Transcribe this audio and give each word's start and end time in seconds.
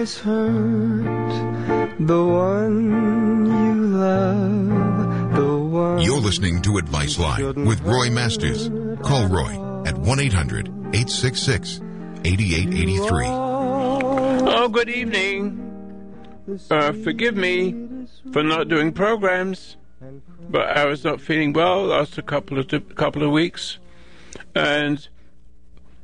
always 0.00 0.18
hurt 0.20 1.98
the 2.06 2.24
one 2.24 3.44
you 3.44 3.74
love, 3.98 5.34
the 5.34 5.58
one. 5.58 6.00
You're 6.00 6.20
listening 6.20 6.62
to 6.62 6.78
Advice 6.78 7.18
Line 7.18 7.66
with 7.66 7.82
Roy 7.82 8.08
Masters. 8.08 8.70
Call 9.02 9.28
Roy 9.28 9.84
at 9.86 9.98
1 9.98 10.20
800 10.20 10.68
866 10.68 11.80
8883. 12.24 13.26
Oh, 13.28 14.68
good 14.70 14.88
evening. 14.88 15.66
Uh, 16.70 16.92
forgive 16.92 17.36
me 17.36 18.06
for 18.32 18.42
not 18.42 18.68
doing 18.68 18.94
programs, 18.94 19.76
but 20.48 20.78
I 20.78 20.86
was 20.86 21.04
not 21.04 21.20
feeling 21.20 21.52
well 21.52 21.84
last 21.84 22.16
a 22.16 22.22
couple 22.22 22.58
of 22.58 22.94
couple 22.94 23.22
of 23.22 23.32
weeks, 23.32 23.76
and 24.54 25.06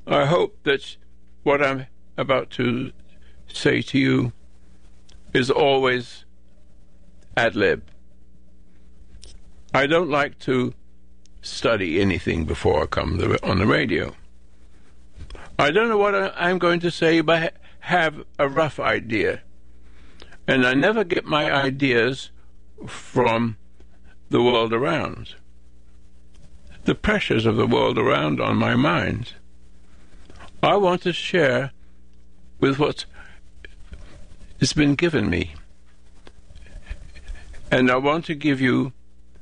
I 0.07 0.27
hope 0.27 0.59
that 0.65 0.99
what 1.45 1.63
I'm 1.63 1.87
about 2.19 2.51
to 2.51 2.93
say 3.57 3.83
to 3.83 3.99
you 3.99 4.33
is 5.33 5.51
always 5.51 6.25
ad 7.37 7.57
lib. 7.57 7.83
I 9.75 9.87
don't 9.87 10.11
like 10.11 10.39
to 10.41 10.73
study 11.43 12.01
anything 12.01 12.45
before 12.45 12.83
I 12.83 12.87
come 12.87 13.21
on 13.43 13.59
the 13.59 13.67
radio. 13.67 14.15
I 15.59 15.71
don't 15.71 15.89
know 15.89 15.99
what 15.99 16.15
I'm 16.37 16.59
going 16.59 16.81
to 16.81 16.91
say, 16.91 17.21
but 17.21 17.43
I 17.43 17.51
have 17.81 18.25
a 18.39 18.49
rough 18.49 18.79
idea. 18.79 19.43
And 20.47 20.67
I 20.67 20.75
never 20.75 21.03
get 21.05 21.25
my 21.25 21.51
ideas 21.51 22.31
from 22.87 23.57
the 24.29 24.43
world 24.43 24.73
around. 24.73 25.35
The 26.85 26.95
pressures 26.95 27.47
of 27.47 27.57
the 27.57 27.67
world 27.67 27.99
around 27.99 28.41
on 28.41 28.57
my 28.57 28.77
mind. 28.77 29.35
I 30.63 30.77
want 30.77 31.03
to 31.03 31.13
share 31.13 31.73
with 32.61 32.79
what 32.79 33.07
has 34.61 34.73
been 34.73 34.95
given 34.95 35.29
me. 35.29 35.55
And 37.71 37.91
I 37.91 37.97
want 37.97 38.25
to 38.27 38.35
give 38.35 38.61
you 38.61 38.93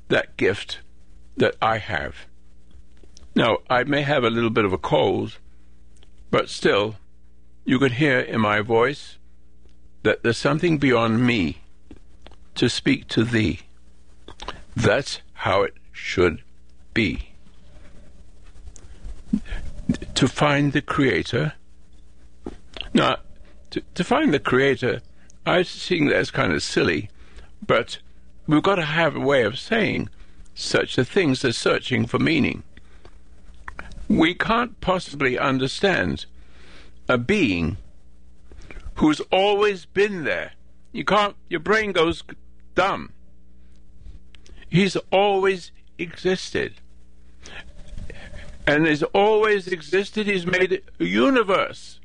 that 0.08 0.36
gift 0.36 0.80
that 1.36 1.56
I 1.60 1.78
have. 1.78 2.26
Now, 3.34 3.58
I 3.68 3.84
may 3.84 4.02
have 4.02 4.24
a 4.24 4.30
little 4.30 4.50
bit 4.50 4.64
of 4.64 4.72
a 4.72 4.78
cold, 4.78 5.38
but 6.30 6.48
still, 6.48 6.96
you 7.64 7.78
can 7.78 7.92
hear 7.92 8.20
in 8.20 8.40
my 8.40 8.60
voice 8.60 9.18
that 10.02 10.22
there's 10.22 10.38
something 10.38 10.78
beyond 10.78 11.26
me 11.26 11.58
to 12.54 12.68
speak 12.68 13.08
to 13.08 13.24
thee. 13.24 13.60
That's 14.76 15.20
how 15.32 15.62
it 15.62 15.74
should 15.92 16.42
be. 16.92 17.30
To 20.14 20.28
find 20.28 20.72
the 20.72 20.82
Creator. 20.82 21.54
Now, 22.92 23.16
to, 23.74 23.82
to 23.94 24.02
find 24.02 24.34
the 24.34 24.40
Creator, 24.40 25.02
I 25.46 25.62
think 25.62 26.10
that's 26.10 26.30
kind 26.30 26.52
of 26.52 26.62
silly, 26.62 27.10
but 27.64 27.98
we've 28.46 28.62
got 28.62 28.76
to 28.76 28.82
have 28.82 29.14
a 29.14 29.20
way 29.20 29.42
of 29.42 29.58
saying 29.58 30.08
such 30.54 30.98
a 30.98 31.04
thing 31.04 31.30
as 31.30 31.56
searching 31.56 32.06
for 32.06 32.18
meaning 32.18 32.62
we 34.08 34.34
can't 34.34 34.80
possibly 34.80 35.38
understand 35.38 36.26
a 37.08 37.18
being 37.18 37.76
who's 38.96 39.20
always 39.32 39.86
been 39.86 40.24
there. 40.24 40.52
You 40.92 41.04
can't, 41.04 41.36
your 41.48 41.60
brain 41.60 41.92
goes 41.92 42.22
dumb. 42.74 43.12
He's 44.68 44.96
always 45.10 45.72
existed. 45.98 46.74
And 48.66 48.86
has 48.86 49.02
always 49.02 49.66
existed, 49.68 50.26
he's 50.26 50.46
made 50.46 50.82
a 50.98 51.04
universe. 51.04 52.00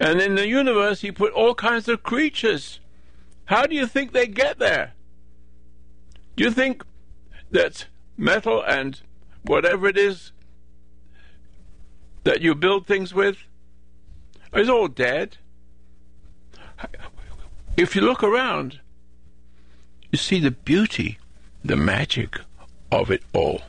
And 0.00 0.20
in 0.20 0.34
the 0.34 0.46
universe, 0.46 1.00
he 1.00 1.12
put 1.12 1.32
all 1.32 1.54
kinds 1.54 1.88
of 1.88 2.02
creatures. 2.02 2.80
How 3.46 3.66
do 3.66 3.74
you 3.74 3.86
think 3.86 4.12
they 4.12 4.26
get 4.26 4.58
there? 4.58 4.92
Do 6.36 6.44
you 6.44 6.50
think 6.50 6.84
that 7.50 7.86
metal 8.16 8.62
and 8.62 9.00
whatever 9.42 9.86
it 9.86 9.96
is 9.96 10.32
that 12.24 12.40
you 12.40 12.54
build 12.54 12.86
things 12.86 13.14
with 13.14 13.36
is 14.52 14.68
all 14.68 14.88
dead. 14.88 15.36
If 17.76 17.94
you 17.94 18.02
look 18.02 18.22
around, 18.22 18.80
you 20.10 20.18
see 20.18 20.40
the 20.40 20.50
beauty, 20.50 21.18
the 21.64 21.76
magic 21.76 22.40
of 22.90 23.10
it 23.10 23.22
all. 23.32 23.62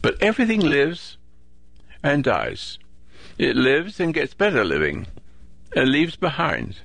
But 0.00 0.20
everything 0.22 0.60
lives 0.60 1.16
and 2.02 2.24
dies. 2.24 2.78
It 3.42 3.56
lives 3.56 3.98
and 3.98 4.14
gets 4.14 4.34
better 4.34 4.64
living 4.64 5.08
and 5.74 5.90
leaves 5.90 6.14
behind 6.14 6.76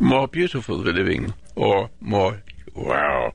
more 0.00 0.26
beautiful 0.26 0.78
the 0.78 0.92
living 0.92 1.32
or 1.54 1.90
more, 2.00 2.42
uh, 2.76 3.30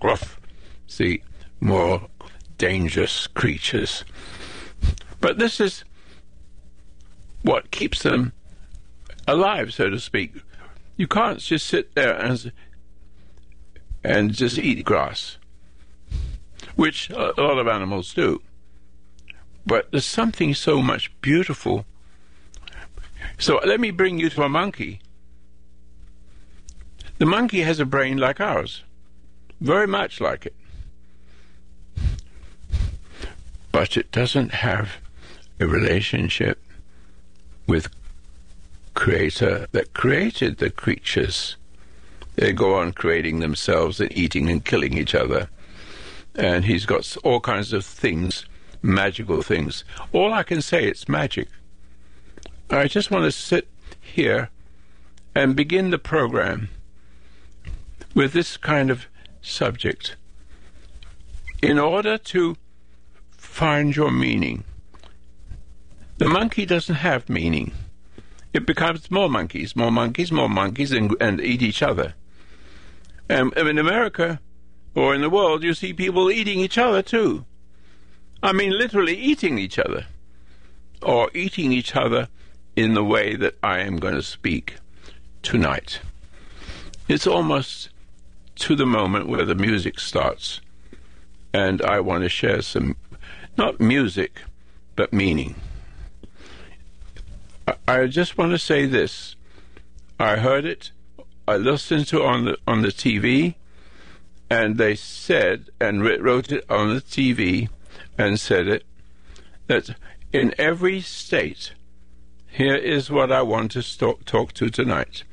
gruff. 0.00 0.40
See, 0.88 1.22
more 1.60 2.08
dangerous 2.58 3.28
creatures. 3.28 4.04
But 5.20 5.38
this 5.38 5.60
is 5.60 5.84
what 7.42 7.70
keeps 7.70 8.02
them 8.02 8.32
alive, 9.28 9.72
so 9.72 9.90
to 9.90 10.00
speak. 10.00 10.42
You 10.96 11.06
can't 11.06 11.38
just 11.38 11.68
sit 11.68 11.94
there 11.94 12.16
and 12.20 12.50
and 14.02 14.32
just 14.34 14.58
eat 14.58 14.84
grass, 14.84 15.38
which 16.74 17.08
a 17.10 17.34
lot 17.38 17.58
of 17.58 17.68
animals 17.68 18.12
do. 18.12 18.42
But 19.66 19.90
there's 19.90 20.04
something 20.04 20.54
so 20.54 20.82
much 20.82 21.10
beautiful. 21.20 21.86
So 23.38 23.60
let 23.64 23.80
me 23.80 23.90
bring 23.90 24.18
you 24.18 24.28
to 24.30 24.42
a 24.42 24.48
monkey. 24.48 25.00
The 27.18 27.26
monkey 27.26 27.60
has 27.62 27.80
a 27.80 27.86
brain 27.86 28.18
like 28.18 28.40
ours, 28.40 28.82
very 29.60 29.86
much 29.86 30.20
like 30.20 30.46
it 30.46 30.54
but 33.74 33.96
it 33.96 34.12
doesn't 34.12 34.52
have 34.52 34.98
a 35.58 35.66
relationship 35.66 36.62
with 37.66 37.88
creator 38.94 39.66
that 39.72 39.92
created 39.94 40.58
the 40.58 40.70
creatures 40.70 41.56
they 42.36 42.52
go 42.52 42.76
on 42.76 42.92
creating 42.92 43.40
themselves 43.40 43.98
and 43.98 44.16
eating 44.16 44.48
and 44.48 44.64
killing 44.64 44.96
each 44.96 45.12
other 45.12 45.48
and 46.36 46.66
he's 46.66 46.86
got 46.86 47.16
all 47.24 47.40
kinds 47.40 47.72
of 47.72 47.84
things 47.84 48.44
magical 48.84 49.42
things 49.42 49.84
all 50.12 50.32
i 50.32 50.42
can 50.42 50.60
say 50.60 50.84
it's 50.84 51.08
magic 51.08 51.48
i 52.70 52.86
just 52.86 53.10
want 53.10 53.24
to 53.24 53.32
sit 53.32 53.68
here 54.00 54.50
and 55.34 55.56
begin 55.56 55.90
the 55.90 55.98
program 55.98 56.68
with 58.14 58.32
this 58.32 58.56
kind 58.56 58.90
of 58.90 59.06
subject 59.42 60.16
in 61.62 61.78
order 61.78 62.18
to 62.18 62.56
find 63.30 63.96
your 63.96 64.10
meaning. 64.10 64.64
The 66.18 66.28
monkey 66.28 66.66
doesn't 66.66 66.96
have 66.96 67.28
meaning. 67.28 67.72
It 68.52 68.66
becomes 68.66 69.10
more 69.10 69.28
monkeys, 69.28 69.74
more 69.74 69.90
monkeys, 69.90 70.30
more 70.30 70.48
monkeys, 70.48 70.92
and, 70.92 71.14
and 71.20 71.40
eat 71.40 71.62
each 71.62 71.82
other. 71.82 72.14
And 73.28 73.52
in 73.56 73.78
America, 73.78 74.40
or 74.94 75.14
in 75.14 75.22
the 75.22 75.30
world, 75.30 75.62
you 75.62 75.74
see 75.74 75.92
people 75.92 76.30
eating 76.30 76.60
each 76.60 76.78
other 76.78 77.02
too. 77.02 77.46
I 78.44 78.52
mean, 78.52 78.72
literally 78.72 79.16
eating 79.16 79.58
each 79.58 79.78
other. 79.78 80.06
Or 81.00 81.30
eating 81.32 81.72
each 81.72 81.96
other 81.96 82.28
in 82.76 82.92
the 82.92 83.02
way 83.02 83.36
that 83.36 83.56
I 83.62 83.78
am 83.80 83.96
going 83.96 84.14
to 84.14 84.22
speak 84.22 84.74
tonight. 85.42 86.00
It's 87.08 87.26
almost 87.26 87.88
to 88.56 88.76
the 88.76 88.84
moment 88.84 89.28
where 89.28 89.46
the 89.46 89.54
music 89.54 89.98
starts, 89.98 90.60
and 91.54 91.80
I 91.82 92.00
want 92.00 92.22
to 92.22 92.28
share 92.28 92.60
some 92.60 92.96
not 93.56 93.80
music, 93.80 94.42
but 94.94 95.12
meaning. 95.12 95.54
I, 97.88 98.06
just 98.06 98.36
want 98.36 98.52
to 98.52 98.58
say 98.58 98.84
this. 98.84 99.36
I 100.20 100.36
heard 100.36 100.66
it. 100.66 100.90
I 101.48 101.56
listened 101.56 102.08
to 102.08 102.22
on 102.22 102.44
the 102.44 102.58
on 102.66 102.82
the 102.82 102.88
TV, 102.88 103.54
and 104.50 104.76
they 104.76 104.96
said 104.96 105.70
and 105.80 106.04
wrote 106.04 106.52
it 106.52 106.64
on 106.70 106.94
the 106.94 107.00
TV, 107.00 107.68
and 108.16 108.38
said 108.38 108.68
it 108.68 108.84
that 109.66 109.96
in 110.32 110.54
every 110.58 111.00
state. 111.00 111.72
Here 112.46 112.76
is 112.76 113.10
what 113.10 113.32
I 113.32 113.42
want 113.42 113.72
to 113.72 113.82
talk, 114.24 114.52
to 114.54 114.68
tonight. 114.70 115.24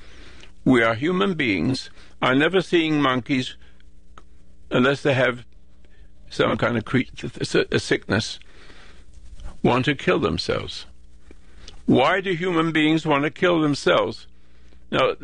We 0.66 0.82
are 0.82 0.96
human 0.96 1.36
beings. 1.36 1.90
I'm 2.22 2.40
never 2.40 2.62
seeing 2.62 3.02
monkeys 3.02 3.56
unless 4.72 5.04
they 5.04 5.14
have 5.14 5.46
some 6.30 6.58
kind 6.58 6.78
of 6.78 6.86
a 7.72 7.80
sickness, 7.80 8.40
want 9.62 9.86
to 9.86 9.96
kill 9.96 10.20
themselves. 10.20 10.86
Why 11.86 12.22
do 12.22 12.32
human 12.34 12.72
beings 12.72 13.06
want 13.06 13.24
to 13.24 13.30
kill 13.30 13.62
themselves? 13.62 14.28
Now, 14.92 15.16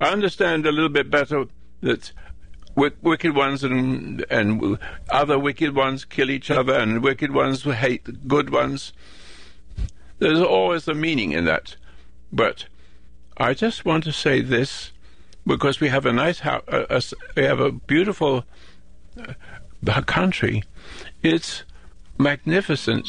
I 0.00 0.08
understand 0.08 0.66
a 0.66 0.72
little 0.72 0.88
bit 0.88 1.10
better 1.10 1.44
that 1.82 2.12
wicked 2.76 3.34
ones 3.34 3.62
and 3.62 4.24
and 4.30 4.78
other 5.10 5.38
wicked 5.38 5.74
ones 5.74 6.04
kill 6.04 6.30
each 6.30 6.50
other, 6.50 6.74
and 6.74 7.02
wicked 7.02 7.32
ones 7.32 7.62
hate 7.62 8.04
the 8.04 8.12
good 8.12 8.50
ones. 8.50 8.92
There's 10.18 10.40
always 10.40 10.88
a 10.88 10.94
meaning 10.94 11.32
in 11.32 11.44
that. 11.44 11.76
But 12.32 12.66
I 13.36 13.54
just 13.54 13.84
want 13.84 14.04
to 14.04 14.12
say 14.12 14.40
this 14.40 14.92
because 15.46 15.80
we 15.80 15.88
have 15.88 16.06
a 16.06 16.12
nice 16.12 16.40
house, 16.40 17.14
we 17.36 17.44
have 17.44 17.60
a 17.60 17.72
beautiful 17.72 18.44
uh, 19.18 20.02
country. 20.02 20.64
It's 21.22 21.62
magnificent, 22.18 23.08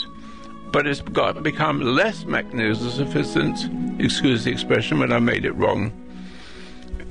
but 0.72 0.86
it's 0.88 1.02
got 1.02 1.42
become 1.42 1.82
less 1.82 2.26
magnificent. 2.26 3.70
Excuse 4.00 4.44
the 4.44 4.52
expression 4.52 5.00
when 5.00 5.12
I 5.12 5.20
made 5.20 5.46
it 5.46 5.54
wrong. 5.54 5.92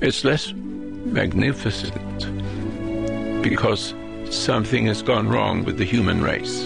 It's 0.01 0.23
less 0.23 0.53
magnificent 0.53 2.44
because 3.49 3.93
something 4.31 4.87
has 4.87 5.03
gone 5.03 5.29
wrong 5.29 5.63
with 5.63 5.77
the 5.77 5.85
human 5.85 6.19
race, 6.19 6.63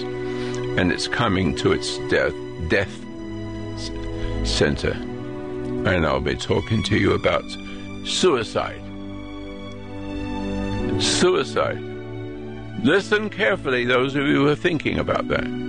and 0.78 0.94
it's 0.94 1.10
coming 1.10 1.54
to 1.58 1.74
its 1.74 1.98
death 2.10 2.34
death 2.70 2.94
center. 4.46 4.92
And 4.92 6.06
I'll 6.06 6.22
be 6.22 6.36
talking 6.36 6.82
to 6.84 6.98
you 6.98 7.14
about 7.16 7.44
suicide. 8.06 8.82
Suicide. 11.02 11.82
Listen 12.82 13.30
carefully, 13.30 13.84
those 13.84 14.16
of 14.16 14.26
you 14.26 14.36
who 14.36 14.48
are 14.48 14.56
thinking 14.56 15.00
about 15.00 15.28
that. 15.28 15.69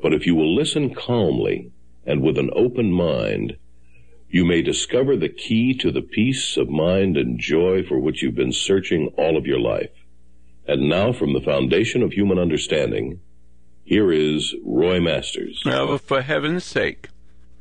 But 0.00 0.12
if 0.12 0.26
you 0.26 0.34
will 0.34 0.54
listen 0.54 0.94
calmly 0.94 1.72
and 2.04 2.22
with 2.22 2.38
an 2.38 2.50
open 2.54 2.92
mind, 2.92 3.56
you 4.28 4.44
may 4.44 4.62
discover 4.62 5.16
the 5.16 5.28
key 5.28 5.74
to 5.74 5.90
the 5.90 6.02
peace 6.02 6.56
of 6.56 6.68
mind 6.68 7.16
and 7.16 7.38
joy 7.38 7.82
for 7.82 7.98
which 7.98 8.22
you've 8.22 8.34
been 8.34 8.52
searching 8.52 9.12
all 9.16 9.36
of 9.36 9.46
your 9.46 9.60
life. 9.60 9.90
And 10.68 10.88
now, 10.88 11.12
from 11.12 11.32
the 11.32 11.40
foundation 11.40 12.02
of 12.02 12.12
human 12.12 12.38
understanding, 12.38 13.20
here 13.84 14.10
is 14.12 14.54
Roy 14.64 15.00
Masters. 15.00 15.62
Now, 15.64 15.96
for 15.96 16.22
heaven's 16.22 16.64
sake, 16.64 17.08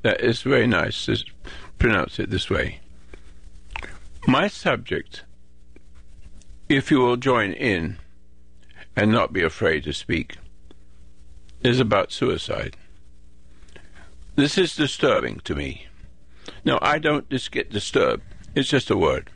that 0.02 0.22
is 0.22 0.42
very 0.42 0.66
nice 0.66 1.06
to 1.06 1.24
pronounce 1.78 2.20
it 2.20 2.32
this 2.32 2.50
way. 2.50 2.80
My 4.28 4.48
subject, 4.48 5.24
if 6.68 6.90
you 6.90 7.00
will 7.00 7.18
join 7.18 7.54
in 7.54 7.98
and 8.96 9.12
not 9.12 9.34
be 9.34 9.44
afraid 9.44 9.84
to 9.84 9.94
speak, 9.94 10.38
is 11.66 11.80
about 11.80 12.12
suicide. 12.12 12.78
This 14.36 14.58
is 14.58 14.76
disturbing 14.76 15.40
to 15.46 15.56
me. 15.56 15.88
No, 16.64 16.78
I 16.82 17.00
don't 17.00 17.30
just 17.30 17.52
get 17.52 17.72
disturbed. 17.72 18.24
It's 18.54 18.70
just 18.70 18.92
a 18.92 18.98
word. 18.98 19.32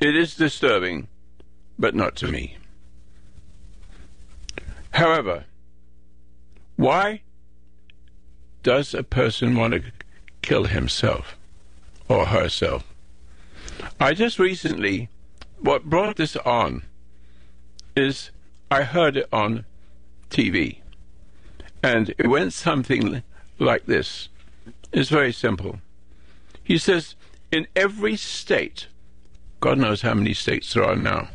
It 0.00 0.16
is 0.16 0.34
disturbing, 0.34 1.08
but 1.78 1.94
not 1.94 2.16
to 2.16 2.28
me. 2.28 2.56
However, 4.90 5.44
why 6.76 7.22
does 8.62 8.92
a 8.94 9.04
person 9.04 9.54
want 9.54 9.74
to 9.74 9.82
kill 10.42 10.64
himself 10.64 11.36
or 12.08 12.26
herself? 12.26 12.84
I 14.00 14.14
just 14.14 14.38
recently, 14.38 15.08
what 15.60 15.84
brought 15.84 16.16
this 16.16 16.36
on 16.36 16.82
is 17.96 18.30
I 18.70 18.82
heard 18.82 19.16
it 19.16 19.28
on 19.32 19.64
TV. 20.30 20.78
And 21.84 22.14
it 22.16 22.28
went 22.28 22.54
something 22.54 23.22
like 23.58 23.84
this. 23.84 24.30
It's 24.90 25.10
very 25.10 25.32
simple. 25.32 25.80
He 26.62 26.78
says, 26.78 27.14
in 27.52 27.66
every 27.76 28.16
state, 28.16 28.86
God 29.60 29.76
knows 29.76 30.00
how 30.00 30.14
many 30.14 30.32
states 30.32 30.72
there 30.72 30.84
are 30.84 30.96
now, 30.96 31.28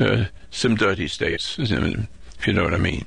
uh, 0.00 0.24
some 0.50 0.74
dirty 0.74 1.06
states, 1.06 1.60
if 1.60 2.46
you 2.48 2.52
know 2.52 2.64
what 2.64 2.74
I 2.74 2.78
mean. 2.78 3.06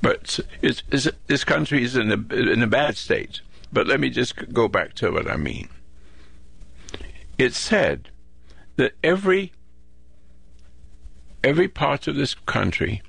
But 0.00 0.38
it's, 0.62 0.84
it's, 0.92 1.08
this 1.26 1.42
country 1.42 1.82
is 1.82 1.96
in 1.96 2.12
a, 2.12 2.34
in 2.34 2.62
a 2.62 2.68
bad 2.68 2.96
state. 2.96 3.40
But 3.72 3.88
let 3.88 3.98
me 3.98 4.08
just 4.08 4.52
go 4.52 4.68
back 4.68 4.94
to 4.94 5.10
what 5.10 5.28
I 5.28 5.36
mean. 5.36 5.68
It 7.38 7.54
said 7.54 8.10
that 8.76 8.92
every 9.02 9.52
every 11.42 11.68
part 11.68 12.06
of 12.06 12.14
this 12.14 12.34
country 12.34 13.02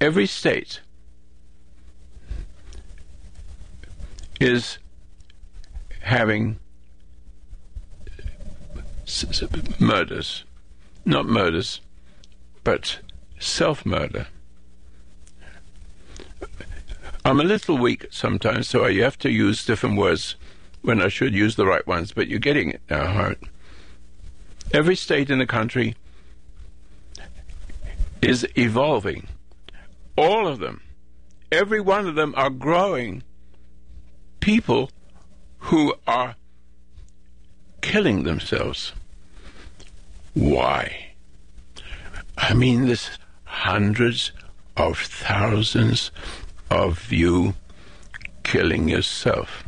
every 0.00 0.26
state 0.26 0.80
is 4.40 4.78
having 6.00 6.58
murders, 9.78 10.44
not 11.04 11.26
murders, 11.26 11.80
but 12.62 12.98
self 13.38 13.84
murder. 13.84 14.28
I'm 17.24 17.40
a 17.40 17.44
little 17.44 17.76
weak 17.76 18.06
sometimes, 18.10 18.68
so 18.68 18.86
you 18.86 19.02
have 19.02 19.18
to 19.18 19.30
use 19.30 19.64
different 19.64 19.98
words 19.98 20.36
when 20.82 21.02
I 21.02 21.08
should 21.08 21.34
use 21.34 21.56
the 21.56 21.66
right 21.66 21.86
ones, 21.86 22.12
but 22.12 22.28
you're 22.28 22.38
getting 22.38 22.70
it 22.70 22.80
now, 22.88 23.06
Hart. 23.06 23.38
Every 24.72 24.96
state 24.96 25.28
in 25.28 25.38
the 25.38 25.46
country 25.46 25.96
is 28.22 28.46
evolving 28.56 29.26
all 30.18 30.48
of 30.48 30.58
them, 30.58 30.82
every 31.52 31.80
one 31.80 32.08
of 32.08 32.16
them 32.16 32.34
are 32.36 32.50
growing 32.50 33.22
people 34.40 34.90
who 35.58 35.94
are 36.06 36.34
killing 37.80 38.24
themselves. 38.24 38.92
Why? 40.34 41.12
I 42.36 42.54
mean, 42.54 42.86
there's 42.86 43.10
hundreds 43.44 44.32
of 44.76 44.98
thousands 44.98 46.10
of 46.68 47.12
you 47.12 47.54
killing 48.42 48.88
yourself. 48.88 49.64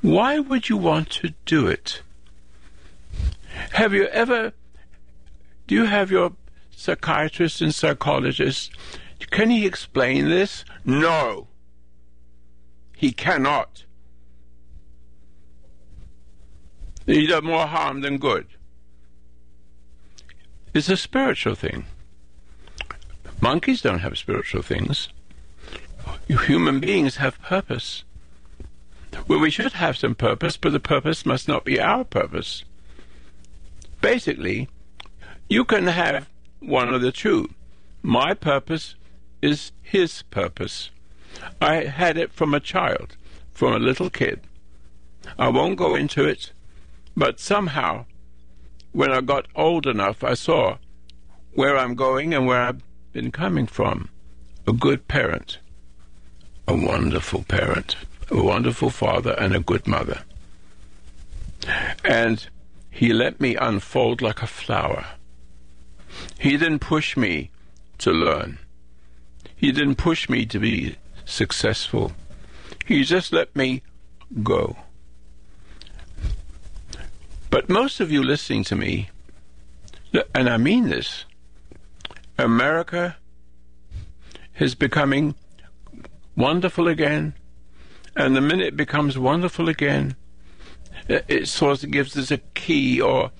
Why 0.00 0.38
would 0.38 0.70
you 0.70 0.78
want 0.78 1.10
to 1.10 1.34
do 1.44 1.66
it? 1.66 2.02
Have 3.72 3.92
you 3.92 4.04
ever, 4.06 4.52
do 5.66 5.74
you 5.74 5.84
have 5.84 6.10
your 6.10 6.32
psychiatrist 6.70 7.60
and 7.60 7.74
psychologist 7.74 8.70
can 9.30 9.50
he 9.50 9.66
explain 9.66 10.28
this? 10.28 10.64
No. 10.84 11.48
He 12.96 13.12
cannot. 13.12 13.84
He 17.06 17.26
does 17.26 17.42
more 17.42 17.66
harm 17.66 18.02
than 18.02 18.18
good. 18.18 18.46
It's 20.74 20.88
a 20.88 20.96
spiritual 20.96 21.54
thing. 21.54 21.86
Monkeys 23.40 23.80
don't 23.80 24.00
have 24.00 24.18
spiritual 24.18 24.62
things. 24.62 25.08
Human 26.28 26.78
beings 26.78 27.16
have 27.16 27.40
purpose. 27.40 28.04
Well, 29.26 29.40
we 29.40 29.50
should 29.50 29.72
have 29.72 29.96
some 29.96 30.14
purpose, 30.14 30.56
but 30.56 30.72
the 30.72 30.80
purpose 30.80 31.26
must 31.26 31.48
not 31.48 31.64
be 31.64 31.80
our 31.80 32.04
purpose. 32.04 32.64
Basically, 34.00 34.68
you 35.48 35.64
can 35.64 35.86
have 35.86 36.28
one 36.60 36.92
of 36.94 37.00
the 37.00 37.12
two. 37.12 37.50
My 38.02 38.34
purpose 38.34 38.94
is 39.42 39.72
His 39.82 40.22
purpose. 40.22 40.90
I 41.60 41.84
had 41.84 42.16
it 42.16 42.32
from 42.32 42.54
a 42.54 42.60
child, 42.60 43.16
from 43.52 43.72
a 43.72 43.78
little 43.78 44.10
kid. 44.10 44.40
I 45.38 45.48
won't 45.48 45.76
go 45.76 45.94
into 45.94 46.24
it, 46.24 46.52
but 47.16 47.40
somehow, 47.40 48.06
when 48.92 49.12
I 49.12 49.20
got 49.20 49.46
old 49.54 49.86
enough, 49.86 50.24
I 50.24 50.34
saw 50.34 50.78
where 51.54 51.76
I'm 51.76 51.94
going 51.94 52.34
and 52.34 52.46
where 52.46 52.60
I've 52.60 52.82
been 53.12 53.30
coming 53.30 53.66
from. 53.66 54.08
A 54.66 54.72
good 54.72 55.08
parent, 55.08 55.58
a 56.68 56.74
wonderful 56.74 57.42
parent, 57.44 57.96
a 58.30 58.42
wonderful 58.42 58.90
father, 58.90 59.32
and 59.32 59.54
a 59.54 59.60
good 59.60 59.86
mother. 59.86 60.22
And 62.04 62.46
he 62.90 63.12
let 63.12 63.40
me 63.40 63.56
unfold 63.56 64.22
like 64.22 64.42
a 64.42 64.46
flower. 64.46 65.06
He 66.38 66.56
didn't 66.56 66.80
push 66.80 67.16
me 67.16 67.50
to 67.98 68.12
learn. 68.12 68.58
He 69.60 69.72
didn't 69.72 69.96
push 69.96 70.30
me 70.30 70.46
to 70.46 70.58
be 70.58 70.96
successful. 71.26 72.12
He 72.86 73.04
just 73.04 73.30
let 73.30 73.54
me 73.54 73.82
go. 74.42 74.74
But 77.50 77.68
most 77.68 78.00
of 78.00 78.10
you 78.10 78.22
listening 78.22 78.64
to 78.64 78.74
me, 78.74 79.10
and 80.34 80.48
I 80.48 80.56
mean 80.56 80.88
this, 80.88 81.26
America 82.38 83.18
is 84.58 84.74
becoming 84.74 85.34
wonderful 86.34 86.88
again, 86.88 87.34
and 88.16 88.34
the 88.34 88.40
minute 88.40 88.68
it 88.68 88.76
becomes 88.78 89.18
wonderful 89.18 89.68
again, 89.68 90.16
it 91.06 91.48
sort 91.48 91.84
of 91.84 91.90
gives 91.90 92.16
us 92.16 92.30
a 92.30 92.38
key 92.38 92.98
or 92.98 93.30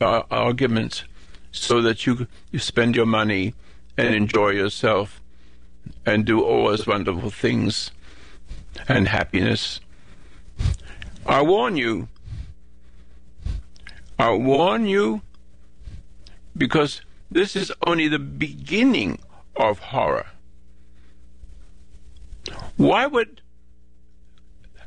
uh, 0.00 0.22
argument 0.32 1.04
so 1.52 1.80
that 1.80 2.06
you, 2.06 2.26
you 2.50 2.58
spend 2.58 2.96
your 2.96 3.06
money 3.06 3.54
and 3.96 4.14
enjoy 4.14 4.50
yourself 4.50 5.20
and 6.06 6.24
do 6.24 6.42
all 6.42 6.68
those 6.68 6.86
wonderful 6.86 7.30
things 7.30 7.90
and 8.88 9.08
happiness. 9.08 9.80
I 11.26 11.42
warn 11.42 11.76
you, 11.76 12.08
I 14.18 14.32
warn 14.32 14.86
you 14.86 15.22
because 16.56 17.02
this 17.30 17.56
is 17.56 17.72
only 17.86 18.08
the 18.08 18.18
beginning 18.18 19.18
of 19.56 19.78
horror. 19.78 20.26
Why 22.76 23.06
would 23.06 23.40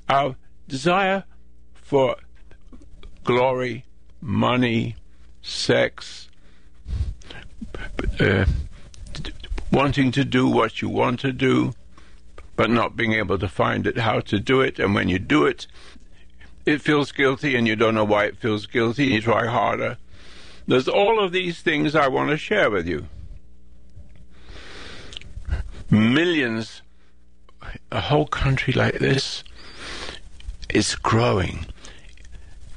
our 0.09 0.35
desire 0.67 1.23
for 1.73 2.17
glory, 3.23 3.85
money, 4.21 4.95
sex, 5.41 6.29
uh, 8.19 8.45
wanting 9.75 10.09
to 10.09 10.23
do 10.23 10.47
what 10.47 10.81
you 10.81 10.87
want 10.87 11.19
to 11.19 11.33
do, 11.33 11.73
but 12.55 12.69
not 12.69 12.95
being 12.95 13.11
able 13.11 13.37
to 13.37 13.49
find 13.49 13.85
it, 13.85 13.97
how 13.97 14.21
to 14.21 14.39
do 14.39 14.61
it, 14.61 14.79
and 14.79 14.95
when 14.95 15.09
you 15.09 15.19
do 15.19 15.45
it, 15.45 15.67
it 16.65 16.81
feels 16.81 17.11
guilty 17.11 17.57
and 17.57 17.67
you 17.67 17.75
don't 17.75 17.93
know 17.93 18.05
why 18.05 18.23
it 18.23 18.37
feels 18.37 18.65
guilty, 18.65 19.07
you 19.07 19.21
try 19.21 19.45
harder. 19.45 19.97
There's 20.65 20.87
all 20.87 21.21
of 21.21 21.33
these 21.33 21.61
things 21.61 21.93
I 21.93 22.07
want 22.07 22.29
to 22.29 22.37
share 22.37 22.71
with 22.71 22.87
you. 22.87 23.07
Millions, 25.89 26.81
a 27.91 27.99
whole 27.99 28.27
country 28.27 28.73
like 28.73 28.99
this 28.99 29.43
is 30.69 30.95
growing. 30.95 31.65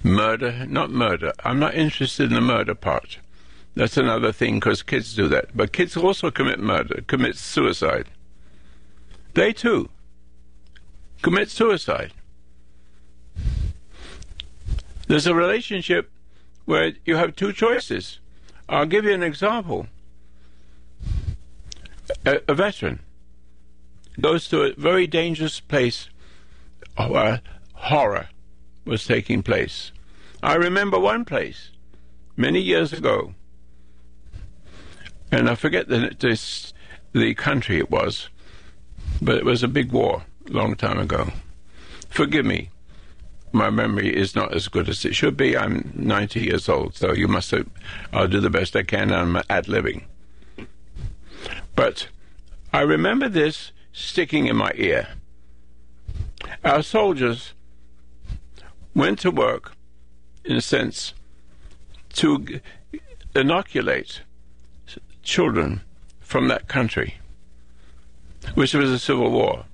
Murder, 0.02 0.66
not 0.66 0.90
murder. 0.90 1.32
I'm 1.44 1.60
not 1.60 1.76
interested 1.76 2.24
in 2.24 2.34
the 2.34 2.40
murder 2.40 2.74
part. 2.74 3.18
That's 3.78 3.97
another 3.97 4.32
thing 4.32 4.56
because 4.56 4.82
kids 4.82 5.14
do 5.14 5.28
that. 5.28 5.56
But 5.56 5.73
kids 5.73 5.97
also 5.97 6.32
commit 6.32 6.58
murder, 6.58 7.04
commit 7.06 7.37
suicide. 7.37 8.08
They 9.35 9.52
too 9.52 9.88
commit 11.23 11.49
suicide. 11.49 12.12
There's 15.06 15.28
a 15.28 15.35
relationship 15.35 16.11
where 16.64 16.94
you 17.04 17.14
have 17.14 17.37
two 17.37 17.52
choices. 17.52 18.18
I'll 18.68 18.85
give 18.85 19.04
you 19.04 19.12
an 19.12 19.23
example. 19.23 19.87
A, 22.26 22.40
a 22.49 22.54
veteran 22.54 22.99
goes 24.20 24.49
to 24.49 24.62
a 24.62 24.75
very 24.75 25.06
dangerous 25.06 25.61
place 25.61 26.08
where 26.97 27.16
uh, 27.16 27.38
horror 27.75 28.28
was 28.85 29.06
taking 29.06 29.44
place. 29.44 29.92
I 30.42 30.56
remember 30.56 30.99
one 30.99 31.25
place 31.25 31.70
many 32.37 32.61
years 32.61 32.92
ago, 32.92 33.35
and 35.30 35.49
I 35.49 35.54
forget 35.54 35.88
the, 35.88 36.14
this, 36.18 36.73
the 37.12 37.35
country 37.35 37.78
it 37.78 37.90
was, 37.90 38.28
but 39.20 39.37
it 39.37 39.44
was 39.44 39.62
a 39.62 39.68
big 39.68 39.92
war 39.92 40.25
a 40.49 40.52
long 40.52 40.75
time 40.75 40.99
ago. 40.99 41.28
Forgive 42.08 42.44
me 42.44 42.70
my 43.52 43.70
memory 43.70 44.14
is 44.14 44.35
not 44.35 44.54
as 44.54 44.68
good 44.68 44.88
as 44.88 45.04
it 45.04 45.14
should 45.14 45.37
be. 45.37 45.56
I'm 45.56 45.92
90 45.94 46.40
years 46.40 46.68
old, 46.68 46.94
so 46.94 47.12
you 47.12 47.28
must 47.28 47.50
have, 47.50 47.66
I'll 48.12 48.28
do 48.28 48.40
the 48.40 48.50
best 48.50 48.76
I 48.76 48.82
can. 48.82 49.12
I'm 49.12 49.37
ad 49.49 49.66
libbing. 49.66 50.04
But 51.75 52.08
I 52.73 52.82
remember 52.82 53.28
this 53.28 53.73
sticking 53.92 54.47
in 54.47 54.56
my 54.56 54.73
ear. 54.75 55.08
Our 56.64 56.82
soldiers 56.82 57.52
went 58.94 59.18
to 59.20 59.30
work, 59.30 59.73
in 60.44 60.56
a 60.56 60.61
sense, 60.61 61.14
to 62.14 62.61
inoculate 63.35 64.23
children 65.28 65.82
from 66.20 66.49
that 66.49 66.68
country, 66.68 67.18
which 68.54 68.73
was 68.73 68.90
a 68.90 68.99
civil 68.99 69.30
war, 69.30 69.66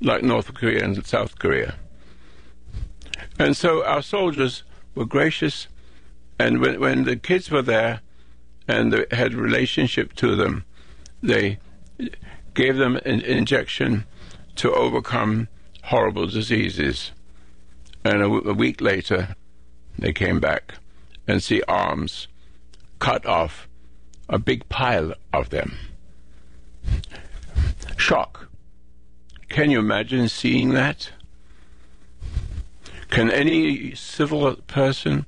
like 0.00 0.24
North 0.24 0.52
Korea 0.54 0.84
and 0.84 1.06
South 1.06 1.38
Korea. 1.38 1.76
And 3.38 3.56
so 3.56 3.84
our 3.84 4.02
soldiers 4.02 4.64
were 4.96 5.06
gracious, 5.06 5.68
and 6.38 6.60
when, 6.60 6.80
when 6.80 7.04
the 7.04 7.16
kids 7.16 7.48
were 7.48 7.62
there 7.62 8.00
and 8.66 8.92
they 8.92 9.06
had 9.16 9.34
relationship 9.34 10.14
to 10.14 10.34
them, 10.34 10.64
they 11.22 11.58
gave 12.54 12.76
them 12.76 12.96
an 12.96 13.20
injection 13.20 14.04
to 14.56 14.72
overcome 14.72 15.46
horrible 15.84 16.26
diseases. 16.26 17.12
And 18.04 18.20
a, 18.20 18.26
a 18.26 18.54
week 18.54 18.80
later, 18.80 19.36
they 19.96 20.12
came 20.12 20.40
back 20.40 20.74
and 21.28 21.40
see 21.40 21.62
arms 21.68 22.26
cut 22.98 23.24
off, 23.26 23.68
a 24.28 24.38
big 24.38 24.68
pile 24.68 25.14
of 25.32 25.50
them. 25.50 25.76
Shock. 27.96 28.48
Can 29.48 29.70
you 29.70 29.78
imagine 29.78 30.28
seeing 30.28 30.70
that? 30.70 31.10
Can 33.10 33.30
any 33.30 33.94
civil 33.94 34.54
person 34.66 35.26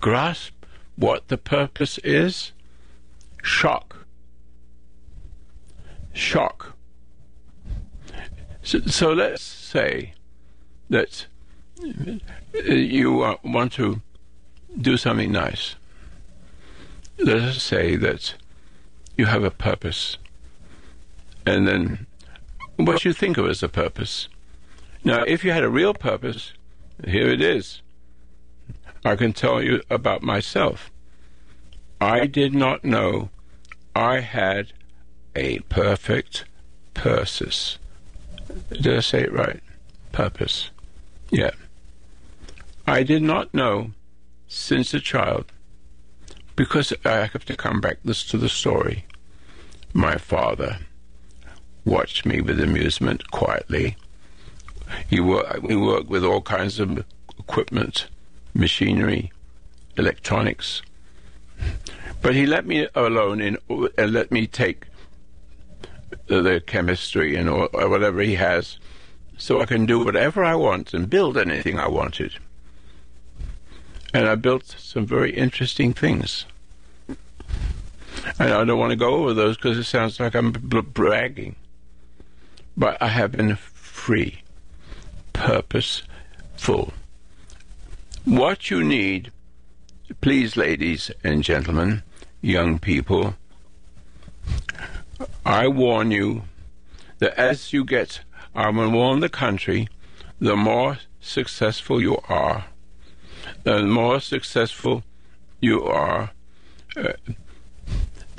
grasp 0.00 0.52
what 0.96 1.28
the 1.28 1.38
purpose 1.38 1.98
is? 1.98 2.52
Shock. 3.42 4.06
Shock. 6.12 6.76
So, 8.62 8.80
so 8.80 9.12
let's 9.12 9.42
say 9.42 10.14
that 10.88 11.26
you 12.64 13.22
uh, 13.22 13.36
want 13.44 13.72
to 13.74 14.02
do 14.78 14.96
something 14.96 15.32
nice. 15.32 15.76
Let 17.22 17.36
us 17.36 17.62
say 17.62 17.96
that 17.96 18.34
you 19.16 19.26
have 19.26 19.44
a 19.44 19.50
purpose, 19.50 20.16
and 21.44 21.66
then 21.68 22.06
what 22.76 23.04
you 23.04 23.12
think 23.12 23.36
of 23.36 23.46
as 23.46 23.62
a 23.62 23.68
purpose. 23.68 24.28
Now, 25.04 25.24
if 25.26 25.44
you 25.44 25.52
had 25.52 25.62
a 25.62 25.68
real 25.68 25.94
purpose, 25.94 26.52
here 27.06 27.28
it 27.28 27.40
is. 27.40 27.82
I 29.04 29.16
can 29.16 29.32
tell 29.32 29.62
you 29.62 29.82
about 29.90 30.22
myself. 30.22 30.90
I 32.00 32.26
did 32.26 32.54
not 32.54 32.84
know 32.84 33.30
I 33.94 34.20
had 34.20 34.72
a 35.36 35.58
perfect 35.60 36.44
purpose. 36.94 37.78
Did 38.70 38.96
I 38.96 39.00
say 39.00 39.22
it 39.22 39.32
right? 39.32 39.60
Purpose. 40.12 40.70
Yeah. 41.30 41.50
I 42.86 43.02
did 43.02 43.22
not 43.22 43.54
know 43.54 43.92
since 44.48 44.92
a 44.94 45.00
child, 45.00 45.52
because 46.60 46.92
I 47.06 47.26
have 47.26 47.44
to 47.46 47.56
come 47.56 47.80
back 47.80 47.98
this 48.04 48.22
to 48.26 48.36
the 48.36 48.48
story. 48.48 49.06
My 49.94 50.16
father 50.16 50.78
watched 51.84 52.26
me 52.26 52.40
with 52.42 52.60
amusement 52.60 53.30
quietly 53.30 53.96
he 55.08 55.20
work, 55.20 55.62
we 55.62 55.76
work 55.76 56.08
with 56.08 56.24
all 56.24 56.40
kinds 56.40 56.78
of 56.78 57.04
equipment, 57.38 58.08
machinery, 58.54 59.32
electronics. 59.96 60.82
But 62.22 62.34
he 62.34 62.46
let 62.46 62.66
me 62.66 62.88
alone 62.94 63.40
in, 63.40 63.56
and 63.96 64.12
let 64.12 64.30
me 64.30 64.46
take 64.46 64.86
the, 66.26 66.42
the 66.42 66.60
chemistry 66.60 67.36
and 67.36 67.48
or 67.48 67.68
whatever 67.72 68.20
he 68.20 68.34
has, 68.34 68.78
so 69.38 69.60
I 69.60 69.66
can 69.66 69.86
do 69.86 70.04
whatever 70.04 70.44
I 70.44 70.54
want 70.54 70.92
and 70.92 71.08
build 71.08 71.38
anything 71.38 71.78
I 71.78 71.88
wanted. 71.88 72.34
And 74.12 74.26
I 74.26 74.34
built 74.34 74.74
some 74.78 75.06
very 75.06 75.32
interesting 75.32 75.92
things. 75.92 76.44
And 78.38 78.52
I 78.52 78.64
don't 78.64 78.78
want 78.78 78.90
to 78.90 78.96
go 78.96 79.14
over 79.14 79.34
those 79.34 79.56
because 79.56 79.78
it 79.78 79.84
sounds 79.84 80.20
like 80.20 80.34
I'm 80.34 80.52
bragging. 80.52 81.56
But 82.76 83.00
I 83.00 83.08
have 83.08 83.32
been 83.32 83.56
free 83.56 84.42
purposeful. 85.32 86.92
What 88.24 88.70
you 88.70 88.84
need, 88.84 89.32
please, 90.20 90.56
ladies 90.56 91.10
and 91.24 91.42
gentlemen, 91.42 92.02
young 92.42 92.78
people, 92.78 93.36
I 95.44 95.68
warn 95.68 96.10
you 96.10 96.42
that 97.18 97.38
as 97.38 97.72
you 97.72 97.84
get, 97.84 98.20
I 98.54 98.68
will 98.70 98.90
warn 98.90 99.20
the 99.20 99.28
country, 99.28 99.88
the 100.38 100.56
more 100.56 100.98
successful 101.20 102.00
you 102.00 102.18
are, 102.28 102.66
the 103.62 103.82
more 103.82 104.20
successful 104.20 105.04
you 105.60 105.84
are, 105.84 106.32
uh, 106.96 107.12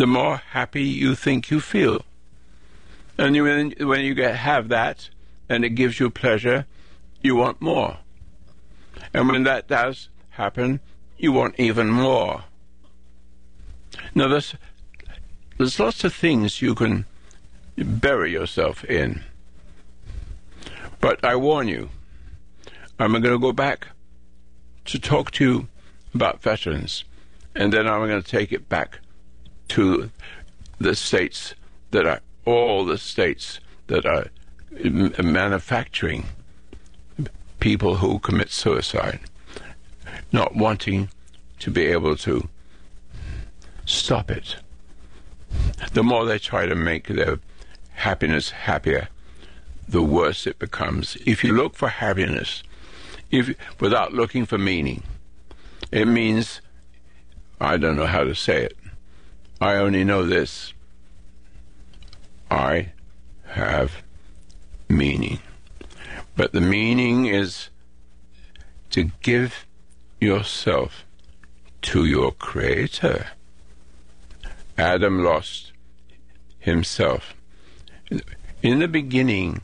the 0.02 0.08
more 0.08 0.38
happy 0.38 0.82
you 0.82 1.14
think 1.14 1.52
you 1.52 1.60
feel. 1.60 2.04
And 3.20 3.36
you, 3.36 3.44
when 3.86 4.02
you 4.02 4.16
get, 4.16 4.36
have 4.36 4.68
that, 4.70 5.12
and 5.48 5.64
it 5.64 5.76
gives 5.76 6.00
you 6.00 6.10
pleasure, 6.10 6.66
you 7.22 7.36
want 7.36 7.62
more. 7.62 7.98
And 9.14 9.30
when 9.30 9.44
that 9.44 9.68
does 9.68 10.10
happen, 10.32 10.80
you 11.20 11.32
want 11.32 11.54
even 11.60 11.92
more. 11.92 12.46
Now, 14.16 14.28
there's, 14.28 14.56
there's 15.60 15.80
lots 15.80 16.04
of 16.04 16.16
things 16.16 16.64
you 16.64 16.74
can 16.74 17.06
bury 17.78 18.32
yourself 18.32 18.84
in. 18.86 19.22
But 21.00 21.24
I 21.24 21.36
warn 21.36 21.68
you, 21.68 21.92
I'm 22.98 23.12
going 23.12 23.22
to 23.22 23.38
go 23.38 23.54
back 23.54 23.90
to 24.86 24.98
talk 24.98 25.30
to 25.34 25.44
you 25.44 25.68
about 26.16 26.42
veterans, 26.42 27.04
and 27.54 27.72
then 27.72 27.88
I'm 27.88 28.08
going 28.08 28.20
to 28.20 28.28
take 28.28 28.52
it 28.52 28.68
back 28.68 28.98
to 29.72 30.12
the 30.80 30.94
states 30.94 31.56
that 31.92 32.06
are 32.06 32.20
all 32.44 32.84
the 32.84 32.98
states 32.98 33.62
that 33.88 34.06
are 34.06 34.28
manufacturing 35.24 36.26
people 37.62 37.96
who 37.96 38.20
commit 38.20 38.50
suicide, 38.50 39.22
not 40.34 40.58
wanting 40.58 41.08
to 41.60 41.72
be 41.72 41.86
able 41.86 42.18
to 42.18 42.50
stop 43.86 44.30
it. 44.30 44.58
The 45.94 46.04
more 46.04 46.26
they 46.26 46.40
try 46.40 46.66
to 46.66 46.76
make 46.76 47.08
their 47.08 47.40
happiness 47.94 48.50
happier, 48.50 49.08
the 49.88 50.02
worse 50.02 50.46
it 50.46 50.60
becomes. 50.60 51.16
If 51.26 51.46
you 51.46 51.54
look 51.54 51.76
for 51.76 51.88
happiness, 51.88 52.62
if 53.30 53.56
without 53.80 54.14
looking 54.14 54.46
for 54.46 54.58
meaning, 54.58 55.04
it 55.92 56.10
means 56.10 56.60
I 57.62 57.78
don't 57.78 57.96
know 57.96 58.08
how 58.08 58.26
to 58.26 58.36
say 58.36 58.64
it. 58.64 58.76
I 59.62 59.76
only 59.76 60.04
know 60.04 60.26
this. 60.26 60.74
I 62.50 62.94
have 63.46 64.02
meaning. 64.90 65.38
But 66.36 66.52
the 66.52 66.62
meaning 66.62 67.28
is 67.28 67.70
to 68.90 69.12
give 69.22 69.68
yourself 70.20 71.06
to 71.84 72.06
your 72.06 72.32
Creator. 72.32 73.28
Adam 74.80 75.24
lost 75.24 75.74
himself. 76.58 77.36
In 78.64 78.80
the 78.80 78.88
beginning, 78.88 79.62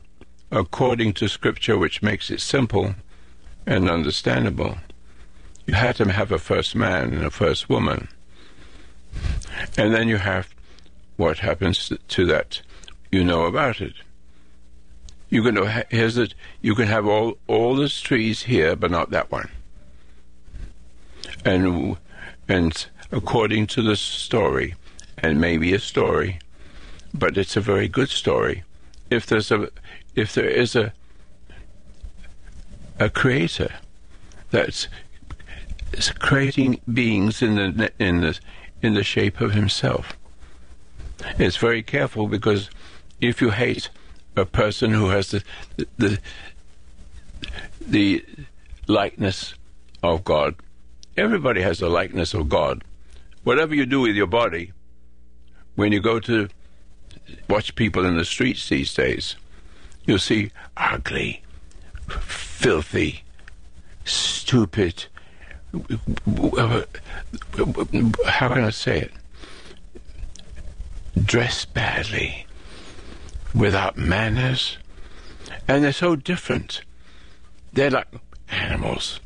according 0.51 1.13
to 1.13 1.27
Scripture, 1.27 1.77
which 1.77 2.03
makes 2.03 2.29
it 2.29 2.41
simple 2.41 2.93
and 3.65 3.89
understandable, 3.89 4.77
you 5.65 5.73
had 5.73 5.95
to 5.95 6.11
have 6.11 6.31
a 6.31 6.37
first 6.37 6.75
man 6.75 7.13
and 7.13 7.25
a 7.25 7.31
first 7.31 7.67
woman. 7.67 8.09
And 9.77 9.93
then 9.93 10.07
you 10.07 10.17
have 10.17 10.53
what 11.17 11.39
happens 11.39 11.91
to 12.07 12.25
that. 12.25 12.62
You 13.12 13.24
know 13.24 13.45
about 13.45 13.81
it. 13.81 13.93
You 15.29 15.43
can 15.43 15.57
here's 15.89 16.17
it. 16.17 16.33
You 16.62 16.75
can 16.75 16.88
have 16.88 17.05
all 17.05 17.38
all 17.47 17.75
these 17.75 18.00
trees 18.00 18.43
here, 18.43 18.75
but 18.75 18.91
not 18.91 19.09
that 19.12 19.31
one. 19.31 19.50
And 21.43 21.97
and 22.47 22.86
according 23.12 23.67
to 23.67 23.81
the 23.81 23.95
story, 23.95 24.75
and 25.17 25.41
maybe 25.41 25.74
a 25.74 25.79
story, 25.79 26.39
but 27.13 27.38
it's 27.38 27.57
a 27.57 27.62
very 27.62 27.88
good 27.88 28.09
story. 28.09 28.63
If 29.09 29.25
there's 29.25 29.51
a 29.51 29.69
if 30.15 30.33
there 30.33 30.50
is 30.50 30.75
a 30.75 30.93
a 33.00 33.09
creator 33.09 33.74
that's 34.50 34.88
creating 36.19 36.79
beings 36.91 37.41
in 37.41 37.55
the 37.55 37.91
in 38.00 38.21
the 38.21 38.39
in 38.81 38.93
the 38.93 39.03
shape 39.03 39.41
of 39.41 39.53
himself. 39.53 40.17
It's 41.38 41.58
very 41.58 41.82
careful 41.82 42.28
because 42.28 42.69
if 43.19 43.41
you 43.41 43.51
hate 43.51 43.89
a 44.36 44.45
person 44.45 44.91
who 44.91 45.10
has 45.10 45.32
the 45.32 45.43
the 45.97 46.19
the 47.82 48.23
likeness 48.88 49.56
of 50.04 50.23
God, 50.23 50.56
everybody 51.15 51.62
has 51.62 51.80
the 51.80 51.89
likeness 51.89 52.34
of 52.34 52.49
God. 52.49 52.84
Whatever 53.43 53.73
you 53.73 53.86
do 53.86 54.01
with 54.01 54.15
your 54.15 54.28
body, 54.28 54.73
when 55.75 55.91
you 55.91 55.99
go 55.99 56.19
to 56.19 56.49
watch 57.49 57.75
people 57.75 58.06
in 58.06 58.17
the 58.17 58.25
streets 58.25 58.67
these 58.69 58.93
days, 58.93 59.36
you'll 60.06 60.19
see 60.19 60.51
ugly, 60.75 61.43
filthy, 62.08 63.23
stupid. 64.04 65.06
How 68.25 68.49
can 68.49 68.63
I 68.63 68.69
say 68.69 69.01
it? 69.01 69.12
Dress 71.23 71.65
badly, 71.65 72.45
without 73.53 73.97
manners, 73.97 74.77
and 75.67 75.84
they're 75.84 75.91
so 75.91 76.15
different. 76.15 76.82
They're 77.73 77.91
like 77.91 78.08
animals. 78.49 79.19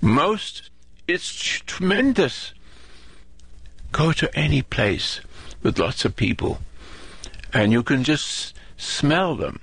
Most, 0.00 0.70
it's 1.06 1.32
tremendous. 1.34 2.52
Go 3.92 4.12
to 4.12 4.34
any 4.36 4.62
place 4.62 5.20
with 5.62 5.78
lots 5.78 6.04
of 6.04 6.16
people, 6.16 6.58
and 7.52 7.72
you 7.72 7.82
can 7.82 8.04
just 8.04 8.54
smell 8.76 9.36
them. 9.36 9.60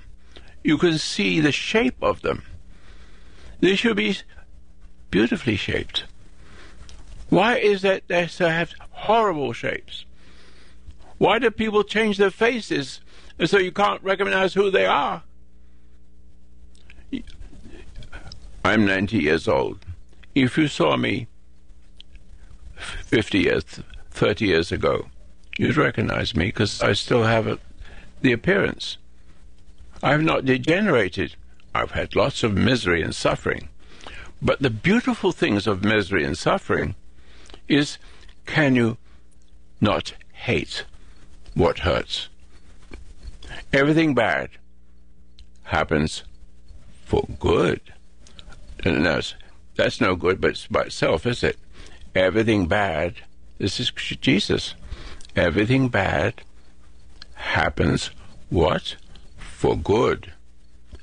You 0.62 0.78
can 0.78 0.98
see 0.98 1.40
the 1.40 1.52
shape 1.52 2.02
of 2.02 2.22
them. 2.22 2.42
They 3.60 3.76
should 3.76 3.96
be 3.96 4.18
beautifully 5.14 5.54
shaped. 5.54 6.02
Why 7.28 7.58
is 7.58 7.82
that 7.82 8.02
they 8.08 8.26
so 8.26 8.48
have 8.48 8.74
horrible 8.90 9.52
shapes? 9.52 10.04
Why 11.18 11.38
do 11.38 11.52
people 11.52 11.84
change 11.84 12.18
their 12.18 12.32
faces 12.32 13.00
so 13.44 13.58
you 13.58 13.70
can't 13.70 14.02
recognize 14.02 14.54
who 14.54 14.72
they 14.72 14.86
are? 14.86 15.22
I'm 18.64 18.84
90 18.86 19.18
years 19.18 19.46
old. 19.46 19.86
If 20.34 20.58
you 20.58 20.66
saw 20.66 20.96
me 20.96 21.28
50 23.04 23.38
years, 23.38 23.64
30 24.10 24.46
years 24.46 24.72
ago, 24.72 25.06
you'd 25.56 25.76
recognize 25.76 26.34
me 26.34 26.46
because 26.46 26.82
I 26.82 26.92
still 26.92 27.22
have 27.22 27.46
a, 27.46 27.60
the 28.20 28.32
appearance. 28.32 28.98
I've 30.02 30.22
not 30.22 30.44
degenerated. 30.44 31.36
I've 31.72 31.92
had 31.92 32.16
lots 32.16 32.42
of 32.42 32.56
misery 32.56 33.00
and 33.00 33.14
suffering. 33.14 33.68
But 34.42 34.60
the 34.60 34.70
beautiful 34.70 35.32
things 35.32 35.66
of 35.66 35.84
misery 35.84 36.24
and 36.24 36.36
suffering 36.36 36.94
is 37.68 37.98
can 38.46 38.74
you 38.74 38.98
not 39.80 40.14
hate 40.32 40.84
what 41.54 41.80
hurts? 41.80 42.28
Everything 43.72 44.14
bad 44.14 44.50
happens 45.64 46.24
for 47.04 47.26
good. 47.38 47.80
And 48.84 49.06
that's, 49.06 49.34
that's 49.76 50.00
no 50.00 50.14
good 50.14 50.40
but 50.40 50.66
by 50.70 50.82
itself, 50.82 51.26
is 51.26 51.42
it? 51.42 51.58
Everything 52.14 52.66
bad, 52.66 53.14
this 53.58 53.80
is 53.80 53.90
Jesus. 53.90 54.74
Everything 55.34 55.88
bad 55.88 56.42
happens 57.34 58.10
what? 58.50 58.96
For 59.36 59.76
good. 59.76 60.32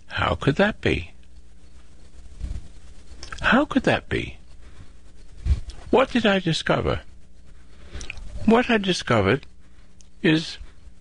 How 0.08 0.36
could 0.36 0.56
that 0.56 0.82
be? 0.82 1.12
How 3.52 3.66
could 3.66 3.84
that 3.84 4.08
be? 4.08 4.38
What 5.90 6.12
did 6.12 6.26
I 6.26 6.40
discover? 6.40 7.02
What 8.46 8.70
I 8.70 8.78
discovered 8.78 9.46
is 10.22 10.58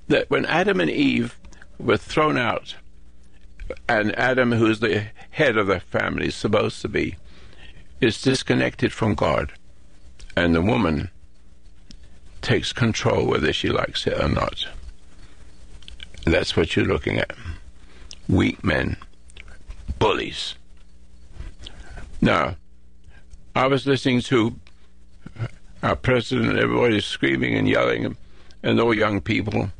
that 0.08 0.28
when 0.30 0.44
Adam 0.46 0.80
and 0.80 0.90
Eve 0.90 1.38
were 1.78 1.96
thrown 1.96 2.36
out, 2.36 2.74
and 3.88 4.12
Adam, 4.18 4.50
who's 4.50 4.80
the 4.80 5.06
head 5.30 5.56
of 5.56 5.68
the 5.68 5.78
family, 5.78 6.26
is 6.26 6.34
supposed 6.34 6.82
to 6.82 6.88
be, 6.88 7.14
is 8.00 8.20
disconnected 8.20 8.92
from 8.92 9.14
God, 9.14 9.52
and 10.34 10.52
the 10.52 10.60
woman 10.60 11.08
takes 12.42 12.72
control 12.72 13.26
whether 13.26 13.52
she 13.52 13.68
likes 13.68 14.08
it 14.08 14.20
or 14.20 14.28
not. 14.28 14.66
That's 16.24 16.56
what 16.56 16.74
you're 16.74 16.84
looking 16.84 17.18
at. 17.18 17.30
Weak 18.28 18.64
men, 18.64 18.96
bullies. 20.00 20.56
Now, 22.20 22.56
I 23.54 23.66
was 23.66 23.86
listening 23.86 24.20
to 24.22 24.56
our 25.82 25.96
president, 25.96 26.50
and 26.50 26.58
everybody's 26.58 27.06
screaming 27.06 27.54
and 27.54 27.66
yelling, 27.66 28.16
and 28.62 28.80
all 28.80 28.94
young 28.94 29.20
people, 29.20 29.70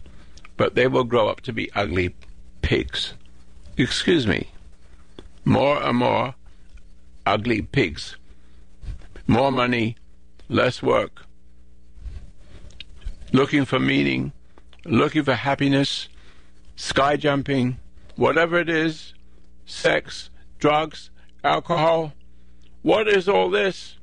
but 0.56 0.74
they 0.74 0.86
will 0.86 1.04
grow 1.04 1.28
up 1.28 1.42
to 1.42 1.52
be 1.52 1.70
ugly 1.74 2.14
pigs. 2.62 3.12
Excuse 3.76 4.26
me. 4.26 4.48
More 5.44 5.82
and 5.82 5.98
more 5.98 6.34
ugly 7.26 7.62
pigs. 7.62 8.16
More 9.26 9.52
money, 9.52 9.96
less 10.48 10.82
work. 10.82 11.26
Looking 13.32 13.64
for 13.64 13.78
meaning, 13.78 14.32
looking 14.84 15.22
for 15.24 15.34
happiness, 15.34 16.08
sky 16.76 17.16
jumping, 17.16 17.78
whatever 18.16 18.58
it 18.58 18.68
is, 18.68 19.14
sex, 19.66 20.30
drugs, 20.58 21.10
alcohol. 21.44 22.12
What 22.82 23.08
is 23.08 23.28
all 23.28 23.50
this? 23.50 23.96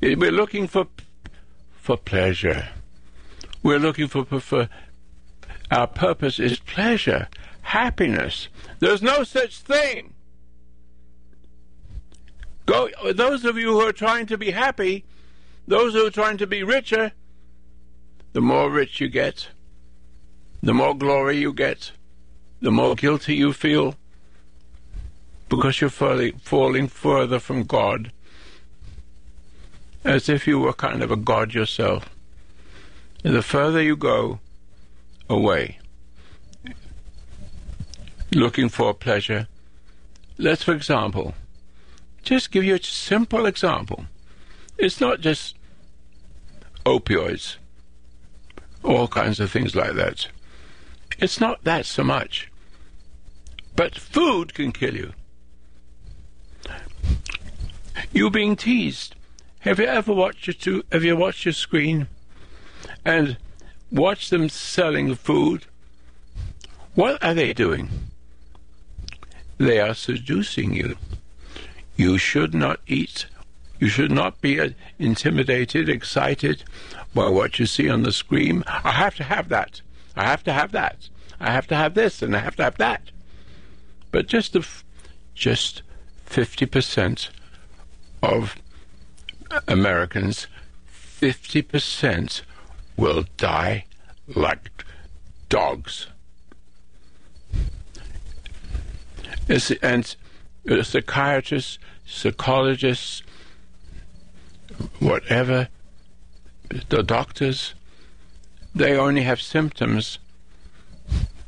We're 0.00 0.32
looking 0.32 0.66
for 0.66 0.86
for 1.76 1.96
pleasure. 1.96 2.68
We're 3.62 3.78
looking 3.78 4.08
for, 4.08 4.24
for 4.24 4.68
our 5.70 5.86
purpose 5.86 6.38
is 6.38 6.58
pleasure, 6.58 7.28
happiness. 7.62 8.48
There's 8.78 9.02
no 9.02 9.24
such 9.24 9.58
thing. 9.58 10.14
Go, 12.64 12.88
those 13.12 13.44
of 13.44 13.56
you 13.56 13.72
who 13.72 13.80
are 13.80 13.92
trying 13.92 14.26
to 14.26 14.38
be 14.38 14.50
happy, 14.50 15.04
those 15.68 15.94
who 15.94 16.06
are 16.06 16.10
trying 16.10 16.38
to 16.38 16.46
be 16.46 16.62
richer, 16.62 17.12
the 18.32 18.40
more 18.40 18.70
rich 18.70 19.00
you 19.00 19.08
get, 19.08 19.48
the 20.62 20.74
more 20.74 20.96
glory 20.96 21.38
you 21.38 21.52
get, 21.52 21.92
the 22.60 22.72
more 22.72 22.94
guilty 22.94 23.36
you 23.36 23.52
feel, 23.52 23.96
because 25.48 25.80
you're 25.80 25.90
falling, 25.90 26.88
further 26.88 27.38
from 27.38 27.64
God, 27.64 28.12
as 30.04 30.28
if 30.28 30.46
you 30.46 30.58
were 30.58 30.72
kind 30.72 31.02
of 31.02 31.10
a 31.10 31.16
God 31.16 31.54
yourself. 31.54 32.08
And 33.24 33.34
the 33.34 33.42
further 33.42 33.82
you 33.82 33.96
go 33.96 34.40
away, 35.28 35.78
looking 38.32 38.68
for 38.68 38.94
pleasure, 38.94 39.48
let's, 40.38 40.62
for 40.62 40.74
example, 40.74 41.34
just 42.22 42.50
give 42.50 42.64
you 42.64 42.74
a 42.74 42.82
simple 42.82 43.46
example. 43.46 44.06
It's 44.78 45.00
not 45.00 45.20
just 45.20 45.56
opioids, 46.84 47.56
all 48.84 49.08
kinds 49.08 49.40
of 49.40 49.50
things 49.50 49.74
like 49.74 49.94
that. 49.94 50.28
It's 51.18 51.40
not 51.40 51.64
that 51.64 51.86
so 51.86 52.04
much. 52.04 52.50
But 53.74 53.94
food 53.94 54.54
can 54.54 54.72
kill 54.72 54.94
you. 54.94 55.12
You 58.16 58.30
being 58.30 58.56
teased. 58.56 59.14
Have 59.58 59.78
you 59.78 59.84
ever 59.84 60.10
watched 60.10 60.64
your 60.64 60.80
have 60.90 61.04
you 61.04 61.14
watched 61.14 61.44
your 61.44 61.52
screen 61.52 62.08
and 63.04 63.36
watched 63.92 64.30
them 64.30 64.48
selling 64.48 65.14
food? 65.14 65.66
What 66.94 67.22
are 67.22 67.34
they 67.34 67.52
doing? 67.52 67.90
They 69.58 69.78
are 69.80 69.92
seducing 69.92 70.72
you. 70.72 70.96
You 71.96 72.16
should 72.16 72.54
not 72.54 72.80
eat. 72.86 73.26
You 73.78 73.88
should 73.88 74.10
not 74.10 74.40
be 74.40 74.58
uh, 74.58 74.70
intimidated, 74.98 75.90
excited 75.90 76.64
by 77.12 77.28
what 77.28 77.58
you 77.58 77.66
see 77.66 77.90
on 77.90 78.02
the 78.02 78.12
screen. 78.12 78.64
I 78.66 78.92
have 78.92 79.16
to 79.16 79.24
have 79.24 79.50
that. 79.50 79.82
I 80.16 80.24
have 80.24 80.42
to 80.44 80.54
have 80.54 80.72
that. 80.72 81.10
I 81.38 81.50
have 81.50 81.66
to 81.66 81.76
have 81.76 81.92
this, 81.92 82.22
and 82.22 82.34
I 82.34 82.38
have 82.38 82.56
to 82.56 82.62
have 82.64 82.78
that. 82.78 83.10
But 84.10 84.26
just 84.26 84.54
the, 84.54 84.66
just 85.34 85.82
fifty 86.24 86.64
percent 86.64 87.28
of 88.26 88.56
Americans, 89.68 90.48
fifty 90.86 91.62
percent 91.62 92.42
will 92.96 93.24
die 93.36 93.84
like 94.26 94.84
dogs. 95.48 96.08
and 99.80 100.16
uh, 100.68 100.82
psychiatrists, 100.82 101.78
psychologists, 102.04 103.22
whatever, 104.98 105.68
the 106.88 107.04
doctors, 107.04 107.74
they 108.74 108.96
only 108.96 109.22
have 109.22 109.40
symptoms, 109.40 110.18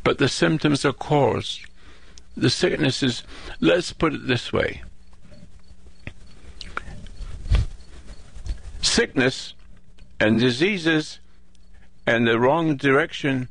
but 0.05 0.19
the 0.19 0.29
symptoms 0.29 0.85
are 0.85 0.93
caused. 0.93 1.67
The 2.37 2.51
sickness 2.51 3.03
is, 3.03 3.25
let's 3.61 3.93
put 3.93 4.15
it 4.15 4.29
this 4.29 4.53
way 4.53 4.83
sickness 8.81 9.55
and 10.21 10.39
diseases 10.39 11.21
and 12.07 12.27
the 12.27 12.39
wrong 12.39 12.77
direction 12.77 13.49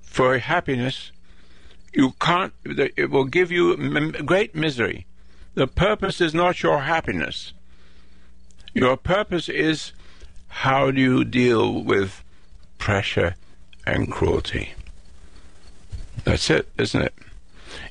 for 0.00 0.38
happiness 0.38 1.12
you 1.92 2.12
can't, 2.20 2.54
it 2.64 3.10
will 3.10 3.24
give 3.24 3.50
you 3.50 3.76
great 4.24 4.54
misery. 4.54 5.06
The 5.54 5.66
purpose 5.66 6.20
is 6.20 6.32
not 6.32 6.62
your 6.62 6.80
happiness. 6.80 7.52
Your 8.72 8.96
purpose 8.96 9.48
is 9.48 9.92
how 10.48 10.90
do 10.90 11.00
you 11.00 11.24
deal 11.24 11.82
with 11.82 12.24
pressure 12.78 13.36
and 13.86 14.10
cruelty. 14.10 14.72
That's 16.24 16.48
it, 16.48 16.68
isn't 16.78 17.02
it? 17.02 17.14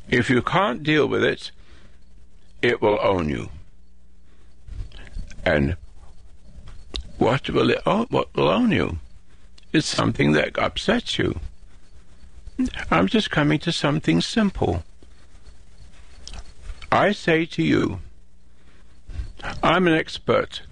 If 0.10 0.29
you 0.29 0.41
can't 0.41 0.84
deal 0.84 1.07
with 1.07 1.23
it, 1.23 1.51
it 2.62 2.81
will 2.81 2.99
own 3.01 3.29
you. 3.29 3.49
And 5.45 5.75
what 7.21 7.51
will 7.51 7.69
it 7.69 7.81
own, 7.86 8.07
what 8.10 8.36
will 8.36 8.49
own 8.49 8.71
you? 8.71 8.97
It's 9.71 9.86
something 9.86 10.31
that 10.31 10.57
upsets 10.57 11.19
you. 11.19 11.39
I'm 12.89 13.05
just 13.05 13.29
coming 13.29 13.60
to 13.60 13.71
something 13.71 14.21
simple. 14.21 14.84
I 16.91 17.12
say 17.12 17.45
to 17.45 17.62
you, 17.62 17.99
I'm 19.62 19.86
an 19.86 19.93
expert 19.93 20.63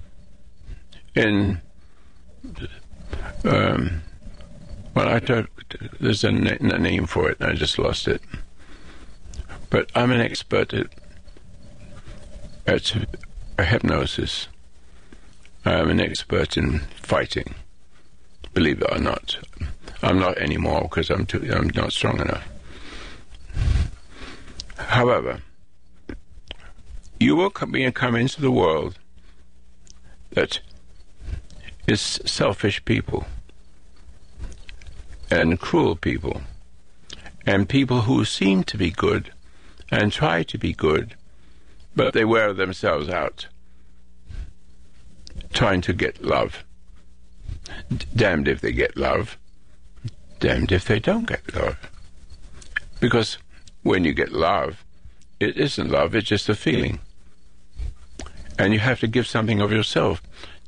in. 1.14 1.62
Um, 3.44 4.02
well, 4.96 5.08
I 5.08 5.20
don't. 5.20 5.50
There's 6.00 6.24
a, 6.24 6.30
a 6.30 6.80
name 6.80 7.06
for 7.06 7.30
it, 7.30 7.38
I 7.42 7.54
just 7.54 7.78
lost 7.78 8.08
it. 8.08 8.24
But 9.70 9.92
I'm 9.94 10.10
an 10.10 10.20
expert 10.20 10.74
at, 10.74 10.88
at 12.66 12.96
hypnosis. 13.60 14.48
I'm 15.70 15.92
an 15.92 16.00
expert 16.00 16.58
in 16.58 16.80
fighting. 16.96 17.54
Believe 18.56 18.82
it 18.82 18.92
or 18.92 18.98
not. 18.98 19.38
I'm 20.02 20.20
not 20.20 20.40
anymore 20.40 20.82
because 20.82 21.12
I'm 21.12 21.28
too, 21.28 21.48
I'm 21.54 21.70
not 21.76 21.94
strong 21.94 22.20
enough. 22.20 22.44
However, 24.78 25.42
you 27.20 27.36
will 27.36 27.52
come, 27.52 27.74
come 27.92 28.16
into 28.16 28.42
the 28.42 28.50
world 28.50 28.98
that 30.32 30.60
is 31.86 32.02
selfish 32.02 32.84
people 32.86 33.28
and 35.30 35.60
cruel 35.60 35.96
people 35.96 36.42
and 37.46 37.70
people 37.70 38.02
who 38.02 38.26
seem 38.26 38.64
to 38.64 38.78
be 38.78 38.90
good 38.90 39.32
and 39.92 40.12
try 40.12 40.42
to 40.42 40.58
be 40.58 40.74
good, 40.74 41.14
but 41.96 42.14
they 42.14 42.26
wear 42.26 42.54
themselves 42.54 43.08
out 43.08 43.48
trying 45.54 45.82
to 45.82 45.94
get 45.94 46.24
love. 46.24 46.64
D- 47.96 48.06
damned 48.16 48.48
if 48.48 48.62
they 48.62 48.72
get 48.72 48.98
love 48.98 49.38
damned 50.40 50.72
if 50.72 50.86
they 50.86 51.00
don't 51.00 51.28
get 51.28 51.54
love. 51.54 51.78
Because 53.00 53.38
when 53.84 54.04
you 54.06 54.14
get 54.14 54.32
love, 54.32 54.86
it 55.40 55.58
isn't 55.58 55.90
love, 55.90 56.16
it's 56.16 56.28
just 56.28 56.50
a 56.50 56.56
feeling. 56.56 57.00
And 58.58 58.74
you 58.74 58.80
have 58.80 59.00
to 59.02 59.08
give 59.08 59.28
something 59.28 59.62
of 59.62 59.72
yourself 59.72 60.22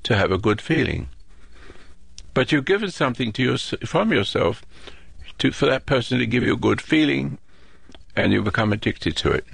to 0.03 0.15
have 0.15 0.31
a 0.31 0.37
good 0.37 0.61
feeling. 0.61 1.09
But 2.33 2.51
you've 2.51 2.65
given 2.65 2.91
something 2.91 3.33
to 3.33 3.43
your, 3.43 3.57
from 3.57 4.13
yourself 4.13 4.63
to, 5.39 5.51
for 5.51 5.65
that 5.65 5.85
person 5.85 6.19
to 6.19 6.25
give 6.25 6.43
you 6.43 6.53
a 6.53 6.57
good 6.57 6.79
feeling, 6.79 7.37
and 8.15 8.31
you 8.31 8.41
become 8.41 8.71
addicted 8.71 9.17
to 9.17 9.31
it. 9.31 9.45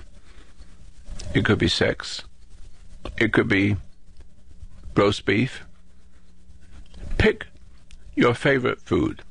It 1.34 1.46
could 1.46 1.58
be 1.58 1.68
sex. 1.68 2.24
It 3.18 3.34
could 3.34 3.48
be 3.48 3.78
roast 4.98 5.26
beef. 5.26 5.64
Pick 7.18 7.48
your 8.16 8.34
favorite 8.34 8.82
food 8.82 9.22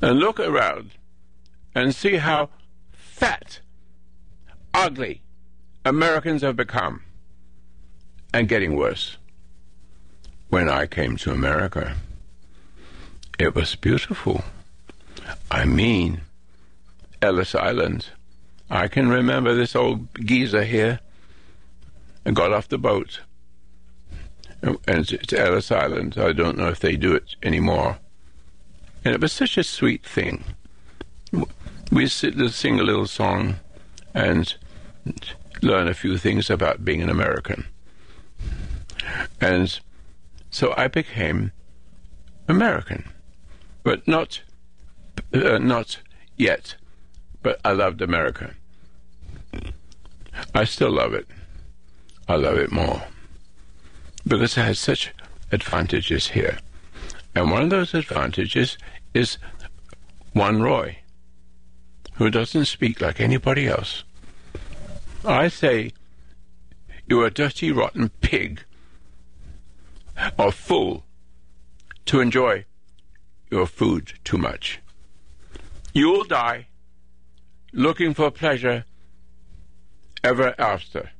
and 0.00 0.18
look 0.18 0.38
around 0.38 0.90
and 1.74 1.94
see 1.94 2.16
how 2.16 2.50
fat, 2.92 3.60
ugly 4.74 5.22
Americans 5.84 6.42
have 6.42 6.56
become 6.56 7.02
and 8.34 8.48
getting 8.48 8.76
worse. 8.76 9.16
When 10.48 10.68
I 10.68 10.86
came 10.86 11.16
to 11.18 11.32
America, 11.32 11.96
it 13.38 13.54
was 13.54 13.74
beautiful. 13.74 14.44
I 15.50 15.64
mean, 15.64 16.20
Ellis 17.22 17.54
Island. 17.54 18.06
I 18.70 18.88
can 18.88 19.08
remember 19.08 19.54
this 19.54 19.74
old 19.74 20.08
geezer 20.24 20.64
here 20.64 21.00
and 22.24 22.36
got 22.36 22.52
off 22.52 22.68
the 22.68 22.78
boat. 22.78 23.20
And 24.62 25.10
it's 25.10 25.32
Ellis 25.32 25.72
Island. 25.72 26.16
I 26.16 26.32
don't 26.32 26.56
know 26.56 26.68
if 26.68 26.78
they 26.78 26.96
do 26.96 27.14
it 27.14 27.34
anymore. 27.42 27.98
And 29.04 29.14
it 29.14 29.20
was 29.20 29.32
such 29.32 29.58
a 29.58 29.64
sweet 29.64 30.06
thing. 30.06 30.44
We 31.90 32.06
sit 32.06 32.34
sing 32.50 32.78
a 32.78 32.84
little 32.84 33.06
song 33.06 33.56
and 34.14 34.54
learn 35.62 35.88
a 35.88 35.94
few 35.94 36.16
things 36.16 36.48
about 36.48 36.84
being 36.84 37.02
an 37.02 37.10
American. 37.10 37.66
And 39.40 39.80
so 40.50 40.74
I 40.76 40.86
became 40.86 41.50
American, 42.46 43.10
but 43.82 44.06
not 44.06 44.42
uh, 45.34 45.58
not 45.58 45.98
yet. 46.36 46.76
But 47.42 47.60
I 47.64 47.72
loved 47.72 48.00
America. 48.00 48.54
I 50.54 50.64
still 50.64 50.92
love 50.92 51.14
it. 51.14 51.26
I 52.28 52.36
love 52.36 52.56
it 52.56 52.70
more 52.70 53.02
because 54.26 54.56
it 54.56 54.62
has 54.62 54.78
such 54.78 55.12
advantages 55.50 56.28
here. 56.28 56.58
And 57.34 57.50
one 57.50 57.62
of 57.62 57.70
those 57.70 57.94
advantages 57.94 58.76
is 59.14 59.38
one 60.32 60.62
Roy, 60.62 60.98
who 62.14 62.30
doesn't 62.30 62.66
speak 62.66 63.00
like 63.00 63.20
anybody 63.20 63.66
else. 63.66 64.04
I 65.24 65.48
say, 65.48 65.92
you're 67.06 67.26
a 67.26 67.30
dirty, 67.30 67.72
rotten 67.72 68.10
pig, 68.20 68.62
or 70.38 70.52
fool, 70.52 71.04
to 72.06 72.20
enjoy 72.20 72.64
your 73.50 73.66
food 73.66 74.14
too 74.24 74.38
much. 74.38 74.80
You'll 75.92 76.24
die 76.24 76.66
looking 77.72 78.14
for 78.14 78.30
pleasure 78.30 78.84
ever 80.24 80.54
after. 80.58 81.10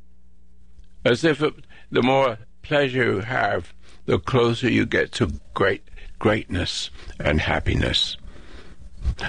As 1.04 1.24
if 1.24 1.42
it, 1.42 1.54
the 1.90 2.02
more 2.02 2.38
pleasure 2.62 3.04
you 3.04 3.20
have, 3.20 3.72
the 4.06 4.18
closer 4.18 4.68
you 4.68 4.86
get 4.86 5.12
to 5.12 5.32
great 5.54 5.82
greatness 6.18 6.90
and 7.18 7.40
happiness. 7.40 8.16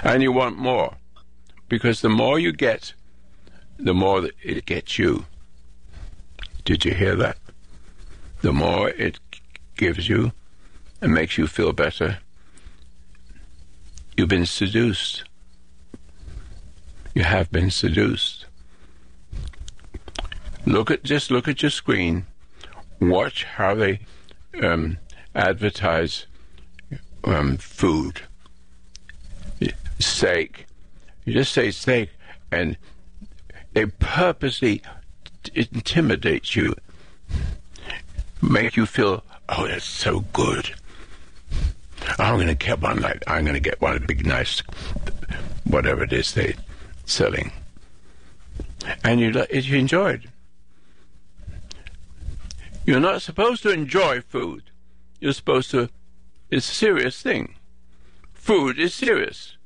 And 0.04 0.22
you 0.22 0.30
want 0.30 0.56
more, 0.56 0.96
because 1.68 2.00
the 2.00 2.08
more 2.08 2.38
you 2.38 2.52
get, 2.52 2.94
the 3.78 3.94
more 3.94 4.28
it 4.42 4.64
gets 4.64 4.98
you. 4.98 5.26
Did 6.64 6.84
you 6.84 6.94
hear 6.94 7.16
that? 7.16 7.36
The 8.42 8.52
more 8.52 8.90
it 8.90 9.18
gives 9.76 10.08
you 10.08 10.32
and 11.00 11.12
makes 11.12 11.36
you 11.36 11.46
feel 11.46 11.72
better, 11.72 12.18
you've 14.16 14.28
been 14.28 14.46
seduced. 14.46 15.24
You 17.14 17.24
have 17.24 17.50
been 17.50 17.70
seduced. 17.70 18.46
Look 20.66 20.90
at 20.90 21.02
just 21.02 21.30
look 21.30 21.48
at 21.48 21.62
your 21.62 21.70
screen. 21.70 22.26
Watch 23.00 23.44
how 23.44 23.74
they 23.74 24.00
um, 24.62 24.98
advertise 25.34 26.26
um, 27.24 27.56
food, 27.56 28.22
steak. 29.98 30.66
You 31.24 31.32
just 31.32 31.52
say 31.52 31.70
steak, 31.70 32.10
and 32.50 32.76
they 33.72 33.86
purposely 33.86 34.82
intimidate 35.54 36.54
you, 36.54 36.74
make 38.40 38.76
you 38.76 38.86
feel, 38.86 39.24
oh, 39.48 39.66
that's 39.66 39.84
so 39.84 40.20
good. 40.32 40.74
I'm 42.18 42.36
going 42.36 42.48
to 42.48 42.54
get 42.54 42.80
one 42.80 43.00
like 43.00 43.22
I'm 43.26 43.44
going 43.44 43.54
to 43.54 43.60
get 43.60 43.80
one 43.80 44.04
big 44.06 44.26
nice, 44.26 44.60
whatever 45.64 46.04
it 46.04 46.12
is 46.12 46.34
they're 46.34 46.52
selling, 47.06 47.50
and 49.02 49.20
you 49.20 49.46
you 49.50 49.78
enjoy 49.78 50.12
it. 50.12 50.20
You're 52.86 53.00
not 53.00 53.22
supposed 53.22 53.62
to 53.62 53.70
enjoy 53.70 54.20
food. 54.20 54.64
You're 55.20 55.32
supposed 55.32 55.70
to. 55.70 55.88
It's 56.50 56.70
a 56.70 56.74
serious 56.74 57.22
thing. 57.22 57.56
Food 58.34 58.78
is 58.78 58.92
serious. 58.92 59.56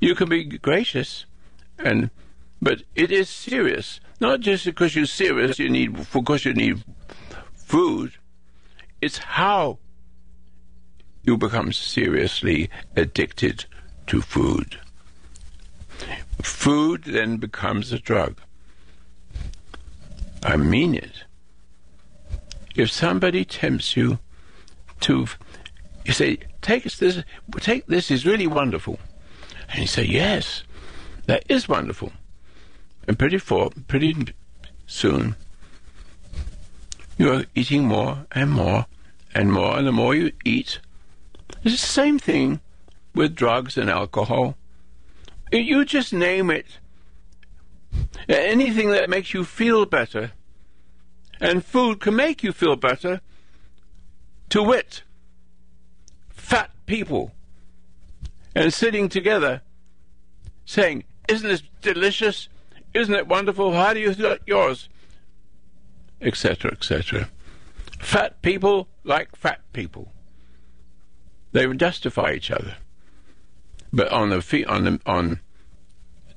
You 0.00 0.14
can 0.14 0.28
be 0.28 0.44
gracious, 0.44 1.26
and 1.78 2.10
but 2.62 2.82
it 2.94 3.12
is 3.12 3.28
serious. 3.28 4.00
Not 4.20 4.40
just 4.40 4.64
because 4.64 4.96
you're 4.96 5.06
serious, 5.06 5.58
you 5.58 5.68
need 5.68 6.10
because 6.12 6.46
you 6.46 6.54
need 6.54 6.82
food. 7.52 8.12
It's 9.02 9.18
how 9.18 9.78
you 11.24 11.36
become 11.36 11.72
seriously 11.72 12.70
addicted 12.96 13.66
to 14.06 14.22
food. 14.22 14.78
Food 16.42 17.04
then 17.04 17.36
becomes 17.36 17.92
a 17.92 17.98
drug. 17.98 18.40
I 20.42 20.56
mean 20.56 20.94
it. 20.94 21.23
If 22.74 22.90
somebody 22.90 23.44
tempts 23.44 23.96
you 23.96 24.18
to, 25.00 25.26
you 26.04 26.12
say, 26.12 26.38
take 26.60 26.84
this, 26.84 27.22
take 27.60 27.86
this 27.86 28.10
is 28.10 28.26
really 28.26 28.46
wonderful. 28.46 28.98
And 29.70 29.80
you 29.80 29.86
say, 29.86 30.04
yes, 30.04 30.64
that 31.26 31.44
is 31.48 31.68
wonderful. 31.68 32.12
And 33.06 33.18
pretty 33.18 33.38
for, 33.38 33.70
pretty 33.86 34.34
soon, 34.86 35.36
you're 37.16 37.44
eating 37.54 37.84
more 37.84 38.26
and 38.32 38.50
more 38.50 38.86
and 39.34 39.52
more, 39.52 39.76
and 39.76 39.86
the 39.86 39.92
more 39.92 40.14
you 40.14 40.32
eat, 40.44 40.80
it's 41.62 41.80
the 41.80 41.86
same 41.86 42.18
thing 42.18 42.60
with 43.14 43.34
drugs 43.34 43.76
and 43.76 43.90
alcohol. 43.90 44.56
You 45.52 45.84
just 45.84 46.12
name 46.12 46.50
it. 46.50 46.66
Anything 48.28 48.90
that 48.90 49.08
makes 49.08 49.32
you 49.34 49.44
feel 49.44 49.86
better 49.86 50.32
and 51.40 51.64
food 51.64 52.00
can 52.00 52.16
make 52.16 52.42
you 52.42 52.52
feel 52.52 52.76
better. 52.76 53.20
To 54.50 54.62
wit, 54.62 55.02
fat 56.30 56.70
people 56.86 57.32
and 58.54 58.72
sitting 58.72 59.08
together 59.08 59.62
saying, 60.64 61.04
Isn't 61.28 61.48
this 61.48 61.62
delicious? 61.82 62.48
Isn't 62.92 63.14
it 63.14 63.26
wonderful? 63.26 63.72
How 63.72 63.92
do 63.92 64.00
you 64.00 64.12
like 64.12 64.42
yours? 64.46 64.88
Etc., 66.20 66.70
etc. 66.70 67.28
Fat 67.98 68.40
people 68.42 68.88
like 69.02 69.34
fat 69.34 69.60
people. 69.72 70.12
They 71.52 71.66
would 71.66 71.80
justify 71.80 72.32
each 72.32 72.50
other. 72.50 72.76
But 73.92 74.08
on 74.12 74.30
the 74.30 74.64
on 74.68 74.84
the, 74.84 75.00
on 75.06 75.40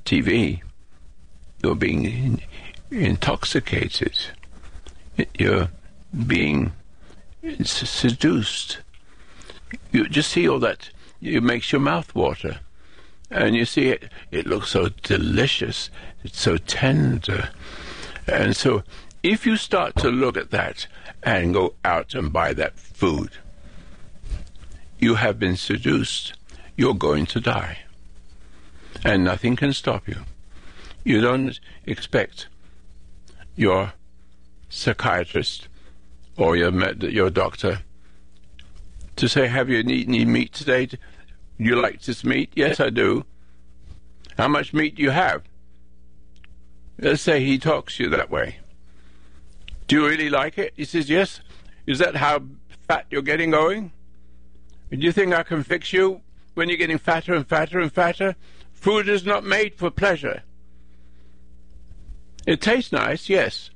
TV, 0.05 0.61
you're 1.63 1.75
being 1.75 2.41
intoxicated 2.91 4.17
you're 5.37 5.69
being 6.25 6.73
seduced. 7.63 8.79
You 9.91 10.07
just 10.07 10.31
see 10.31 10.47
all 10.47 10.59
that. 10.59 10.89
It 11.21 11.43
makes 11.43 11.71
your 11.71 11.81
mouth 11.81 12.13
water. 12.13 12.59
And 13.29 13.55
you 13.55 13.65
see 13.65 13.87
it, 13.87 14.09
it 14.31 14.47
looks 14.47 14.69
so 14.69 14.89
delicious. 15.03 15.89
It's 16.23 16.39
so 16.39 16.57
tender. 16.57 17.49
And 18.25 18.55
so 18.55 18.83
if 19.23 19.45
you 19.45 19.57
start 19.57 19.95
to 19.97 20.09
look 20.09 20.37
at 20.37 20.51
that 20.51 20.87
and 21.23 21.53
go 21.53 21.73
out 21.83 22.13
and 22.13 22.31
buy 22.31 22.53
that 22.53 22.79
food, 22.79 23.31
you 24.99 25.15
have 25.15 25.39
been 25.39 25.57
seduced. 25.57 26.33
You're 26.75 26.95
going 26.95 27.25
to 27.27 27.39
die. 27.39 27.79
And 29.03 29.23
nothing 29.23 29.55
can 29.55 29.73
stop 29.73 30.07
you. 30.07 30.21
You 31.03 31.21
don't 31.21 31.59
expect 31.85 32.47
your 33.55 33.93
psychiatrist 34.69 35.67
or 36.37 36.55
your 36.55 36.71
med- 36.71 37.03
your 37.03 37.29
doctor 37.29 37.81
to 39.15 39.27
say, 39.27 39.47
"Have 39.47 39.69
you 39.69 39.77
eaten 39.79 40.13
any 40.13 40.25
meat 40.25 40.53
today? 40.53 40.89
You 41.57 41.75
like 41.81 42.01
this 42.01 42.23
meat? 42.23 42.51
Yes, 42.55 42.79
I 42.79 42.89
do. 42.89 43.25
How 44.37 44.47
much 44.47 44.73
meat 44.73 44.95
do 44.95 45.03
you 45.03 45.11
have?" 45.11 45.43
Let's 46.99 47.21
say 47.21 47.43
he 47.43 47.57
talks 47.57 47.97
to 47.97 48.03
you 48.03 48.09
that 48.09 48.29
way. 48.29 48.57
Do 49.87 49.95
you 49.95 50.07
really 50.07 50.29
like 50.29 50.57
it? 50.57 50.73
He 50.75 50.85
says, 50.85 51.09
"Yes." 51.09 51.41
Is 51.85 51.99
that 51.99 52.17
how 52.17 52.43
fat 52.87 53.05
you're 53.09 53.21
getting 53.21 53.51
going? 53.51 53.91
Do 54.91 54.97
you 54.97 55.11
think 55.11 55.33
I 55.33 55.43
can 55.43 55.63
fix 55.63 55.93
you 55.93 56.21
when 56.53 56.69
you're 56.69 56.77
getting 56.77 56.97
fatter 56.97 57.33
and 57.33 57.47
fatter 57.47 57.79
and 57.79 57.91
fatter? 57.91 58.35
Food 58.73 59.07
is 59.07 59.25
not 59.25 59.43
made 59.43 59.75
for 59.75 59.89
pleasure. 59.89 60.43
It 62.45 62.61
tastes 62.61 62.91
nice, 62.91 63.29
yes. 63.29 63.69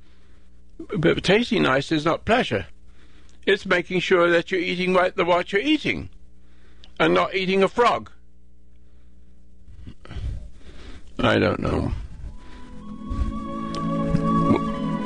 But 0.96 1.22
tasting 1.22 1.62
nice 1.62 1.92
is 1.92 2.04
not 2.04 2.24
pleasure. 2.24 2.66
It's 3.46 3.66
making 3.66 4.00
sure 4.00 4.30
that 4.30 4.50
you're 4.50 4.60
eating 4.60 4.94
right 4.94 5.14
the 5.14 5.24
what 5.24 5.52
you're 5.52 5.62
eating 5.62 6.10
and 7.00 7.14
not 7.14 7.34
eating 7.34 7.62
a 7.62 7.68
frog. 7.68 8.10
I 11.18 11.38
don't 11.38 11.60
know. 11.60 11.92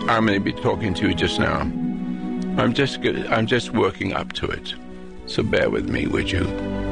I'm 0.09 0.25
going 0.25 0.39
to 0.39 0.41
be 0.41 0.53
talking 0.53 0.95
to 0.95 1.09
you 1.09 1.15
just 1.15 1.41
now. 1.41 1.61
I'm 2.59 2.73
just 2.73 2.99
I'm 3.05 3.47
just 3.47 3.73
working 3.73 4.13
up 4.13 4.33
to 4.35 4.47
it. 4.47 4.75
So 5.27 5.43
bear 5.43 5.69
with 5.69 5.89
me, 5.89 6.07
would 6.07 6.31
you? 6.31 6.86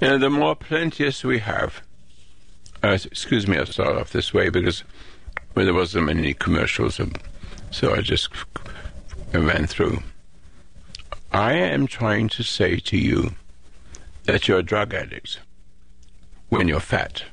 And 0.00 0.22
the 0.22 0.30
more 0.30 0.54
plenteous 0.54 1.24
we 1.24 1.40
have, 1.40 1.82
uh, 2.84 2.98
excuse 3.04 3.48
me, 3.48 3.58
I'll 3.58 3.66
start 3.66 3.96
off 3.96 4.12
this 4.12 4.32
way 4.32 4.48
because 4.48 4.84
there 5.54 5.74
wasn't 5.74 6.06
many 6.06 6.34
commercials. 6.34 7.00
So 7.72 7.94
I 7.94 8.00
just 8.00 8.28
ran 9.32 9.66
through. 9.66 10.02
I 11.32 11.54
am 11.54 11.88
trying 11.88 12.28
to 12.30 12.44
say 12.44 12.78
to 12.78 12.96
you 12.96 13.34
that 14.24 14.46
you're 14.46 14.60
a 14.60 14.62
drug 14.62 14.94
addict 14.94 15.40
when 16.48 16.68
you're 16.68 16.80
fat. 16.80 17.24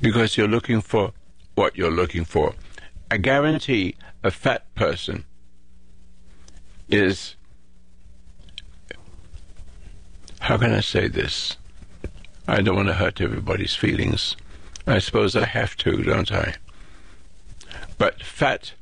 Because 0.00 0.36
you're 0.36 0.48
looking 0.48 0.80
for 0.80 1.12
what 1.54 1.76
you're 1.76 1.92
looking 1.92 2.24
for. 2.24 2.54
I 3.10 3.18
guarantee 3.18 3.94
a 4.24 4.32
fat 4.32 4.74
person 4.74 5.24
is. 6.88 7.35
How 10.46 10.56
can 10.56 10.72
I 10.72 10.78
say 10.78 11.08
this? 11.08 11.56
I 12.46 12.60
don't 12.62 12.76
want 12.76 12.86
to 12.86 12.94
hurt 12.94 13.20
everybody's 13.20 13.74
feelings. 13.74 14.36
I 14.86 15.00
suppose 15.00 15.34
I 15.34 15.44
have 15.44 15.76
to, 15.78 16.04
don't 16.04 16.30
I? 16.30 16.54
But 17.98 18.22
fat 18.22 18.72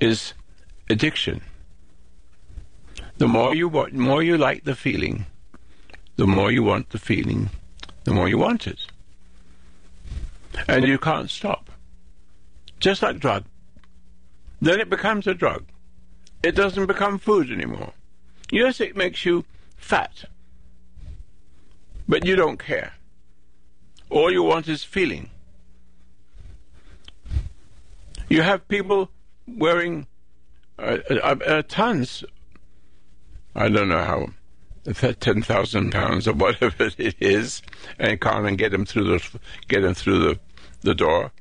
is 0.00 0.34
addiction. 0.90 1.40
The 3.18 3.28
more 3.28 3.54
you 3.54 3.68
want, 3.68 3.92
more 3.92 4.24
you 4.24 4.36
like 4.36 4.64
the 4.64 4.74
feeling, 4.74 5.26
the 6.16 6.26
more 6.26 6.50
you 6.50 6.64
want 6.64 6.90
the 6.90 6.98
feeling, 6.98 7.50
the 8.02 8.12
more 8.12 8.28
you 8.28 8.38
want 8.38 8.66
it. 8.66 8.80
And 10.66 10.84
you 10.84 10.98
can't 10.98 11.30
stop. 11.30 11.70
Just 12.80 13.02
like 13.02 13.20
drug. 13.20 13.44
Then 14.60 14.80
it 14.80 14.90
becomes 14.90 15.28
a 15.28 15.34
drug. 15.34 15.62
It 16.42 16.56
doesn't 16.56 16.86
become 16.86 17.20
food 17.20 17.52
anymore. 17.52 17.92
Yes, 18.50 18.80
it 18.80 18.96
makes 18.96 19.24
you 19.24 19.44
fat. 19.82 20.24
But 22.08 22.24
you 22.24 22.36
don't 22.36 22.58
care. 22.58 22.94
All 24.10 24.30
you 24.30 24.42
want 24.42 24.68
is 24.68 24.84
feeling. 24.84 25.30
You 28.28 28.42
have 28.42 28.66
people 28.68 29.10
wearing 29.46 30.06
uh, 30.78 30.98
uh, 31.10 31.36
uh, 31.46 31.62
tons, 31.68 32.24
I 33.54 33.68
don't 33.68 33.88
know 33.88 34.02
how, 34.02 34.28
10,000 34.84 35.92
pounds 35.92 36.26
or 36.26 36.32
whatever 36.44 36.90
it 36.98 37.14
is, 37.20 37.62
and 37.98 38.20
can't 38.20 38.40
even 38.40 38.56
get 38.56 38.72
them 38.72 38.84
through 38.84 39.04
the, 39.04 39.40
get 39.68 39.82
them 39.82 39.94
through 39.94 40.18
the, 40.18 40.40
the 40.80 40.94
door. 40.94 41.32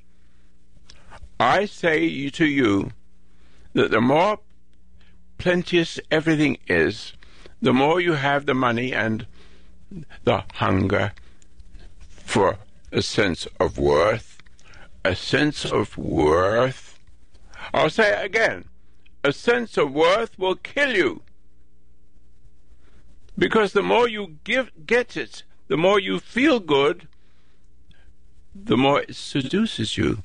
I 1.40 1.66
say 1.66 2.30
to 2.30 2.46
you 2.46 2.92
that 3.74 3.92
the 3.92 4.02
more 4.02 4.40
plenteous 5.38 6.00
everything 6.12 6.60
is, 6.68 7.14
the 7.62 7.74
more 7.74 8.02
you 8.02 8.14
have 8.14 8.46
the 8.46 8.54
money 8.54 8.94
and 8.94 9.26
the 10.24 10.44
hunger 10.54 11.14
for 12.10 12.58
a 12.92 13.02
sense 13.02 13.48
of 13.60 13.78
worth, 13.78 14.38
a 15.06 15.16
sense 15.16 15.66
of 15.66 15.98
worth. 15.98 17.00
I'll 17.74 17.90
say 17.90 18.20
it 18.20 18.26
again. 18.26 18.66
A 19.24 19.32
sense 19.32 19.78
of 19.78 19.94
worth 19.94 20.38
will 20.40 20.56
kill 20.56 20.96
you. 20.96 21.22
Because 23.38 23.74
the 23.74 23.84
more 23.84 24.08
you 24.08 24.38
give, 24.44 24.72
get 24.86 25.16
it, 25.16 25.44
the 25.68 25.78
more 25.78 26.00
you 26.00 26.20
feel 26.20 26.60
good, 26.60 27.08
the 28.54 28.78
more 28.78 29.02
it 29.02 29.16
seduces 29.16 29.98
you, 29.98 30.22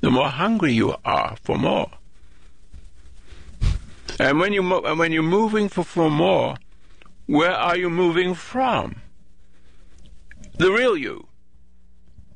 the 0.00 0.10
more 0.10 0.28
hungry 0.28 0.72
you 0.72 0.96
are 1.04 1.36
for 1.42 1.58
more. 1.58 1.90
And 4.18 4.40
when 4.40 4.52
you 4.52 4.62
mo- 4.62 4.94
when 4.94 5.12
you're 5.12 5.22
moving 5.22 5.68
for, 5.68 5.84
for 5.84 6.10
more, 6.10 6.56
where 7.26 7.52
are 7.52 7.76
you 7.76 7.88
moving 7.90 8.34
from? 8.34 8.96
The 10.58 10.72
real 10.72 10.96
you. 10.96 11.28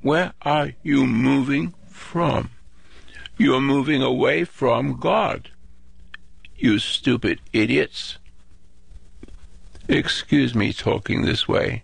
Where 0.00 0.32
are 0.42 0.72
you 0.82 1.06
moving 1.06 1.74
from? 1.88 2.50
You're 3.36 3.60
moving 3.60 4.02
away 4.02 4.44
from 4.44 4.98
God. 4.98 5.50
You 6.56 6.78
stupid 6.78 7.40
idiots. 7.52 8.18
Excuse 9.88 10.54
me 10.54 10.72
talking 10.72 11.22
this 11.22 11.48
way, 11.48 11.82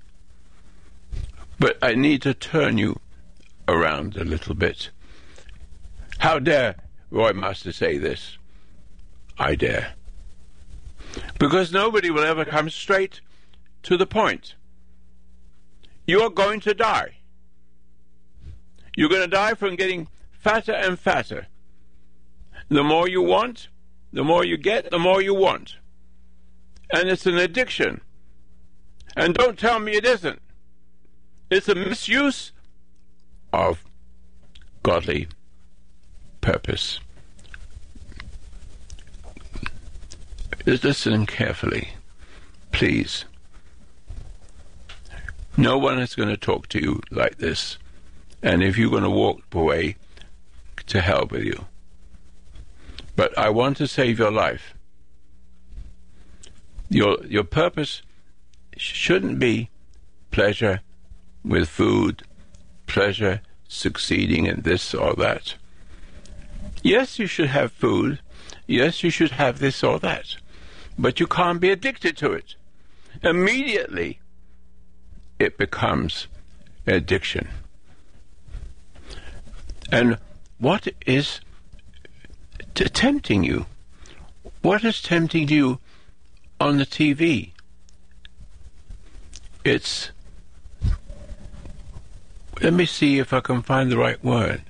but 1.59 1.77
I 1.83 1.95
need 1.95 2.23
to 2.23 2.33
turn 2.33 2.79
you 2.79 3.01
around 3.67 4.17
a 4.17 4.25
little 4.25 4.55
bit. 4.55 4.91
How 6.19 6.39
dare 6.39 6.77
Roy 7.11 7.33
Master 7.33 7.73
say 7.73 7.99
this? 7.99 8.39
I 9.39 9.55
dare. 9.55 9.95
Because 11.39 11.73
nobody 11.73 12.11
will 12.11 12.25
ever 12.25 12.45
come 12.45 12.71
straight 12.71 13.21
to 13.85 13.97
the 13.97 14.07
point. 14.07 14.55
You 16.07 16.23
are 16.23 16.31
going 16.31 16.61
to 16.61 16.75
die. 16.75 17.19
You're 18.97 19.09
going 19.09 19.23
to 19.23 19.29
die 19.29 19.55
from 19.55 19.77
getting 19.77 20.09
fatter 20.33 20.73
and 20.73 20.99
fatter. 20.99 21.47
The 22.69 22.83
more 22.83 23.09
you 23.09 23.23
want, 23.23 23.69
the 24.13 24.25
more 24.25 24.45
you 24.45 24.57
get, 24.57 24.91
the 24.91 24.99
more 24.99 25.23
you 25.23 25.35
want. 25.35 25.77
And 26.93 27.09
it's 27.09 27.27
an 27.27 27.39
addiction. 27.39 28.01
And 29.17 29.35
don't 29.35 29.59
tell 29.59 29.79
me 29.79 29.93
it 29.93 30.05
isn't. 30.05 30.41
It's 31.51 31.69
a 31.69 31.75
misuse 31.75 32.53
of 33.53 33.85
godly 34.83 35.29
purpose. 36.41 37.01
Listen 40.67 41.27
carefully, 41.27 41.91
please. 42.73 43.25
No 45.57 45.79
one 45.79 45.99
is 45.99 46.15
going 46.15 46.29
to 46.29 46.37
talk 46.37 46.69
to 46.69 46.81
you 46.81 47.01
like 47.11 47.39
this. 47.39 47.79
And 48.43 48.63
if 48.63 48.79
you're 48.79 48.91
going 48.91 49.03
to 49.03 49.11
walk 49.11 49.43
away, 49.53 49.97
to 50.89 51.01
hell 51.01 51.27
with 51.31 51.45
you. 51.45 51.67
But 53.17 53.37
I 53.37 53.51
want 53.51 53.77
to 53.79 53.87
save 53.87 54.19
your 54.19 54.31
life. 54.31 54.75
Your 56.89 57.19
your 57.27 57.45
purpose 57.45 58.03
shouldn't 58.77 59.39
be 59.39 59.71
pleasure 60.31 60.81
with 61.45 61.69
food, 61.69 62.23
pleasure 62.87 63.43
succeeding 63.69 64.47
in 64.47 64.63
this 64.63 64.95
or 64.95 65.15
that. 65.15 65.55
Yes, 66.83 67.19
you 67.19 67.27
should 67.27 67.49
have 67.49 67.73
food. 67.73 68.21
Yes, 68.67 69.03
you 69.03 69.11
should 69.11 69.33
have 69.33 69.59
this 69.59 69.83
or 69.83 69.99
that. 69.99 70.37
But 70.99 71.21
you 71.21 71.27
can't 71.27 71.61
be 71.61 71.71
addicted 71.71 72.17
to 72.19 72.33
it. 72.33 72.57
Immediately, 73.23 74.21
it 75.39 75.57
becomes 75.57 76.27
addiction. 76.87 77.49
And 79.93 80.19
what 80.59 80.89
is 81.07 81.41
t- 82.75 82.85
tempting 82.85 83.45
you? 83.45 83.67
What 84.63 84.85
is 84.85 85.01
tempting 85.01 85.49
you 85.49 85.79
on 86.61 86.79
the 86.79 86.87
TV? 86.87 87.53
It's. 89.65 90.11
Let 92.61 92.73
me 92.73 92.87
see 92.87 93.21
if 93.21 93.33
I 93.33 93.41
can 93.41 93.63
find 93.63 93.91
the 93.91 93.97
right 93.97 94.23
word. 94.23 94.63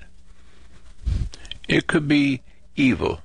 It 1.67 1.87
could 1.87 2.07
be 2.07 2.41
evil. 2.75 3.21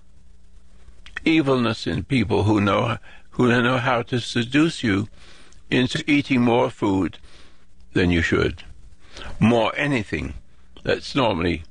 Evilness 1.25 1.87
in 1.87 2.05
people 2.05 2.45
who 2.45 2.61
know 2.61 2.99
who 3.31 3.49
know 3.63 3.79
how 3.79 4.03
to 4.03 4.21
seduce 4.21 4.83
you 4.83 5.09
into 5.71 6.05
eating 6.09 6.41
more 6.41 6.71
food 6.71 7.19
than 7.93 8.11
you 8.11 8.23
should, 8.23 8.63
more 9.41 9.73
anything 9.77 10.35
that's 10.85 11.15
normally 11.15 11.65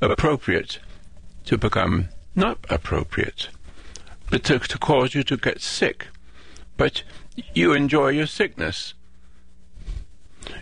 appropriate 0.00 0.78
to 1.44 1.58
become 1.58 2.08
not 2.34 2.58
appropriate, 2.70 3.48
but 4.30 4.44
to, 4.44 4.58
to 4.58 4.78
cause 4.78 5.14
you 5.14 5.22
to 5.24 5.36
get 5.36 5.60
sick. 5.60 6.06
But 6.76 7.02
you 7.54 7.72
enjoy 7.72 8.08
your 8.08 8.26
sickness 8.26 8.94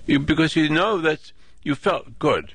you, 0.07 0.18
because 0.18 0.57
you 0.57 0.68
know 0.68 0.99
that 0.99 1.32
you 1.62 1.74
felt 1.74 2.18
good. 2.18 2.53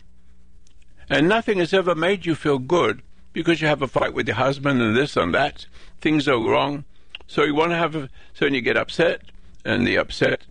And 1.09 1.27
nothing 1.27 1.57
has 1.59 1.73
ever 1.73 1.95
made 1.95 2.25
you 2.25 2.35
feel 2.35 2.59
good 2.59 3.01
because 3.33 3.61
you 3.61 3.67
have 3.67 3.81
a 3.81 3.87
fight 3.87 4.13
with 4.13 4.27
your 4.27 4.35
husband 4.37 4.81
and 4.81 4.95
this 4.95 5.15
and 5.15 5.33
that. 5.33 5.65
Things 6.01 6.27
are 6.27 6.37
wrong. 6.37 6.85
So 7.27 7.43
you 7.43 7.53
want 7.53 7.71
to 7.71 7.77
have 7.77 7.95
a, 7.95 8.09
so 8.33 8.45
you 8.45 8.61
get 8.61 8.77
upset, 8.77 9.21
and 9.63 9.85
the 9.85 9.97
upset 9.97 10.41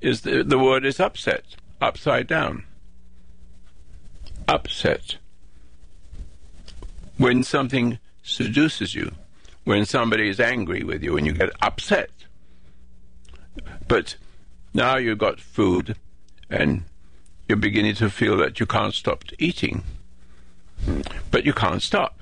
is 0.00 0.22
the, 0.22 0.42
the 0.42 0.58
word 0.58 0.84
is 0.84 0.98
upset, 0.98 1.44
upside 1.80 2.26
down. 2.26 2.64
Upset 4.48 5.16
when 7.18 7.42
something 7.42 7.98
seduces 8.22 8.94
you, 8.94 9.12
when 9.64 9.84
somebody 9.84 10.28
is 10.28 10.40
angry 10.40 10.82
with 10.82 11.02
you 11.02 11.16
and 11.16 11.26
you 11.26 11.32
get 11.32 11.50
upset. 11.60 12.10
But 13.86 14.16
now 14.74 14.96
you've 14.96 15.18
got 15.18 15.40
food 15.40 15.96
and 16.50 16.84
you're 17.48 17.56
beginning 17.56 17.94
to 17.96 18.10
feel 18.10 18.36
that 18.38 18.58
you 18.58 18.66
can't 18.66 18.94
stop 18.94 19.24
eating. 19.38 19.84
But 21.30 21.44
you 21.44 21.52
can't 21.52 21.82
stop. 21.82 22.21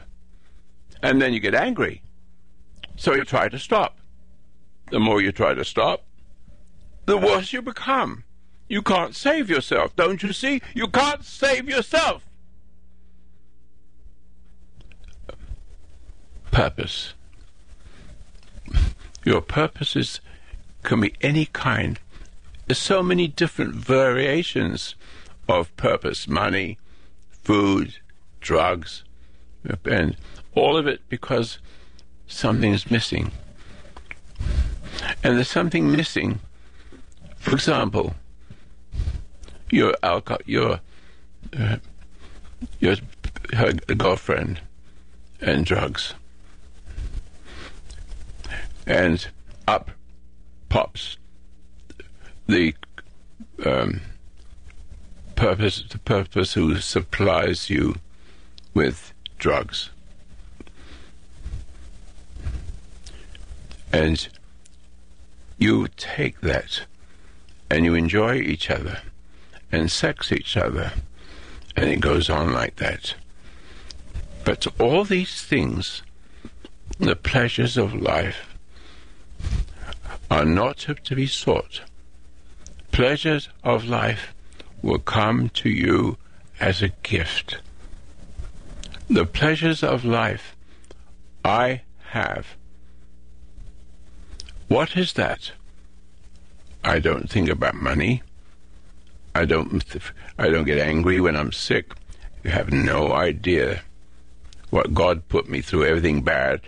And 1.02 1.20
then 1.20 1.32
you 1.32 1.40
get 1.40 1.54
angry. 1.54 2.02
So 2.96 3.14
you 3.14 3.24
try 3.24 3.48
to 3.48 3.58
stop. 3.58 3.98
The 4.90 5.00
more 5.00 5.22
you 5.22 5.32
try 5.32 5.54
to 5.54 5.64
stop, 5.64 6.04
the 7.06 7.16
worse 7.16 7.52
you 7.52 7.62
become. 7.62 8.24
You 8.68 8.82
can't 8.82 9.16
save 9.16 9.50
yourself, 9.50 9.96
don't 9.96 10.22
you 10.22 10.32
see? 10.32 10.62
You 10.74 10.86
can't 10.86 11.24
save 11.24 11.68
yourself. 11.68 12.24
Purpose. 16.50 17.14
Your 19.24 19.40
purposes 19.40 20.20
can 20.82 21.00
be 21.00 21.14
any 21.20 21.46
kind. 21.46 21.98
There's 22.66 22.78
so 22.78 23.02
many 23.02 23.26
different 23.26 23.74
variations 23.74 24.94
of 25.48 25.74
purpose 25.76 26.28
money, 26.28 26.78
food, 27.30 27.96
drugs, 28.40 29.04
and 29.84 30.16
all 30.54 30.76
of 30.76 30.86
it 30.86 31.00
because 31.08 31.58
something 32.26 32.72
is 32.72 32.90
missing. 32.90 33.32
And 35.22 35.36
there's 35.36 35.48
something 35.48 35.90
missing. 35.90 36.40
For 37.36 37.52
example, 37.52 38.14
your 39.70 39.94
alcohol, 40.02 40.40
your 40.44 40.80
uh, 41.58 41.76
your 42.80 42.96
her 43.54 43.72
girlfriend 43.72 44.60
and 45.40 45.64
drugs, 45.64 46.14
and 48.86 49.26
up 49.66 49.90
pops 50.68 51.16
the 52.46 52.74
um, 53.64 54.00
purpose 55.34 55.84
the 55.88 55.98
purpose 55.98 56.52
who 56.54 56.76
supplies 56.76 57.70
you 57.70 57.94
with 58.74 59.14
drugs. 59.38 59.90
And 63.92 64.28
you 65.58 65.88
take 65.96 66.40
that 66.40 66.82
and 67.70 67.84
you 67.84 67.94
enjoy 67.94 68.36
each 68.36 68.70
other 68.70 69.00
and 69.72 69.90
sex 69.90 70.32
each 70.32 70.56
other. 70.56 70.92
And 71.76 71.88
it 71.88 72.00
goes 72.00 72.28
on 72.28 72.52
like 72.52 72.76
that. 72.76 73.14
But 74.44 74.66
all 74.80 75.04
these 75.04 75.42
things, 75.42 76.02
the 76.98 77.16
pleasures 77.16 77.76
of 77.76 77.94
life, 77.94 78.56
are 80.30 80.44
not 80.44 80.78
to 81.04 81.14
be 81.14 81.26
sought. 81.26 81.82
Pleasures 82.92 83.48
of 83.62 83.84
life 83.84 84.34
will 84.82 84.98
come 84.98 85.48
to 85.50 85.68
you 85.68 86.16
as 86.58 86.82
a 86.82 86.88
gift. 87.02 87.58
The 89.08 89.26
pleasures 89.26 89.82
of 89.82 90.04
life 90.04 90.56
I 91.44 91.82
have. 92.10 92.46
What 94.70 94.96
is 94.96 95.14
that? 95.14 95.50
I 96.84 97.00
don't 97.00 97.28
think 97.28 97.48
about 97.48 97.74
money. 97.74 98.22
I 99.34 99.44
don't 99.44 99.82
I 100.38 100.48
don't 100.48 100.64
get 100.64 100.78
angry 100.78 101.20
when 101.20 101.34
I'm 101.34 101.50
sick. 101.50 101.92
You 102.44 102.52
have 102.52 102.70
no 102.70 103.12
idea 103.12 103.82
what 104.70 104.94
God 104.94 105.28
put 105.28 105.48
me 105.48 105.60
through 105.60 105.86
everything 105.86 106.22
bad. 106.22 106.60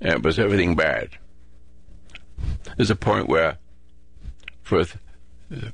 And 0.00 0.14
it 0.14 0.22
was 0.24 0.40
everything 0.40 0.74
bad. 0.74 1.10
There's 2.76 2.90
a 2.90 2.96
point 2.96 3.28
where 3.28 3.58
for 4.64 4.84
th- 4.84 5.72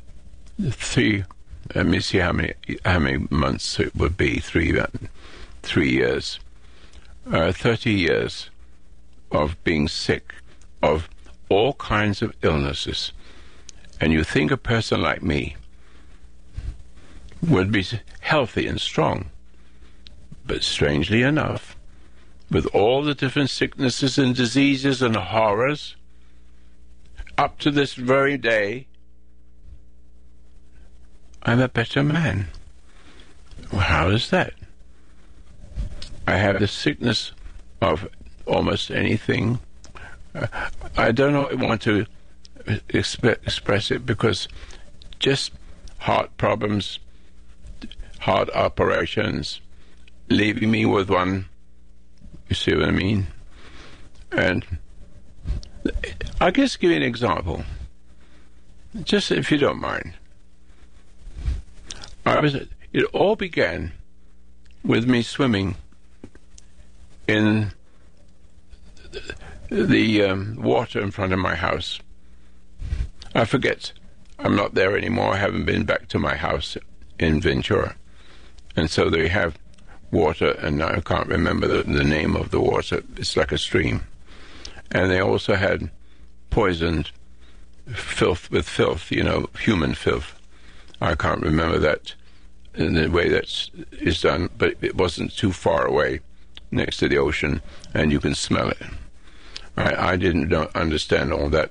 three 0.73 1.25
let 1.75 1.87
me 1.87 2.01
see 2.01 2.19
how 2.19 2.33
many 2.33 2.53
how 2.85 2.99
many 2.99 3.27
months 3.31 3.81
it 3.81 3.97
would 3.97 4.19
be 4.19 4.41
three 4.41 4.79
three 5.63 5.91
years 5.91 6.39
uh, 7.33 7.51
30 7.51 7.91
years 7.91 8.51
of 9.31 9.57
being 9.65 9.89
sick 9.89 10.35
of 10.83 11.09
all 11.53 11.75
kinds 11.75 12.23
of 12.23 12.35
illnesses 12.43 13.13
and 14.03 14.13
you 14.13 14.25
think 14.25 14.51
a 14.51 14.57
person 14.57 15.01
like 15.01 15.23
me 15.23 15.55
would 17.41 17.71
be 17.71 17.87
healthy 18.19 18.67
and 18.67 18.81
strong. 18.81 19.31
But 20.45 20.65
strangely 20.65 21.23
enough, 21.23 21.77
with 22.51 22.67
all 22.75 23.05
the 23.05 23.15
different 23.15 23.49
sicknesses 23.49 24.19
and 24.19 24.35
diseases 24.35 25.03
and 25.03 25.15
horrors, 25.15 25.95
up 27.39 27.61
to 27.61 27.71
this 27.71 27.95
very 27.95 28.37
day, 28.37 28.89
I'm 31.45 31.61
a 31.61 31.69
better 31.69 32.03
man. 32.03 32.49
Well, 33.71 33.83
how 33.83 34.09
is 34.09 34.31
that? 34.31 34.55
I 36.27 36.39
have 36.39 36.59
the 36.59 36.67
sickness 36.67 37.31
of 37.81 38.09
almost 38.47 38.91
anything. 38.91 39.61
I 40.97 41.13
don't 41.13 41.61
want 41.61 41.83
to 41.83 42.07
exp- 42.89 43.47
express 43.47 43.91
it 43.91 44.07
because 44.07 44.49
just 45.19 45.53
heart 45.99 46.37
problems, 46.37 46.99
heart 48.21 48.51
operations, 48.55 49.61
leaving 50.29 50.71
me 50.71 50.87
with 50.87 51.11
one. 51.11 51.47
You 52.49 52.55
see 52.55 52.75
what 52.75 52.85
I 52.85 52.91
mean? 52.91 53.27
And 54.31 54.65
I 56.41 56.51
guess 56.51 56.77
give 56.77 56.91
you 56.91 56.97
an 56.97 57.03
example, 57.03 57.65
just 59.03 59.31
if 59.31 59.51
you 59.51 59.59
don't 59.59 59.81
mind. 59.81 60.15
I 62.25 62.41
was. 62.41 62.57
It 62.93 63.05
all 63.13 63.37
began 63.37 63.93
with 64.85 65.09
me 65.09 65.23
swimming 65.23 65.77
in 67.27 67.73
the 69.73 70.23
um, 70.23 70.57
water 70.61 71.01
in 71.01 71.11
front 71.11 71.33
of 71.33 71.39
my 71.39 71.55
house. 71.55 71.99
I 73.35 73.45
forget. 73.45 73.93
I'm 74.39 74.55
not 74.57 74.75
there 74.75 74.97
anymore. 74.97 75.35
I 75.35 75.39
haven't 75.39 75.65
been 75.65 75.85
back 75.85 76.09
to 76.09 76.19
my 76.19 76.37
house 76.37 76.77
in 77.19 77.41
Ventura. 77.41 77.97
And 78.77 78.91
so 78.91 79.09
they 79.09 79.29
have 79.29 79.59
water, 80.11 80.53
and 80.53 80.83
I 80.83 81.01
can't 81.01 81.29
remember 81.29 81.67
the, 81.67 81.83
the 81.85 82.05
name 82.05 82.37
of 82.37 82.51
the 82.51 82.61
water. 82.61 83.03
It's 83.17 83.37
like 83.37 83.53
a 83.53 83.59
stream. 83.59 84.03
And 84.91 85.11
they 85.11 85.21
also 85.21 85.55
had 85.55 85.91
poisoned 86.51 87.11
filth 87.95 88.51
with 88.51 88.69
filth, 88.69 89.11
you 89.11 89.23
know, 89.23 89.49
human 89.59 89.95
filth. 89.95 90.39
I 91.01 91.15
can't 91.15 91.43
remember 91.43 91.79
that 91.79 92.15
in 92.75 92.95
the 92.95 93.09
way 93.09 93.29
that 93.29 93.71
is 93.93 94.21
done, 94.21 94.51
but 94.57 94.77
it 94.81 94.97
wasn't 94.97 95.37
too 95.37 95.53
far 95.53 95.87
away 95.87 96.21
next 96.71 96.99
to 96.99 97.09
the 97.09 97.19
ocean, 97.19 97.63
and 97.95 98.13
you 98.13 98.21
can 98.21 98.35
smell 98.35 98.69
it. 98.69 98.79
I, 99.77 100.13
I 100.13 100.17
didn't 100.17 100.53
understand 100.53 101.33
all 101.33 101.49
that 101.51 101.71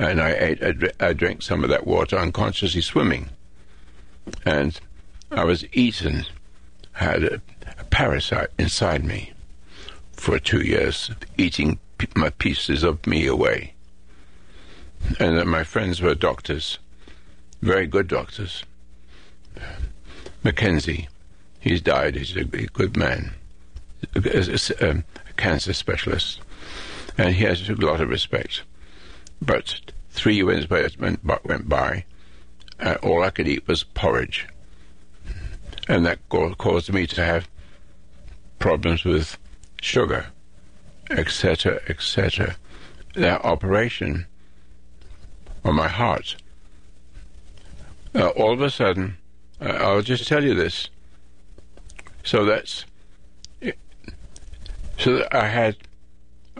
and 0.00 0.20
I 0.20 0.32
ate, 0.32 0.62
I, 0.98 1.12
drank 1.12 1.42
some 1.42 1.62
of 1.62 1.68
that 1.68 1.86
water 1.86 2.16
unconsciously 2.16 2.80
swimming, 2.80 3.28
and 4.46 4.80
I 5.30 5.44
was 5.44 5.66
eaten, 5.74 6.24
had 6.92 7.22
a, 7.22 7.42
a 7.78 7.84
parasite 7.84 8.48
inside 8.58 9.04
me 9.04 9.32
for 10.12 10.38
two 10.38 10.62
years, 10.62 11.10
eating 11.36 11.78
p- 11.98 12.08
my 12.16 12.30
pieces 12.30 12.82
of 12.82 13.06
me 13.06 13.26
away. 13.26 13.74
And 15.18 15.38
uh, 15.38 15.44
my 15.44 15.64
friends 15.64 16.00
were 16.00 16.14
doctors, 16.14 16.78
very 17.60 17.86
good 17.86 18.08
doctors. 18.08 18.64
Mackenzie, 20.42 21.08
he's 21.58 21.82
died. 21.82 22.14
He's 22.14 22.34
a, 22.36 22.40
a 22.40 22.66
good 22.72 22.96
man, 22.96 23.34
a, 24.14 24.20
a, 24.20 24.90
a 24.90 25.32
cancer 25.36 25.74
specialist, 25.74 26.40
and 27.20 27.34
he 27.34 27.44
has 27.44 27.68
a 27.68 27.74
lot 27.74 28.00
of 28.00 28.08
respect. 28.08 28.62
But 29.42 29.78
three 30.08 30.36
years 30.36 30.70
went, 30.70 30.98
went 30.98 31.68
by, 31.68 32.04
and 32.78 32.96
all 32.98 33.22
I 33.22 33.28
could 33.28 33.46
eat 33.46 33.68
was 33.68 33.84
porridge. 33.84 34.48
And 35.86 36.06
that 36.06 36.18
caused 36.30 36.90
me 36.90 37.06
to 37.08 37.22
have 37.22 37.46
problems 38.58 39.04
with 39.04 39.36
sugar, 39.82 40.28
etc., 41.10 41.80
etc. 41.88 42.56
That 43.14 43.44
operation 43.44 44.26
on 45.62 45.74
my 45.74 45.88
heart. 45.88 46.36
Uh, 48.14 48.28
all 48.28 48.52
of 48.54 48.62
a 48.62 48.70
sudden, 48.70 49.18
uh, 49.60 49.66
I'll 49.66 50.00
just 50.00 50.26
tell 50.26 50.42
you 50.42 50.54
this. 50.54 50.88
So 52.24 52.46
that's 52.46 52.86
It. 53.60 53.78
so 54.98 55.16
that 55.18 55.34
I 55.34 55.48
had 55.48 55.76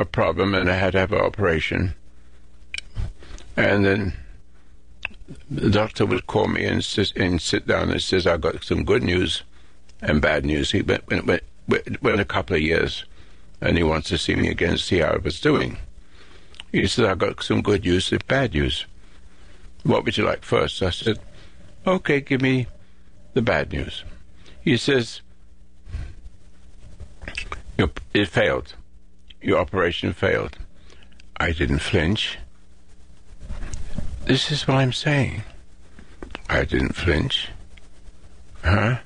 a 0.01 0.05
problem 0.07 0.55
and 0.55 0.71
I 0.71 0.77
had 0.77 0.93
to 0.93 1.01
have 1.01 1.13
an 1.13 1.21
operation. 1.21 1.95
And 3.57 3.85
then 3.85 4.15
the 5.51 5.69
doctor 5.69 6.07
would 6.07 6.27
call 6.27 6.49
me 6.49 6.65
and, 6.65 6.83
sit, 6.83 7.15
and 7.17 7.41
sit 7.41 7.67
down 7.67 7.91
and 7.91 8.03
says, 8.03 8.27
"I've 8.27 8.41
got 8.41 8.65
some 8.65 8.85
good 8.85 9.03
news 9.03 9.43
and 10.01 10.23
bad 10.23 10.47
news." 10.47 10.73
He 10.73 10.81
went, 10.81 11.07
went, 11.09 11.27
went, 11.27 12.03
went 12.03 12.21
a 12.21 12.25
couple 12.25 12.57
of 12.57 12.63
years, 12.63 13.05
and 13.61 13.77
he 13.77 13.83
wants 13.83 14.09
to 14.09 14.19
see 14.19 14.35
me 14.35 14.49
again, 14.49 14.79
see 14.79 15.01
how 15.01 15.13
I 15.13 15.17
was 15.19 15.39
doing. 15.39 15.77
He 16.73 16.87
said, 16.87 17.05
"I've 17.05 17.19
got 17.19 17.43
some 17.43 17.61
good 17.61 17.85
news 17.85 18.11
and 18.11 18.27
bad 18.27 18.55
news. 18.55 18.87
What 19.83 20.05
would 20.05 20.17
you 20.17 20.25
like 20.25 20.43
first? 20.43 20.83
I 20.83 20.91
said, 20.91 21.19
"Okay, 21.87 22.21
give 22.21 22.41
me 22.41 22.67
the 23.35 23.43
bad 23.43 23.73
news." 23.73 24.05
He 24.63 24.77
says, 24.79 25.21
"It 28.15 28.29
failed. 28.29 28.75
Your 29.43 29.59
operation 29.59 30.13
failed." 30.13 30.59
I 31.41 31.53
didn't 31.53 31.79
flinch. 31.79 32.39
This 34.27 34.53
is 34.53 34.69
what 34.69 34.77
I'm 34.77 34.93
saying. 34.93 35.43
I 36.51 36.65
didn't 36.65 36.95
flinch. 36.95 37.49
Huh? 38.63 38.99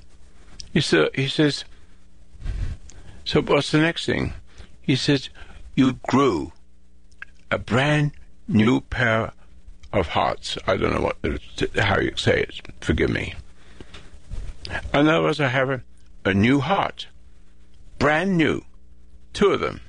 He, 0.73 0.81
sa- 0.81 1.11
he 1.15 1.29
says, 1.29 1.65
So 3.25 3.41
what's 3.41 3.71
the 3.71 3.79
next 3.79 4.07
thing? 4.07 4.33
He 4.83 4.97
says, 4.97 5.29
You 5.77 6.01
grew 6.09 6.53
a 7.53 7.59
brand 7.59 8.11
new 8.49 8.81
pair 8.81 9.31
of 9.93 10.09
hearts. 10.09 10.59
I 10.67 10.77
don't 10.77 10.93
know 10.93 11.03
what 11.03 11.79
how 11.79 12.01
you 12.01 12.17
say 12.17 12.43
it. 12.43 12.61
Forgive 12.81 13.11
me. 13.11 13.35
In 14.93 15.07
other 15.07 15.23
words, 15.23 15.41
I 15.41 15.49
have 15.49 15.71
a, 15.71 15.83
a 16.25 16.35
new 16.35 16.59
heart, 16.59 17.07
brand 18.01 18.37
new, 18.37 18.65
two 19.33 19.51
of 19.51 19.61
them. 19.61 19.81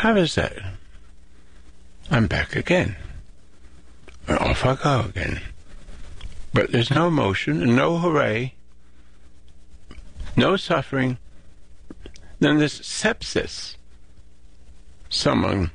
How 0.00 0.16
is 0.16 0.34
that? 0.36 0.54
I'm 2.10 2.26
back 2.26 2.56
again. 2.56 2.96
And 4.26 4.38
off 4.38 4.64
I 4.64 4.74
go 4.74 5.00
again. 5.00 5.42
But 6.54 6.72
there's 6.72 6.90
no 6.90 7.08
emotion 7.08 7.62
and 7.62 7.76
no 7.76 7.98
hooray, 7.98 8.54
no 10.38 10.56
suffering. 10.56 11.18
Then 12.38 12.56
there's 12.56 12.80
sepsis. 12.80 13.76
Someone 15.10 15.70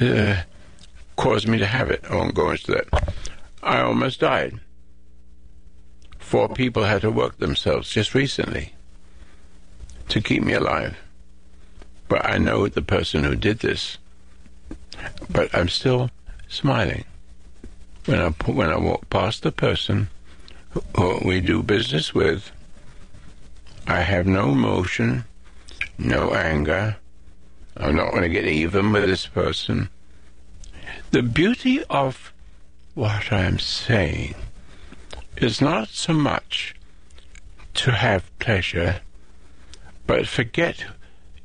uh, 0.00 0.42
caused 1.16 1.48
me 1.48 1.58
to 1.58 1.66
have 1.66 1.90
it. 1.90 2.04
I 2.08 2.14
won't 2.14 2.36
go 2.36 2.52
into 2.52 2.70
that. 2.70 3.14
I 3.64 3.80
almost 3.80 4.20
died. 4.20 4.60
Four 6.20 6.50
people 6.50 6.84
had 6.84 7.00
to 7.00 7.10
work 7.10 7.38
themselves 7.38 7.90
just 7.90 8.14
recently 8.14 8.74
to 10.08 10.20
keep 10.20 10.44
me 10.44 10.52
alive. 10.52 10.96
But 12.12 12.26
I 12.26 12.36
know 12.36 12.68
the 12.68 12.82
person 12.82 13.24
who 13.24 13.34
did 13.34 13.60
this. 13.60 13.96
But 15.30 15.48
I'm 15.54 15.70
still 15.70 16.10
smiling 16.46 17.06
when 18.04 18.20
I 18.20 18.28
when 18.52 18.68
I 18.68 18.76
walk 18.76 19.08
past 19.08 19.42
the 19.42 19.50
person 19.50 20.10
who 20.94 21.20
we 21.24 21.40
do 21.40 21.62
business 21.62 22.12
with. 22.12 22.50
I 23.86 24.02
have 24.02 24.26
no 24.26 24.50
emotion, 24.50 25.24
no 25.96 26.34
anger. 26.34 26.96
I'm 27.78 27.96
not 27.96 28.10
going 28.10 28.24
to 28.24 28.28
get 28.28 28.44
even 28.44 28.92
with 28.92 29.06
this 29.06 29.26
person. 29.26 29.88
The 31.12 31.22
beauty 31.22 31.82
of 31.84 32.30
what 32.92 33.32
I'm 33.32 33.58
saying 33.58 34.34
is 35.38 35.62
not 35.62 35.88
so 35.88 36.12
much 36.12 36.74
to 37.72 37.92
have 37.92 38.38
pleasure, 38.38 39.00
but 40.06 40.28
forget 40.28 40.84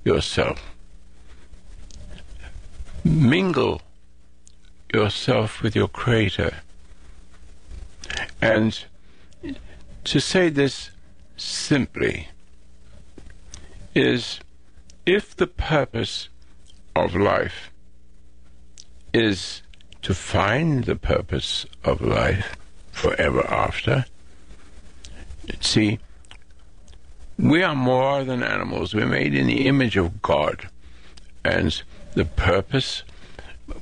yourself. 0.07 0.59
Mingle 3.03 3.81
yourself 4.93 5.61
with 5.61 5.75
your 5.75 5.89
Creator. 5.89 6.55
And 8.41 8.85
to 10.05 10.19
say 10.19 10.49
this 10.49 10.91
simply 11.35 12.29
is 13.93 14.39
if 15.05 15.35
the 15.35 15.47
purpose 15.47 16.29
of 16.95 17.15
life 17.15 17.71
is 19.13 19.61
to 20.03 20.13
find 20.13 20.85
the 20.85 20.95
purpose 20.95 21.65
of 21.83 22.01
life 22.01 22.55
forever 22.91 23.45
after, 23.47 24.05
see, 25.59 25.99
we 27.38 27.63
are 27.63 27.75
more 27.75 28.23
than 28.23 28.43
animals. 28.43 28.93
We're 28.93 29.05
made 29.05 29.35
in 29.35 29.47
the 29.47 29.67
image 29.67 29.97
of 29.97 30.21
God. 30.21 30.69
And 31.45 31.81
the 32.13 32.25
purpose 32.25 33.03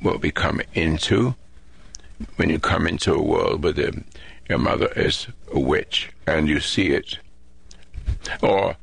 what 0.00 0.20
we 0.20 0.30
come 0.30 0.60
into 0.74 1.34
when 2.36 2.50
you 2.50 2.58
come 2.58 2.86
into 2.86 3.14
a 3.14 3.22
world 3.22 3.62
where 3.62 3.72
the, 3.72 4.04
your 4.48 4.58
mother 4.58 4.88
is 4.96 5.26
a 5.52 5.58
witch 5.58 6.10
and 6.26 6.48
you 6.48 6.60
see 6.60 6.88
it, 6.88 7.18
or 8.42 8.76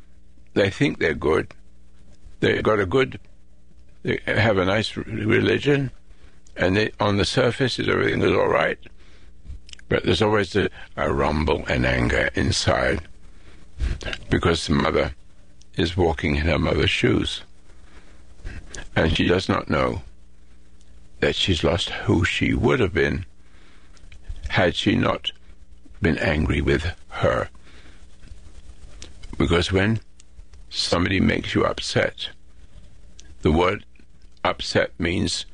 they 0.54 0.70
think 0.70 1.00
they're 1.00 1.14
good, 1.14 1.54
they 2.40 2.62
got 2.62 2.80
a 2.80 2.86
good, 2.86 3.20
they 4.04 4.20
have 4.26 4.58
a 4.58 4.66
nice 4.66 4.96
religion, 4.96 5.92
and 6.56 6.78
they, 6.78 6.92
on 7.00 7.18
the 7.18 7.26
surface 7.26 7.80
everything 7.80 8.22
is 8.22 8.32
all 8.32 8.48
right, 8.48 8.78
but 9.90 10.04
there's 10.04 10.22
always 10.22 10.56
a, 10.56 10.70
a 10.96 11.12
rumble 11.12 11.64
and 11.68 11.86
anger 11.86 12.30
inside 12.36 13.02
because 14.30 14.68
the 14.68 14.74
mother 14.74 15.14
is 15.76 15.98
walking 15.98 16.36
in 16.36 16.46
her 16.46 16.60
mother's 16.60 16.90
shoes, 16.90 17.44
and 18.96 19.16
she 19.16 19.28
does 19.28 19.50
not 19.50 19.70
know 19.70 20.02
that 21.20 21.36
she's 21.36 21.64
lost 21.64 21.90
who 21.90 22.26
she 22.26 22.54
would 22.54 22.80
have 22.80 22.94
been 22.94 23.26
had 24.50 24.76
she 24.76 24.96
not 24.96 25.32
been 26.02 26.18
angry 26.18 26.62
with 26.62 26.94
her. 27.10 27.50
Because 29.38 29.72
when 29.72 30.00
somebody 30.70 31.20
makes 31.20 31.56
you 31.56 31.64
upset, 31.64 32.30
the 33.42 33.52
word 33.52 33.86
upset 34.44 34.92
means 35.00 35.46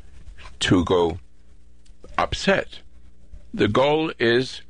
to 0.59 0.83
go 0.83 1.19
upset. 2.17 2.79
The 3.53 3.67
goal 3.67 4.11
is 4.19 4.61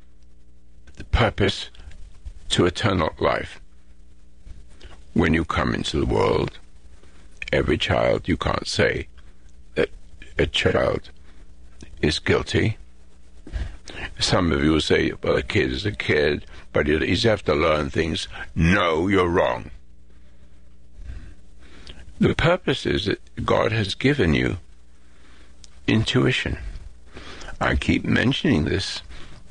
the 0.96 1.04
purpose 1.04 1.70
to 2.50 2.66
eternal 2.66 3.14
life. 3.18 3.60
When 5.14 5.34
you 5.34 5.44
come 5.44 5.74
into 5.74 5.98
the 5.98 6.06
world, 6.06 6.58
every 7.52 7.78
child, 7.78 8.28
you 8.28 8.36
can't 8.36 8.66
say, 8.66 9.08
that 9.74 9.90
a 10.38 10.46
child 10.46 11.10
is 12.00 12.18
guilty. 12.18 12.76
Some 14.18 14.52
of 14.52 14.62
you 14.62 14.72
will 14.72 14.80
say, 14.80 15.12
well, 15.22 15.36
a 15.36 15.42
kid 15.42 15.72
is 15.72 15.84
a 15.84 15.92
kid, 15.92 16.44
but 16.72 16.86
he's 16.86 17.24
have 17.24 17.44
to 17.44 17.54
learn 17.54 17.90
things. 17.90 18.28
No, 18.54 19.08
you're 19.08 19.28
wrong. 19.28 19.70
The 22.18 22.34
purpose 22.34 22.84
is 22.86 23.06
that 23.06 23.44
God 23.44 23.72
has 23.72 23.94
given 23.94 24.34
you 24.34 24.58
intuition. 25.86 26.58
I 27.60 27.74
keep 27.74 28.04
mentioning 28.04 28.64
this 28.64 29.02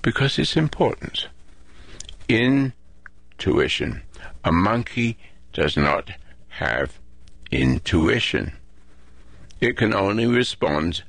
because 0.02 0.40
it's 0.40 0.56
important. 0.56 1.28
Intuition. 3.40 4.02
A 4.44 4.52
monkey 4.52 5.18
does 5.54 5.78
not 5.78 6.12
have 6.50 7.00
intuition 7.52 8.52
it 9.62 9.76
can 9.76 9.94
only 9.94 10.26
respond 10.26 11.04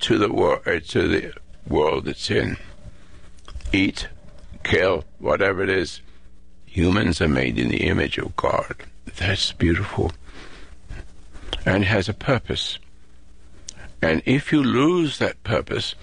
to 0.00 0.18
the 0.18 0.30
wor- 0.30 0.66
uh, 0.68 0.80
to 0.88 1.08
the 1.08 1.32
world 1.66 2.06
it's 2.06 2.30
in. 2.30 2.56
Eat, 3.72 4.08
kill, 4.62 5.04
whatever 5.18 5.62
it 5.62 5.70
is. 5.70 6.00
Humans 6.66 7.20
are 7.20 7.28
made 7.28 7.58
in 7.58 7.68
the 7.68 7.86
image 7.86 8.18
of 8.18 8.36
God. 8.36 8.76
That's 9.16 9.52
beautiful. 9.52 10.12
And 11.64 11.84
has 11.84 12.08
a 12.08 12.14
purpose. 12.14 12.78
And 14.02 14.22
if 14.26 14.52
you 14.52 14.62
lose 14.62 15.18
that 15.18 15.42
purpose, 15.44 15.94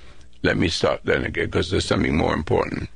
let 0.42 0.58
me 0.58 0.70
start 0.70 1.02
then 1.04 1.24
again 1.24 1.46
because 1.46 1.70
there's 1.70 1.86
something 1.86 2.18
more 2.18 2.34
important. 2.34 2.90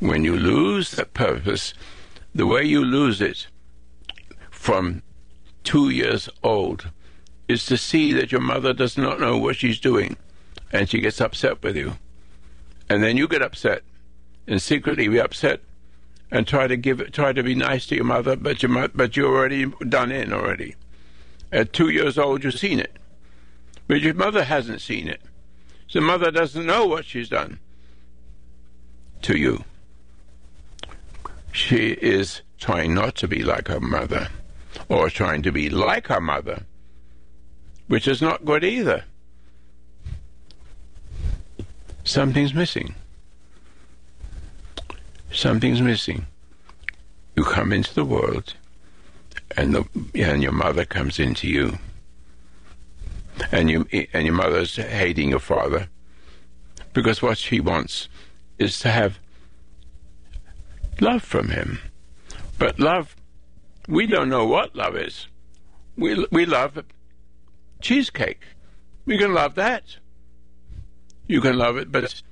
When 0.00 0.24
you 0.24 0.36
lose 0.36 0.92
that 0.92 1.14
purpose, 1.14 1.74
the 2.34 2.46
way 2.46 2.64
you 2.64 2.84
lose 2.84 3.20
it 3.20 3.46
from 4.50 5.02
two 5.62 5.88
years 5.88 6.28
old 6.42 6.90
is 7.48 7.66
to 7.66 7.76
see 7.76 8.12
that 8.12 8.32
your 8.32 8.40
mother 8.40 8.72
does 8.72 8.96
not 8.96 9.20
know 9.20 9.36
what 9.36 9.56
she's 9.56 9.78
doing 9.78 10.16
and 10.72 10.88
she 10.88 11.00
gets 11.00 11.20
upset 11.20 11.62
with 11.62 11.76
you. 11.76 11.96
And 12.88 13.02
then 13.02 13.16
you 13.16 13.28
get 13.28 13.42
upset 13.42 13.82
and 14.46 14.60
secretly 14.60 15.08
be 15.08 15.20
upset 15.20 15.60
and 16.30 16.46
try 16.46 16.66
to 16.66 16.76
give 16.76 17.12
try 17.12 17.32
to 17.32 17.42
be 17.42 17.54
nice 17.54 17.86
to 17.86 17.94
your 17.94 18.04
mother, 18.04 18.36
but 18.36 18.62
you 18.62 18.88
but 18.94 19.16
you're 19.16 19.34
already 19.34 19.66
done 19.88 20.10
in 20.10 20.32
already. 20.32 20.74
At 21.52 21.72
two 21.72 21.88
years 21.88 22.18
old, 22.18 22.42
you've 22.42 22.58
seen 22.58 22.80
it, 22.80 22.96
but 23.86 24.00
your 24.00 24.14
mother 24.14 24.44
hasn't 24.44 24.80
seen 24.80 25.06
it. 25.06 25.22
So 25.86 26.00
mother 26.00 26.30
doesn't 26.30 26.66
know 26.66 26.86
what 26.86 27.04
she's 27.04 27.28
done 27.28 27.60
to 29.22 29.38
you. 29.38 29.64
She 31.54 31.92
is 31.92 32.42
trying 32.58 32.94
not 32.94 33.14
to 33.16 33.28
be 33.28 33.42
like 33.42 33.68
her 33.68 33.80
mother, 33.80 34.28
or 34.88 35.08
trying 35.08 35.42
to 35.42 35.52
be 35.52 35.70
like 35.70 36.08
her 36.08 36.20
mother 36.20 36.64
which 37.86 38.08
is 38.08 38.22
not 38.22 38.44
good 38.44 38.64
either. 38.64 39.04
Something's 42.04 42.54
missing. 42.54 42.94
Something's 45.32 45.80
missing. 45.80 46.26
You 47.36 47.44
come 47.44 47.72
into 47.72 47.94
the 47.94 48.04
world, 48.04 48.54
and 49.56 49.74
the 49.74 49.84
and 50.14 50.42
your 50.42 50.52
mother 50.52 50.84
comes 50.84 51.18
into 51.18 51.48
you, 51.48 51.78
and 53.50 53.70
you 53.70 53.86
and 54.12 54.26
your 54.26 54.34
mother's 54.34 54.76
hating 54.76 55.30
your 55.30 55.40
father, 55.40 55.88
because 56.92 57.20
what 57.20 57.38
she 57.38 57.58
wants 57.60 58.08
is 58.58 58.78
to 58.80 58.90
have 58.90 59.18
love 61.00 61.22
from 61.22 61.48
him. 61.48 61.78
But 62.58 62.78
love, 62.78 63.16
we 63.88 64.06
don't 64.06 64.28
know 64.28 64.46
what 64.46 64.74
love 64.74 64.96
is. 64.96 65.26
We 65.96 66.26
we 66.30 66.46
love 66.46 66.82
cheesecake. 67.80 68.42
We 69.06 69.18
can 69.18 69.34
love 69.34 69.54
that. 69.56 69.96
You 71.26 71.40
can 71.40 71.56
love 71.58 71.76
it, 71.76 71.90
but 71.92 72.22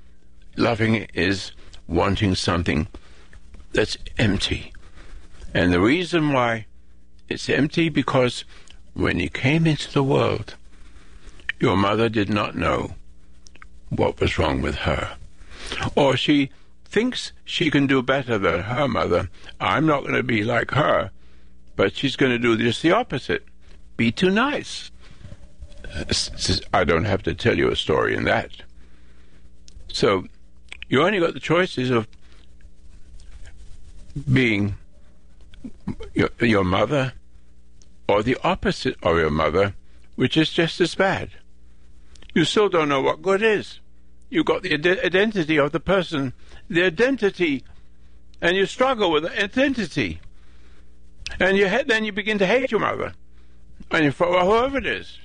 loving 0.57 1.07
is 1.15 1.53
wanting 1.87 2.35
something 2.35 2.89
that's 3.73 3.97
empty. 4.19 4.73
And 5.55 5.73
the 5.73 5.81
reason 5.81 6.33
why 6.33 6.67
It's 7.33 7.49
empty 7.49 7.89
because 7.89 8.45
when 8.93 9.19
you 9.19 9.31
came 9.31 9.67
into 9.67 9.91
the 9.91 10.03
world, 10.03 10.55
your 11.59 11.79
mother 11.79 12.11
did 12.11 12.29
not 12.29 12.55
know 12.55 12.95
what 13.89 14.21
was 14.21 14.39
wrong 14.39 14.61
with 14.61 14.75
her. 14.85 15.17
Or 15.95 16.15
she 16.15 16.51
thinks 16.93 17.33
she 17.43 17.71
can 17.71 17.87
do 17.87 18.03
better 18.03 18.37
than 18.37 18.61
her 18.61 18.87
mother. 18.87 19.31
I'm 19.59 19.87
not 19.87 20.03
going 20.03 20.15
to 20.15 20.23
be 20.23 20.45
like 20.45 20.73
her, 20.73 21.11
but 21.75 21.97
she's 21.97 22.17
going 22.17 22.33
to 22.33 22.39
do 22.39 22.57
just 22.57 22.83
the 22.83 22.93
opposite. 22.93 23.47
Be 23.97 24.13
too 24.13 24.29
nice. 24.29 24.91
Uh, 25.91 26.05
I 26.75 26.85
don't 26.85 27.07
have 27.07 27.23
to 27.23 27.35
tell 27.35 27.57
you 27.57 27.71
a 27.71 27.77
story 27.77 28.15
in 28.15 28.25
that. 28.25 28.51
So 29.89 30.27
you 30.91 31.03
only 31.03 31.19
got 31.19 31.33
the 31.33 31.41
choices 31.41 31.89
of 31.89 32.07
being 34.31 34.75
your, 36.13 36.29
your 36.41 36.65
mother 36.65 37.15
or 38.07 38.23
the 38.23 38.37
opposite 38.45 38.97
of 39.03 39.17
your 39.17 39.31
mother, 39.31 39.75
which 40.17 40.37
is 40.37 40.53
just 40.53 40.79
as 40.81 40.95
bad. 40.95 41.31
You 42.35 42.45
still 42.45 42.69
don't 42.69 42.91
know 42.91 43.01
what 43.01 43.23
good 43.23 43.43
is. 43.43 43.81
You've 44.29 44.47
got 44.47 44.63
the 44.63 44.75
identity 44.75 45.59
of 45.59 45.73
the 45.73 45.81
person, 45.81 46.33
the 46.73 46.85
identity, 46.85 47.65
and 48.41 48.57
you 48.57 48.67
struggle 48.67 49.11
with 49.11 49.25
the 49.25 49.43
identity. 49.43 50.21
And 51.41 51.57
you 51.57 51.69
ha- 51.69 51.85
then 51.87 52.05
you 52.05 52.13
begin 52.13 52.39
to 52.39 52.47
hate 52.47 52.71
your 52.71 52.81
mother, 52.81 53.15
and 53.91 54.05
you, 54.05 54.11
whoever 54.11 54.79
it 54.79 54.87
is. 54.87 55.19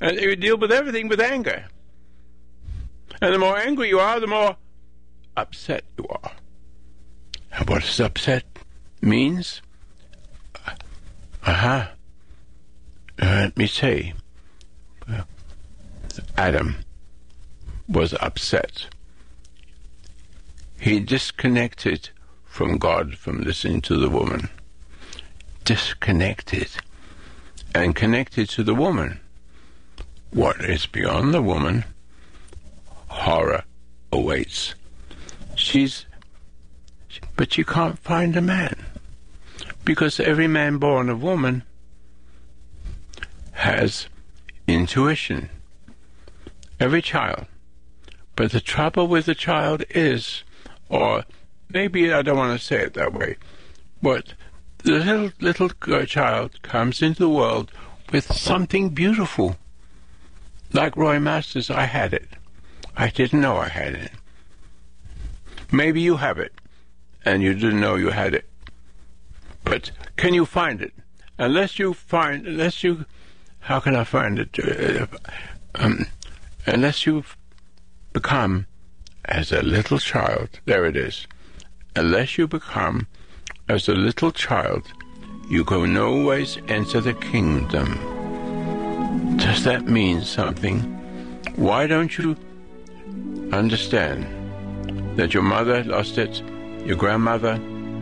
And 0.00 0.18
you 0.18 0.36
deal 0.36 0.58
with 0.58 0.72
everything 0.72 1.08
with 1.08 1.20
anger. 1.20 1.66
And 3.20 3.32
the 3.34 3.38
more 3.38 3.56
angry 3.56 3.88
you 3.88 4.00
are, 4.00 4.20
the 4.20 4.26
more 4.26 4.56
upset 5.36 5.84
you 5.98 6.06
are. 6.08 6.32
And 7.52 7.68
what 7.68 7.82
does 7.82 8.00
upset 8.00 8.44
means? 9.00 9.62
Aha. 11.46 11.92
Uh, 13.20 13.24
let 13.24 13.56
me 13.56 13.66
say. 13.66 14.14
Adam 16.36 16.76
was 17.88 18.14
upset. 18.20 18.86
He 20.84 21.00
disconnected 21.00 22.10
from 22.44 22.76
God 22.76 23.16
from 23.16 23.40
listening 23.40 23.80
to 23.88 23.96
the 23.96 24.10
woman. 24.10 24.50
Disconnected. 25.64 26.68
And 27.74 27.96
connected 27.96 28.50
to 28.50 28.62
the 28.62 28.74
woman. 28.74 29.18
What 30.30 30.62
is 30.62 30.84
beyond 30.84 31.32
the 31.32 31.40
woman, 31.40 31.84
horror 33.06 33.64
awaits. 34.12 34.74
She's, 35.54 36.04
but 37.34 37.56
you 37.56 37.64
can't 37.64 37.98
find 37.98 38.36
a 38.36 38.42
man. 38.42 38.84
Because 39.86 40.20
every 40.20 40.48
man 40.48 40.76
born 40.76 41.08
of 41.08 41.22
woman 41.22 41.62
has 43.52 44.08
intuition. 44.68 45.48
Every 46.78 47.00
child. 47.00 47.46
But 48.36 48.52
the 48.52 48.60
trouble 48.60 49.08
with 49.08 49.24
the 49.24 49.34
child 49.34 49.82
is, 49.88 50.44
or 50.88 51.24
maybe 51.68 52.12
I 52.12 52.22
don't 52.22 52.36
want 52.36 52.58
to 52.58 52.64
say 52.64 52.82
it 52.82 52.94
that 52.94 53.12
way, 53.12 53.36
but 54.02 54.34
the 54.78 54.92
little, 54.92 55.30
little 55.40 56.04
child 56.04 56.62
comes 56.62 57.02
into 57.02 57.20
the 57.20 57.28
world 57.28 57.72
with 58.12 58.32
something 58.32 58.90
beautiful. 58.90 59.56
Like 60.72 60.96
Roy 60.96 61.18
Masters, 61.18 61.70
I 61.70 61.84
had 61.84 62.12
it. 62.12 62.28
I 62.96 63.08
didn't 63.08 63.40
know 63.40 63.56
I 63.56 63.68
had 63.68 63.94
it. 63.94 64.12
Maybe 65.72 66.00
you 66.00 66.16
have 66.16 66.38
it, 66.38 66.52
and 67.24 67.42
you 67.42 67.54
didn't 67.54 67.80
know 67.80 67.96
you 67.96 68.10
had 68.10 68.34
it. 68.34 68.48
But 69.64 69.90
can 70.16 70.34
you 70.34 70.44
find 70.44 70.82
it? 70.82 70.92
Unless 71.38 71.78
you 71.78 71.94
find, 71.94 72.46
unless 72.46 72.84
you, 72.84 73.06
how 73.60 73.80
can 73.80 73.96
I 73.96 74.04
find 74.04 74.38
it? 74.38 74.58
Uh, 74.58 75.06
um, 75.74 76.06
unless 76.66 77.06
you 77.06 77.24
become 78.12 78.66
as 79.26 79.52
a 79.52 79.62
little 79.62 79.98
child, 79.98 80.60
there 80.64 80.84
it 80.84 80.96
is. 80.96 81.26
Unless 81.96 82.38
you 82.38 82.46
become 82.46 83.06
as 83.68 83.88
a 83.88 83.94
little 83.94 84.30
child, 84.30 84.82
you 85.48 85.64
can 85.64 85.96
always 85.96 86.58
enter 86.68 87.00
the 87.00 87.14
kingdom. 87.14 87.98
Does 89.36 89.64
that 89.64 89.84
mean 89.86 90.22
something? 90.22 90.80
Why 91.56 91.86
don't 91.86 92.16
you 92.18 92.36
understand 93.52 94.26
that 95.16 95.32
your 95.32 95.42
mother 95.42 95.84
lost 95.84 96.18
it, 96.18 96.42
your 96.84 96.96
grandmother, 96.96 97.60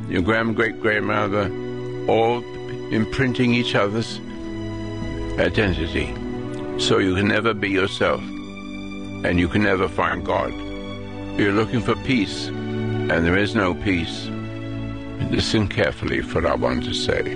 your 0.08 0.22
grand 0.22 0.56
great 0.56 0.80
grandmother, 0.80 1.50
all 2.08 2.42
imprinting 2.92 3.54
each 3.54 3.74
other's 3.74 4.18
identity, 5.38 6.14
so 6.78 6.98
you 6.98 7.14
can 7.14 7.28
never 7.28 7.54
be 7.54 7.70
yourself 7.70 8.20
and 8.20 9.38
you 9.38 9.48
can 9.48 9.62
never 9.62 9.88
find 9.88 10.24
God. 10.24 10.71
You're 11.36 11.52
looking 11.52 11.80
for 11.80 11.96
peace, 11.96 12.48
and 12.48 13.24
there 13.24 13.38
is 13.38 13.54
no 13.54 13.74
peace. 13.74 14.28
Listen 15.30 15.66
carefully 15.66 16.20
for 16.20 16.42
what 16.42 16.52
I 16.52 16.54
want 16.54 16.84
to 16.84 16.92
say. 16.92 17.32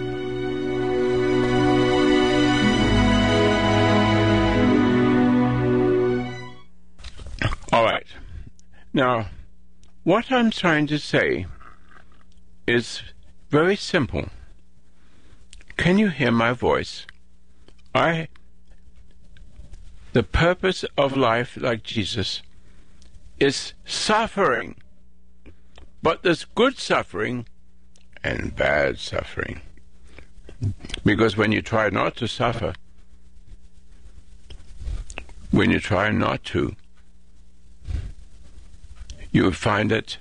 All 7.73 7.85
right. 7.85 8.07
Now, 8.93 9.29
what 10.05 10.31
I'm 10.31 10.51
trying 10.51 10.87
to 10.89 10.99
say 10.99 11.47
is 12.67 13.01
very 13.51 13.77
simple. 13.77 14.27
Can 15.77 15.97
you 15.97 16.09
hear 16.09 16.31
my 16.31 16.53
voice? 16.53 17.07
I 17.95 18.29
the 20.13 20.23
purpose 20.23 20.85
of 20.97 21.17
life 21.17 21.57
like 21.57 21.83
Jesus 21.83 22.43
is 23.39 23.75
suffering. 23.85 24.77
But 26.03 26.23
there's 26.23 26.45
good 26.45 26.79
suffering 26.79 27.47
and 28.23 28.55
bad 28.55 28.99
suffering. 28.99 29.61
Because 31.05 31.37
when 31.37 31.53
you 31.53 31.63
try 31.63 31.91
not 31.91 32.17
to 32.17 32.27
suffer, 32.27 32.75
when 35.51 35.71
you 35.71 35.81
try 35.81 36.11
not 36.11 36.45
to, 36.45 36.75
you 39.33 39.53
find 39.53 39.91
that 39.91 40.19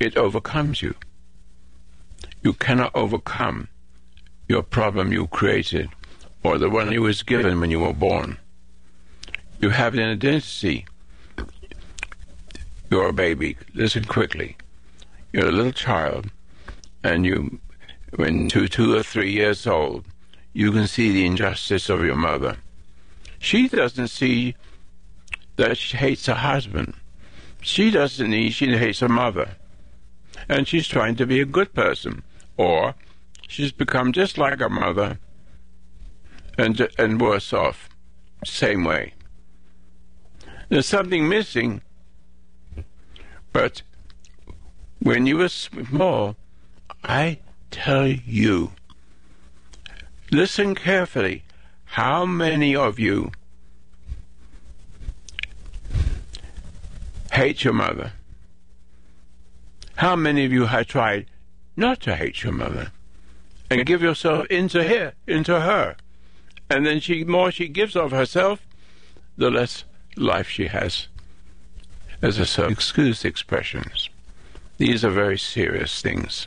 it 0.00 0.16
overcomes 0.16 0.82
you. 0.82 0.94
You 2.42 2.54
cannot 2.54 2.94
overcome 2.94 3.68
your 4.48 4.62
problem 4.62 5.12
you 5.12 5.26
created 5.26 5.90
or 6.42 6.58
the 6.58 6.70
one 6.70 6.90
you 6.92 7.02
was 7.02 7.22
given 7.22 7.60
when 7.60 7.70
you 7.70 7.80
were 7.80 7.92
born. 7.92 8.38
You 9.60 9.70
have 9.70 9.94
an 9.94 10.00
identity. 10.00 10.86
You're 12.92 13.08
a 13.08 13.12
baby. 13.14 13.56
Listen 13.72 14.04
quickly. 14.04 14.54
You're 15.32 15.48
a 15.48 15.50
little 15.50 15.72
child, 15.72 16.30
and 17.02 17.24
you, 17.24 17.58
when 18.16 18.48
two, 18.48 18.68
two 18.68 18.94
or 18.94 19.02
three 19.02 19.32
years 19.32 19.66
old, 19.66 20.04
you 20.52 20.70
can 20.72 20.86
see 20.86 21.10
the 21.10 21.24
injustice 21.24 21.88
of 21.88 22.04
your 22.04 22.16
mother. 22.16 22.58
She 23.38 23.66
doesn't 23.66 24.08
see 24.08 24.56
that 25.56 25.78
she 25.78 25.96
hates 25.96 26.26
her 26.26 26.34
husband. 26.34 26.92
She 27.62 27.90
doesn't 27.90 28.28
need, 28.28 28.50
she 28.50 28.76
hates 28.76 29.00
her 29.00 29.08
mother. 29.08 29.56
And 30.46 30.68
she's 30.68 30.86
trying 30.86 31.16
to 31.16 31.24
be 31.24 31.40
a 31.40 31.46
good 31.46 31.72
person. 31.72 32.22
Or 32.58 32.94
she's 33.48 33.72
become 33.72 34.12
just 34.12 34.36
like 34.36 34.58
her 34.58 34.68
mother 34.68 35.18
and, 36.58 36.86
and 36.98 37.22
worse 37.22 37.54
off. 37.54 37.88
Same 38.44 38.84
way. 38.84 39.14
There's 40.68 40.84
something 40.84 41.26
missing. 41.26 41.80
But 43.52 43.82
when 44.98 45.26
you 45.26 45.36
were 45.36 45.48
small, 45.48 46.36
I 47.04 47.38
tell 47.70 48.06
you, 48.06 48.72
listen 50.30 50.74
carefully. 50.74 51.44
How 51.84 52.24
many 52.24 52.74
of 52.74 52.98
you 52.98 53.32
hate 57.32 57.64
your 57.64 57.74
mother? 57.74 58.12
How 59.96 60.16
many 60.16 60.44
of 60.44 60.52
you 60.52 60.66
have 60.66 60.86
tried 60.86 61.26
not 61.76 62.00
to 62.00 62.16
hate 62.16 62.42
your 62.42 62.52
mother 62.52 62.92
and 63.70 63.84
give 63.84 64.02
yourself 64.02 64.46
into 64.46 64.82
her, 64.82 65.12
into 65.26 65.60
her, 65.60 65.96
and 66.70 66.86
then 66.86 67.00
she 67.00 67.24
more 67.24 67.52
she 67.52 67.68
gives 67.68 67.94
of 67.94 68.10
herself, 68.10 68.66
the 69.36 69.50
less 69.50 69.84
life 70.16 70.48
she 70.48 70.68
has 70.68 71.08
as 72.22 72.38
a 72.38 72.46
so 72.46 72.66
excuse 72.66 73.24
expressions. 73.24 74.08
These 74.78 75.04
are 75.04 75.10
very 75.10 75.38
serious 75.38 76.00
things. 76.00 76.46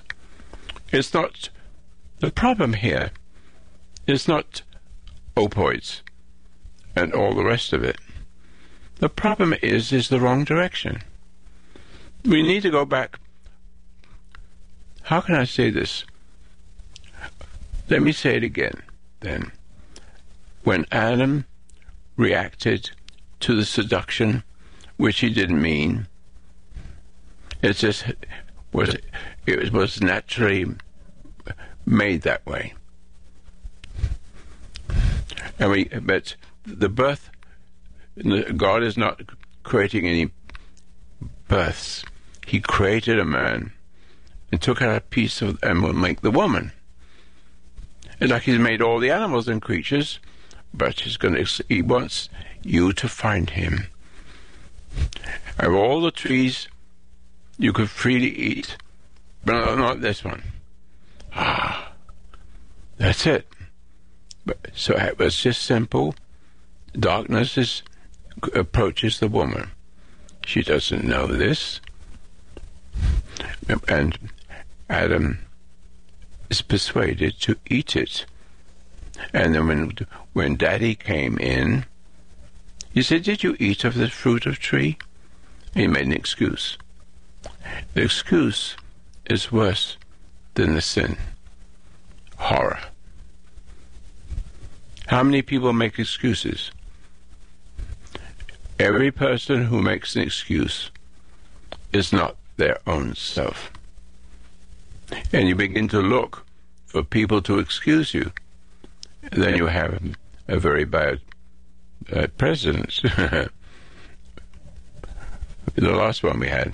It's 0.91 1.13
not 1.13 1.49
the 2.19 2.31
problem 2.31 2.73
here 2.73 3.11
is 4.07 4.27
not 4.27 4.61
opioids 5.35 6.01
and 6.95 7.13
all 7.13 7.33
the 7.33 7.43
rest 7.43 7.73
of 7.73 7.83
it. 7.83 7.97
The 8.95 9.09
problem 9.09 9.53
is 9.61 9.91
is 9.91 10.07
the 10.07 10.21
wrong 10.21 10.45
direction. 10.45 11.01
We 12.23 12.41
need 12.41 12.61
to 12.61 12.71
go 12.71 12.85
back. 12.85 13.19
How 15.03 15.21
can 15.21 15.35
I 15.35 15.43
say 15.43 15.69
this? 15.69 16.05
Let 17.89 18.01
me 18.01 18.11
say 18.13 18.37
it 18.37 18.43
again 18.43 18.81
then. 19.19 19.51
When 20.63 20.85
Adam 20.91 21.45
reacted 22.15 22.91
to 23.41 23.55
the 23.55 23.65
seduction, 23.65 24.43
which 24.97 25.19
he 25.19 25.29
didn't 25.29 25.61
mean, 25.61 26.07
it 27.61 27.73
just 27.73 28.05
was 28.71 28.95
it 29.45 29.71
was 29.71 30.01
naturally 30.01 30.65
made 31.85 32.21
that 32.23 32.45
way. 32.45 32.73
And 35.59 35.71
we, 35.71 35.85
but 35.85 36.35
the 36.63 36.89
birth, 36.89 37.29
God 38.57 38.83
is 38.83 38.97
not 38.97 39.21
creating 39.63 40.05
any 40.07 40.31
births. 41.47 42.03
He 42.45 42.59
created 42.59 43.19
a 43.19 43.25
man 43.25 43.71
and 44.51 44.61
took 44.61 44.81
out 44.81 44.97
a 44.97 45.01
piece 45.01 45.41
of 45.41 45.57
and 45.63 45.81
will 45.81 45.93
make 45.93 46.21
the 46.21 46.31
woman. 46.31 46.71
It's 48.19 48.31
like 48.31 48.43
he's 48.43 48.59
made 48.59 48.81
all 48.81 48.99
the 48.99 49.11
animals 49.11 49.47
and 49.47 49.61
creatures, 49.61 50.19
but 50.73 51.01
he's 51.01 51.17
going 51.17 51.35
to. 51.35 51.63
He 51.67 51.81
wants 51.81 52.29
you 52.63 52.93
to 52.93 53.07
find 53.07 53.49
him. 53.49 53.87
Of 55.57 55.73
all 55.73 56.01
the 56.01 56.11
trees 56.11 56.67
you 57.57 57.71
could 57.71 57.89
freely 57.89 58.29
eat, 58.29 58.77
but 59.43 59.75
not 59.75 60.01
this 60.01 60.23
one. 60.23 60.43
Ah, 61.33 61.93
that's 62.97 63.25
it. 63.25 63.47
But, 64.45 64.69
so 64.73 64.95
it 64.95 65.17
was 65.17 65.41
just 65.41 65.61
simple. 65.63 66.15
Darkness 66.93 67.57
is, 67.57 67.83
approaches 68.53 69.19
the 69.19 69.27
woman. 69.27 69.71
She 70.45 70.61
doesn't 70.61 71.03
know 71.03 71.27
this. 71.27 71.81
And 73.87 74.17
Adam 74.89 75.39
is 76.49 76.61
persuaded 76.61 77.39
to 77.41 77.57
eat 77.69 77.95
it. 77.95 78.25
And 79.33 79.55
then 79.55 79.67
when, 79.67 79.97
when 80.33 80.55
Daddy 80.55 80.95
came 80.95 81.37
in, 81.37 81.85
he 82.95 83.03
said, 83.03 83.23
Did 83.23 83.43
you 83.43 83.57
eat 83.59 83.83
of 83.83 83.95
the 83.95 84.09
fruit 84.09 84.45
of 84.45 84.57
tree? 84.57 84.97
He 85.73 85.85
made 85.85 86.05
an 86.05 86.13
excuse. 86.13 86.77
The 87.93 88.03
excuse 88.03 88.77
is 89.25 89.51
worse 89.51 89.97
than 90.53 90.75
the 90.75 90.81
sin. 90.81 91.17
Horror. 92.37 92.79
How 95.07 95.23
many 95.23 95.41
people 95.41 95.73
make 95.73 95.99
excuses? 95.99 96.71
Every 98.79 99.11
person 99.11 99.65
who 99.65 99.81
makes 99.81 100.15
an 100.15 100.21
excuse 100.21 100.89
is 101.91 102.13
not 102.13 102.37
their 102.55 102.79
own 102.87 103.13
self. 103.15 103.71
And 105.33 105.49
you 105.49 105.55
begin 105.55 105.89
to 105.89 105.99
look 105.99 106.45
for 106.85 107.03
people 107.03 107.41
to 107.41 107.59
excuse 107.59 108.13
you, 108.13 108.31
then 109.33 109.57
you 109.57 109.65
have 109.65 110.15
a 110.47 110.57
very 110.57 110.85
bad 110.85 111.19
uh, 112.11 112.27
president. 112.37 113.01
the 113.03 113.49
last 115.75 116.23
one 116.23 116.39
we 116.39 116.47
had 116.47 116.73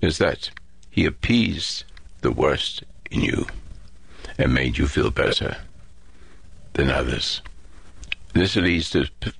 is 0.00 0.18
that 0.18 0.50
he 0.90 1.04
appeased 1.04 1.84
the 2.20 2.30
worst 2.30 2.82
in 3.10 3.20
you 3.22 3.46
and 4.38 4.54
made 4.54 4.78
you 4.78 4.86
feel 4.86 5.10
better 5.10 5.56
than 6.74 6.90
others. 6.90 7.42
This 8.34 8.56
leads 8.56 8.90
to 8.90 9.08
p- 9.20 9.32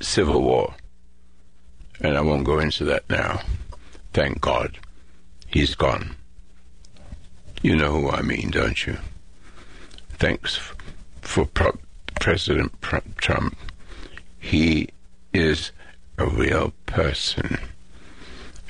civil 0.00 0.42
war. 0.42 0.74
And 2.00 2.16
I 2.16 2.20
won't 2.20 2.44
go 2.44 2.58
into 2.58 2.84
that 2.84 3.08
now. 3.08 3.40
Thank 4.12 4.40
God. 4.40 4.78
He's 5.46 5.74
gone. 5.74 6.16
You 7.62 7.76
know 7.76 7.92
who 7.92 8.10
I 8.10 8.22
mean, 8.22 8.50
don't 8.50 8.86
you? 8.86 8.98
Thanks 10.10 10.58
for 11.20 11.46
Pro- 11.46 11.78
President 12.20 12.72
Trump. 13.16 13.56
He 14.46 14.88
is 15.32 15.72
a 16.18 16.26
real 16.26 16.72
person. 16.86 17.58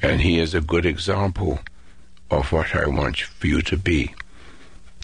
And 0.03 0.21
he 0.21 0.39
is 0.39 0.55
a 0.55 0.61
good 0.61 0.87
example 0.87 1.61
of 2.31 2.53
what 2.53 2.75
I 2.75 2.87
want 2.87 3.19
for 3.19 3.47
you 3.47 3.63
to 3.63 3.77
be. 3.77 4.15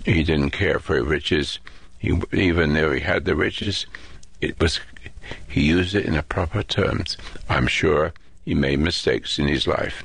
He 0.05 0.23
didn't 0.25 0.51
care 0.51 0.79
for 0.79 1.03
riches 1.03 1.59
he, 2.03 2.21
even 2.33 2.73
though 2.73 2.91
he 2.91 3.01
had 3.01 3.25
the 3.25 3.37
riches, 3.37 3.87
it 4.41 4.59
was 4.59 4.81
he 5.49 5.63
used 5.63 5.95
it 5.95 6.05
in 6.05 6.15
the 6.15 6.23
proper 6.25 6.65
terms. 6.65 7.17
I'm 7.49 7.69
sure 7.69 8.13
he 8.45 8.55
made 8.55 8.81
mistakes 8.81 9.39
in 9.39 9.47
his 9.47 9.69
life, 9.69 10.03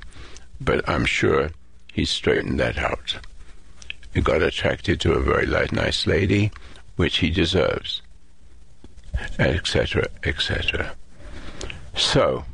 but 0.61 0.87
I'm 0.87 1.05
sure 1.05 1.49
he 1.91 2.05
straightened 2.05 2.59
that 2.59 2.77
out. 2.77 3.17
He 4.13 4.21
got 4.21 4.43
attracted 4.43 4.99
to 5.01 5.13
a 5.13 5.19
very 5.19 5.47
nice 5.47 6.05
lady, 6.05 6.51
which 6.97 7.17
he 7.17 7.31
deserves, 7.31 8.03
etc., 9.39 10.07
etc. 10.23 10.95
So, 11.95 12.45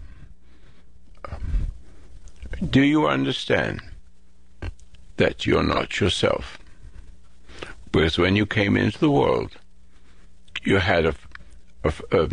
um, 1.30 1.68
do 2.70 2.82
you 2.82 3.07
understand 3.07 3.82
that 5.18 5.45
you're 5.45 5.64
not 5.64 5.99
yourself? 5.99 6.57
Because 7.91 8.18
when 8.18 8.36
you 8.36 8.45
came 8.45 8.76
into 8.76 8.99
the 8.99 9.11
world, 9.11 9.57
you 10.64 10.78
had 10.78 11.05
a, 11.05 11.16
a, 11.84 11.93
a, 12.11 12.30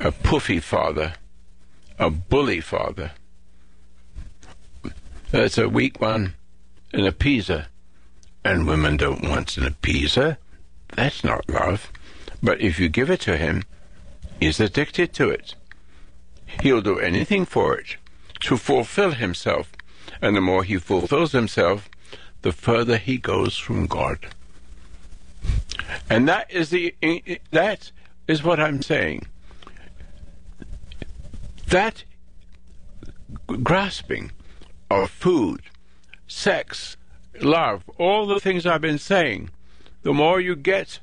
a 0.00 0.12
puffy 0.12 0.58
father, 0.58 1.14
a 1.98 2.10
bully 2.10 2.60
father. 2.60 3.12
That's 5.30 5.58
a 5.58 5.68
weak 5.68 6.00
one, 6.00 6.34
an 6.92 7.04
appeaser. 7.04 7.66
And 8.44 8.66
women 8.66 8.96
don't 8.96 9.28
want 9.28 9.56
an 9.56 9.64
appeaser. 9.64 10.36
That's 10.94 11.24
not 11.24 11.48
love. 11.48 11.90
But 12.42 12.60
if 12.60 12.78
you 12.78 12.88
give 12.88 13.10
it 13.10 13.20
to 13.22 13.36
him, 13.36 13.64
he's 14.40 14.60
addicted 14.60 15.12
to 15.14 15.30
it. 15.30 15.54
He'll 16.62 16.82
do 16.82 16.98
anything 16.98 17.44
for 17.44 17.76
it 17.76 17.96
to 18.40 18.56
fulfill 18.56 19.12
himself. 19.12 19.72
And 20.22 20.36
the 20.36 20.40
more 20.40 20.64
he 20.64 20.76
fulfills 20.76 21.32
himself, 21.32 21.88
the 22.42 22.52
further 22.52 22.96
he 22.96 23.18
goes 23.18 23.56
from 23.56 23.86
God. 23.86 24.18
And 26.08 26.28
that 26.28 26.50
is 26.50 26.70
the 26.70 26.94
that 27.50 27.90
is 28.28 28.42
what 28.42 28.60
I'm 28.60 28.82
saying. 28.82 29.26
That 31.68 32.04
grasping 33.62 34.32
of 34.90 35.10
food, 35.10 35.62
sex, 36.26 36.96
love, 37.40 37.82
all 37.98 38.26
the 38.26 38.40
things 38.40 38.66
I've 38.66 38.80
been 38.80 38.98
saying, 38.98 39.50
the 40.02 40.14
more 40.14 40.40
you 40.40 40.56
get, 40.56 41.00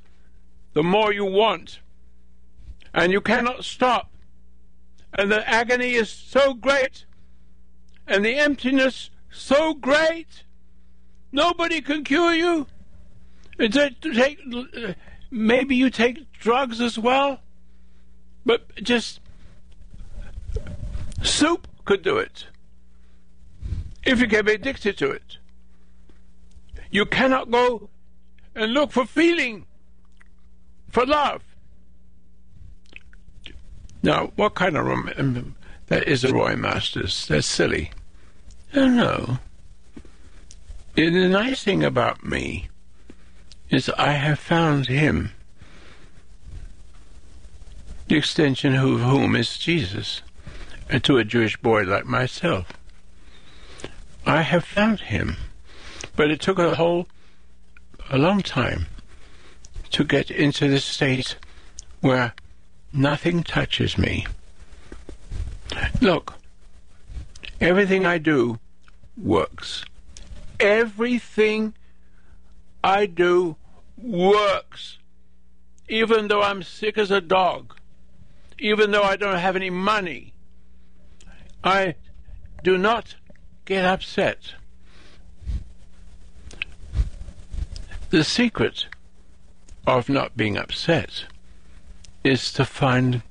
the 0.74 0.84
more 0.84 1.14
you 1.14 1.26
want. 1.26 1.80
And 2.94 3.12
you 3.12 3.22
cannot 3.22 3.64
stop. 3.64 4.12
And 5.14 5.32
the 5.32 5.48
agony 5.48 5.94
is 5.94 6.10
so 6.10 6.54
great. 6.54 7.06
And 8.08 8.26
the 8.26 8.36
emptiness 8.36 9.10
so 9.32 9.74
great. 9.74 10.44
Nobody 11.32 11.82
can 11.82 12.04
cure 12.04 12.34
you. 12.34 12.68
Take, 13.60 14.40
maybe 15.32 15.76
you 15.76 15.90
take 15.90 16.32
drugs 16.34 16.82
as 16.82 16.98
well, 16.98 17.40
but 18.46 18.76
just 18.78 19.20
soup 21.22 21.68
could 21.86 22.02
do 22.02 22.18
it. 22.18 22.48
If 24.06 24.20
you 24.20 24.28
can 24.28 24.46
be 24.46 24.54
addicted 24.54 24.98
to 24.98 25.12
it, 25.12 25.38
you 26.90 27.06
cannot 27.06 27.52
go 27.52 27.90
and 28.56 28.74
look 28.74 28.92
for 28.92 29.06
feeling, 29.06 29.66
for 30.94 31.08
love. 31.08 31.42
Now, 34.04 34.32
what 34.36 34.54
kind 34.54 34.78
of 34.78 34.86
um, 34.88 35.56
that 35.88 36.08
is 36.08 36.24
a 36.24 36.32
Roy 36.32 36.56
Masters? 36.56 37.26
That's 37.26 37.48
silly. 37.48 37.92
Oh 38.76 38.88
no. 38.88 39.40
The 40.94 41.10
nice 41.10 41.64
thing 41.64 41.84
about 41.84 42.24
me 42.24 42.70
is 43.72 43.90
I 43.98 44.12
have 44.12 44.38
found 44.38 44.86
him, 44.86 45.32
the 48.08 48.18
extension 48.18 48.76
of 48.76 49.00
whom 49.00 49.36
is 49.36 49.58
Jesus, 49.58 50.22
and 50.92 51.04
to 51.06 51.18
a 51.18 51.24
Jewish 51.24 51.58
boy 51.58 51.82
like 51.82 52.06
myself. 52.06 52.72
I 54.28 54.44
have 54.44 54.64
found 54.64 55.00
him, 55.00 55.38
but 56.16 56.30
it 56.30 56.40
took 56.40 56.60
a 56.60 56.76
whole, 56.76 57.08
a 58.12 58.20
long 58.20 58.42
time 58.42 58.86
to 59.94 60.04
get 60.04 60.32
into 60.32 60.68
the 60.68 60.80
state 60.80 61.38
where 62.02 62.34
nothing 62.92 63.44
touches 63.44 63.98
me. 63.98 64.26
Look, 66.02 66.34
everything 67.62 68.06
I 68.06 68.18
do 68.18 68.60
works. 69.16 69.86
Everything 70.60 71.74
I 72.84 73.06
do 73.06 73.56
works. 73.98 74.98
Even 75.88 76.28
though 76.28 76.42
I'm 76.42 76.64
sick 76.64 76.98
as 76.98 77.12
a 77.12 77.22
dog, 77.22 77.76
even 78.58 78.92
though 78.92 79.04
I 79.04 79.16
don't 79.16 79.38
have 79.38 79.56
any 79.56 79.70
money, 79.70 80.34
I 81.64 81.96
do 82.64 82.78
not 82.80 83.16
get 83.66 83.86
upset. 83.86 84.56
The 88.10 88.24
secret 88.24 88.88
of 89.86 90.10
not 90.10 90.38
being 90.38 90.58
upset 90.58 91.26
is 92.24 92.54
to 92.54 92.66
find 92.66 93.22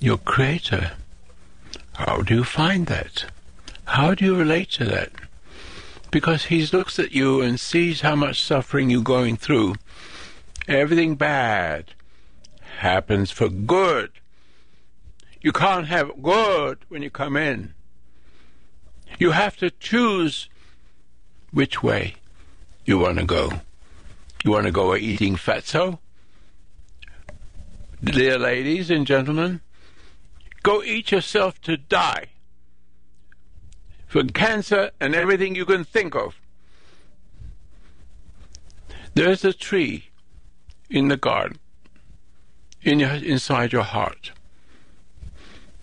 your 0.00 0.18
Creator. 0.18 0.92
How 1.94 2.22
do 2.22 2.34
you 2.34 2.44
find 2.44 2.86
that? 2.86 3.26
How 3.86 4.14
do 4.14 4.24
you 4.24 4.36
relate 4.36 4.70
to 4.72 4.84
that? 4.84 5.12
Because 6.10 6.46
He 6.46 6.66
looks 6.66 6.98
at 6.98 7.12
you 7.12 7.40
and 7.40 7.58
sees 7.58 8.02
how 8.02 8.16
much 8.16 8.42
suffering 8.42 8.90
you're 8.90 9.02
going 9.02 9.36
through. 9.36 9.76
Everything 10.68 11.14
bad 11.14 11.92
happens 12.78 13.30
for 13.30 13.48
good. 13.48 14.10
You 15.40 15.52
can't 15.52 15.86
have 15.86 16.22
good 16.22 16.78
when 16.88 17.02
you 17.02 17.10
come 17.10 17.36
in. 17.36 17.74
You 19.18 19.30
have 19.30 19.56
to 19.58 19.70
choose 19.70 20.48
which 21.52 21.82
way 21.82 22.16
you 22.84 22.98
want 22.98 23.18
to 23.18 23.24
go. 23.24 23.60
You 24.44 24.50
want 24.50 24.66
to 24.66 24.72
go 24.72 24.94
eating 24.94 25.36
fatso? 25.36 26.00
Dear 28.02 28.38
ladies 28.38 28.90
and 28.90 29.06
gentlemen, 29.06 29.62
go 30.62 30.82
eat 30.82 31.10
yourself 31.10 31.58
to 31.62 31.78
die 31.78 32.26
for 34.06 34.22
cancer 34.24 34.90
and 35.00 35.14
everything 35.14 35.54
you 35.54 35.64
can 35.64 35.82
think 35.82 36.14
of. 36.14 36.38
There's 39.14 39.46
a 39.46 39.54
tree 39.54 40.10
in 40.90 41.08
the 41.08 41.16
garden, 41.16 41.58
in 42.82 43.00
your, 43.00 43.14
inside 43.14 43.72
your 43.72 43.82
heart. 43.82 44.32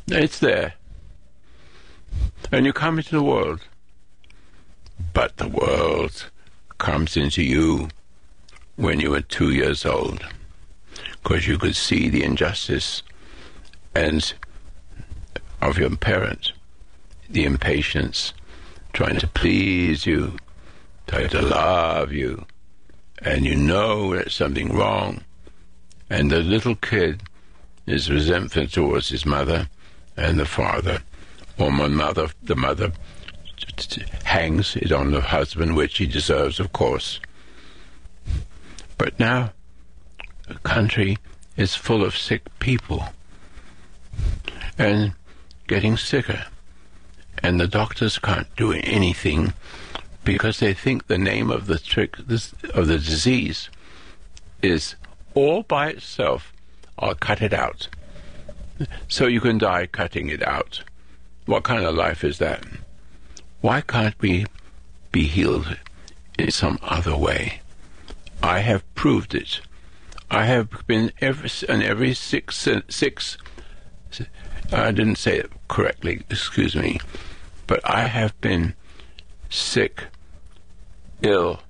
It's 0.05 0.37
there. 0.37 0.75
And 2.51 2.67
you 2.67 2.73
come 2.73 2.99
into 2.99 3.15
the 3.15 3.23
world. 3.23 3.61
But 5.15 5.37
the 5.37 5.47
world 5.47 6.29
comes 6.77 7.17
into 7.17 7.41
you 7.41 7.89
when 8.81 8.99
you 8.99 9.11
were 9.11 9.21
two 9.21 9.51
years 9.51 9.85
old. 9.85 10.25
Because 11.21 11.47
you 11.47 11.59
could 11.59 11.75
see 11.75 12.09
the 12.09 12.23
injustice 12.23 13.03
and 13.93 14.33
of 15.61 15.77
your 15.77 15.95
parents, 15.95 16.51
the 17.29 17.43
impatience, 17.43 18.33
trying 18.91 19.19
to 19.19 19.27
please 19.27 20.07
you, 20.07 20.35
trying 21.05 21.29
to 21.29 21.41
love 21.43 22.11
you, 22.11 22.45
and 23.21 23.45
you 23.45 23.55
know 23.55 24.15
there's 24.15 24.33
something 24.33 24.73
wrong, 24.75 25.23
and 26.09 26.31
the 26.31 26.39
little 26.39 26.75
kid 26.75 27.21
is 27.85 28.09
resentful 28.09 28.65
towards 28.65 29.09
his 29.09 29.27
mother 29.27 29.69
and 30.17 30.39
the 30.39 30.45
father, 30.45 31.03
or 31.59 31.71
my 31.71 31.87
mother, 31.87 32.29
the 32.41 32.55
mother 32.55 32.91
hangs 34.23 34.75
it 34.75 34.91
on 34.91 35.11
the 35.11 35.21
husband, 35.21 35.75
which 35.75 35.99
he 35.99 36.07
deserves, 36.07 36.59
of 36.59 36.73
course. 36.73 37.19
But 39.01 39.19
now, 39.19 39.53
the 40.47 40.59
country 40.59 41.17
is 41.57 41.73
full 41.73 42.05
of 42.05 42.15
sick 42.15 42.43
people 42.59 43.05
and 44.77 45.13
getting 45.65 45.97
sicker. 45.97 46.45
And 47.41 47.59
the 47.59 47.67
doctors 47.67 48.19
can't 48.19 48.55
do 48.55 48.73
anything 48.73 49.53
because 50.23 50.59
they 50.59 50.75
think 50.75 51.07
the 51.07 51.17
name 51.17 51.49
of 51.49 51.65
the 51.65 51.79
trick 51.79 52.19
of 52.19 52.27
the 52.27 52.99
disease 52.99 53.71
is 54.61 54.93
all 55.33 55.63
by 55.63 55.89
itself. 55.89 56.53
I'll 56.99 57.15
cut 57.15 57.41
it 57.41 57.53
out. 57.53 57.87
So 59.07 59.25
you 59.25 59.41
can 59.41 59.57
die 59.57 59.87
cutting 59.87 60.29
it 60.29 60.43
out. 60.43 60.83
What 61.47 61.63
kind 61.63 61.83
of 61.85 61.95
life 61.95 62.23
is 62.23 62.37
that? 62.37 62.63
Why 63.61 63.81
can't 63.81 64.13
we 64.21 64.45
be 65.11 65.23
healed 65.23 65.79
in 66.37 66.51
some 66.51 66.77
other 66.83 67.17
way? 67.17 67.61
I 68.43 68.59
have 68.59 68.83
proved 68.95 69.35
it. 69.35 69.61
I 70.29 70.45
have 70.45 70.85
been 70.87 71.11
every 71.19 71.49
and 71.67 71.83
every 71.83 72.13
six 72.13 72.67
six. 72.89 73.37
I 74.71 74.91
didn't 74.91 75.17
say 75.17 75.37
it 75.37 75.51
correctly. 75.67 76.23
Excuse 76.29 76.75
me, 76.75 76.99
but 77.67 77.79
I 77.83 78.07
have 78.07 78.39
been 78.41 78.73
sick, 79.49 80.05
ill, 81.21 81.61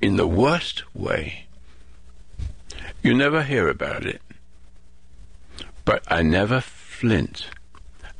in 0.00 0.16
the 0.16 0.26
worst 0.26 0.84
way. 0.94 1.46
You 3.02 3.14
never 3.14 3.42
hear 3.42 3.68
about 3.68 4.06
it, 4.06 4.22
but 5.84 6.04
I 6.08 6.22
never 6.22 6.60
flint. 6.60 7.48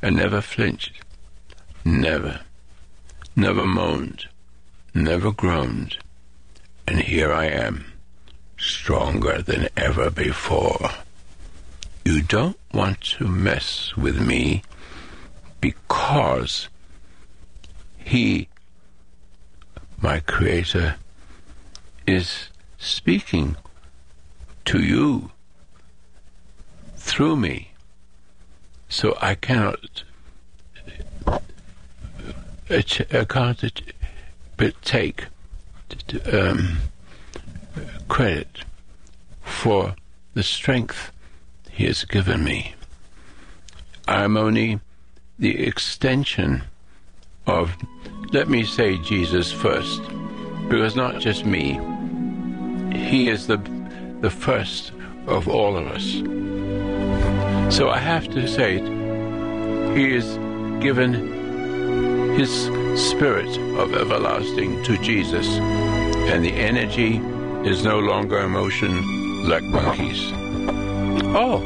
I 0.01 0.09
never 0.09 0.41
flinched. 0.41 1.01
Never 1.83 2.41
never 3.35 3.65
moaned, 3.65 4.27
never 4.93 5.31
groaned, 5.31 5.97
and 6.87 7.01
here 7.01 7.31
I 7.33 7.45
am, 7.45 7.93
stronger 8.57 9.41
than 9.41 9.69
ever 9.75 10.09
before. 10.09 10.91
You 12.03 12.21
don't 12.21 12.57
want 12.73 13.01
to 13.17 13.27
mess 13.27 13.95
with 13.97 14.19
me 14.19 14.63
because 15.59 16.69
He, 17.97 18.47
my 19.99 20.19
Creator, 20.19 20.95
is 22.05 22.49
speaking 22.77 23.55
to 24.65 24.79
you 24.79 25.31
through 26.97 27.35
me. 27.35 27.71
So 28.89 29.17
I 29.21 29.35
cannot 29.35 30.03
I 32.67 33.25
can't 33.29 33.93
but 34.57 34.81
take 34.81 35.25
um, 36.31 36.77
credit 38.07 38.63
for 39.41 39.95
the 40.33 40.43
strength 40.43 41.11
he 41.69 41.85
has 41.85 42.05
given 42.05 42.43
me. 42.43 42.73
I'm 44.07 44.37
only 44.37 44.79
the 45.39 45.65
extension 45.65 46.63
of, 47.47 47.75
let 48.31 48.47
me 48.49 48.63
say 48.63 48.97
Jesus 48.99 49.51
first, 49.51 50.01
because 50.69 50.95
not 50.95 51.19
just 51.19 51.45
me, 51.45 51.79
he 52.97 53.29
is 53.29 53.47
the, 53.47 53.57
the 54.21 54.29
first 54.29 54.91
of 55.27 55.47
all 55.47 55.75
of 55.75 55.87
us. 55.87 56.21
So 57.75 57.89
I 57.89 57.97
have 57.97 58.27
to 58.29 58.47
say, 58.47 58.79
he 59.95 60.15
is 60.15 60.37
given 60.81 62.33
his 62.35 62.69
spirit 62.95 63.57
of 63.77 63.93
everlasting 63.93 64.81
to 64.83 64.97
Jesus, 64.97 65.47
and 66.29 66.43
the 66.43 66.53
energy 66.53 67.17
is 67.67 67.83
no 67.83 67.99
longer 67.99 68.39
emotion 68.39 69.47
like 69.47 69.63
monkeys. 69.63 70.31
Oh, 71.35 71.61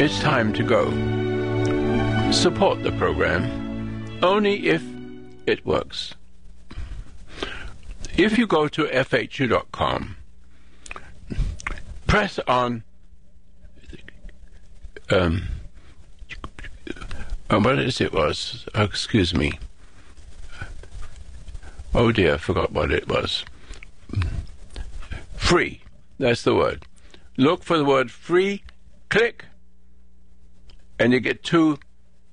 it's 0.00 0.20
time 0.20 0.52
to 0.54 0.62
go. 0.62 0.90
Support 2.32 2.82
the 2.82 2.92
program 2.92 4.20
only 4.22 4.68
if 4.68 4.82
it 5.46 5.66
works. 5.66 6.14
If 8.16 8.38
you 8.38 8.46
go 8.46 8.68
to 8.68 8.84
FHU.com, 8.84 10.16
press 12.06 12.38
on 12.46 12.84
um, 15.10 15.48
Oh, 17.52 17.60
what 17.60 17.78
is 17.78 18.00
it 18.00 18.14
was? 18.14 18.66
Oh, 18.74 18.84
excuse 18.84 19.34
me. 19.34 19.58
Oh 21.94 22.10
dear, 22.10 22.34
I 22.34 22.36
forgot 22.38 22.72
what 22.72 22.90
it 22.90 23.06
was. 23.06 23.44
Free. 25.36 25.82
That's 26.18 26.42
the 26.42 26.54
word. 26.54 26.84
Look 27.36 27.62
for 27.62 27.76
the 27.76 27.84
word 27.84 28.10
free, 28.10 28.62
click, 29.10 29.44
and 30.98 31.12
you 31.12 31.20
get 31.20 31.42
two 31.42 31.78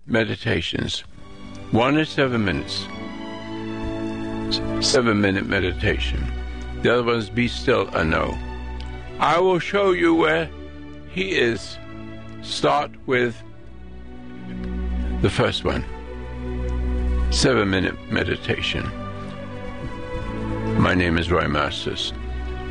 meditations. 0.05 1.01
One 1.71 1.97
is 1.97 2.09
seven 2.09 2.45
minutes, 2.45 2.87
seven 4.79 5.19
minute 5.19 5.45
meditation. 5.45 6.25
The 6.81 6.93
other 6.93 7.03
one 7.03 7.15
is 7.15 7.29
be 7.29 7.47
still 7.47 7.87
and 7.89 8.11
know. 8.11 8.37
I 9.19 9.39
will 9.39 9.59
show 9.59 9.91
you 9.91 10.15
where 10.15 10.49
he 11.09 11.31
is. 11.31 11.77
Start 12.41 12.91
with 13.05 13.35
the 15.21 15.29
first 15.29 15.65
one, 15.65 15.83
seven 17.31 17.69
minute 17.69 17.95
meditation. 18.09 18.89
My 20.77 20.93
name 20.93 21.17
is 21.17 21.31
Roy 21.31 21.47
Masters, 21.47 22.13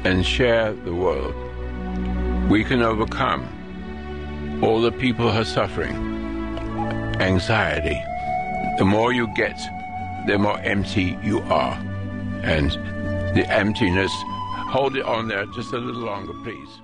and 0.04 0.24
share 0.24 0.72
the 0.72 0.94
world. 0.94 1.34
We 2.50 2.64
can 2.64 2.82
overcome 2.82 3.46
all 4.62 4.80
the 4.80 4.92
people 4.92 5.30
who 5.30 5.38
are 5.38 5.44
suffering 5.44 5.94
anxiety. 7.20 8.02
The 8.78 8.84
more 8.84 9.12
you 9.12 9.32
get, 9.34 9.58
the 10.26 10.38
more 10.38 10.58
empty 10.60 11.18
you 11.22 11.40
are. 11.42 11.74
And 12.42 12.70
the 13.34 13.46
emptiness, 13.50 14.12
hold 14.70 14.96
it 14.96 15.04
on 15.04 15.28
there 15.28 15.46
just 15.46 15.72
a 15.72 15.78
little 15.78 16.02
longer, 16.02 16.32
please. 16.44 16.80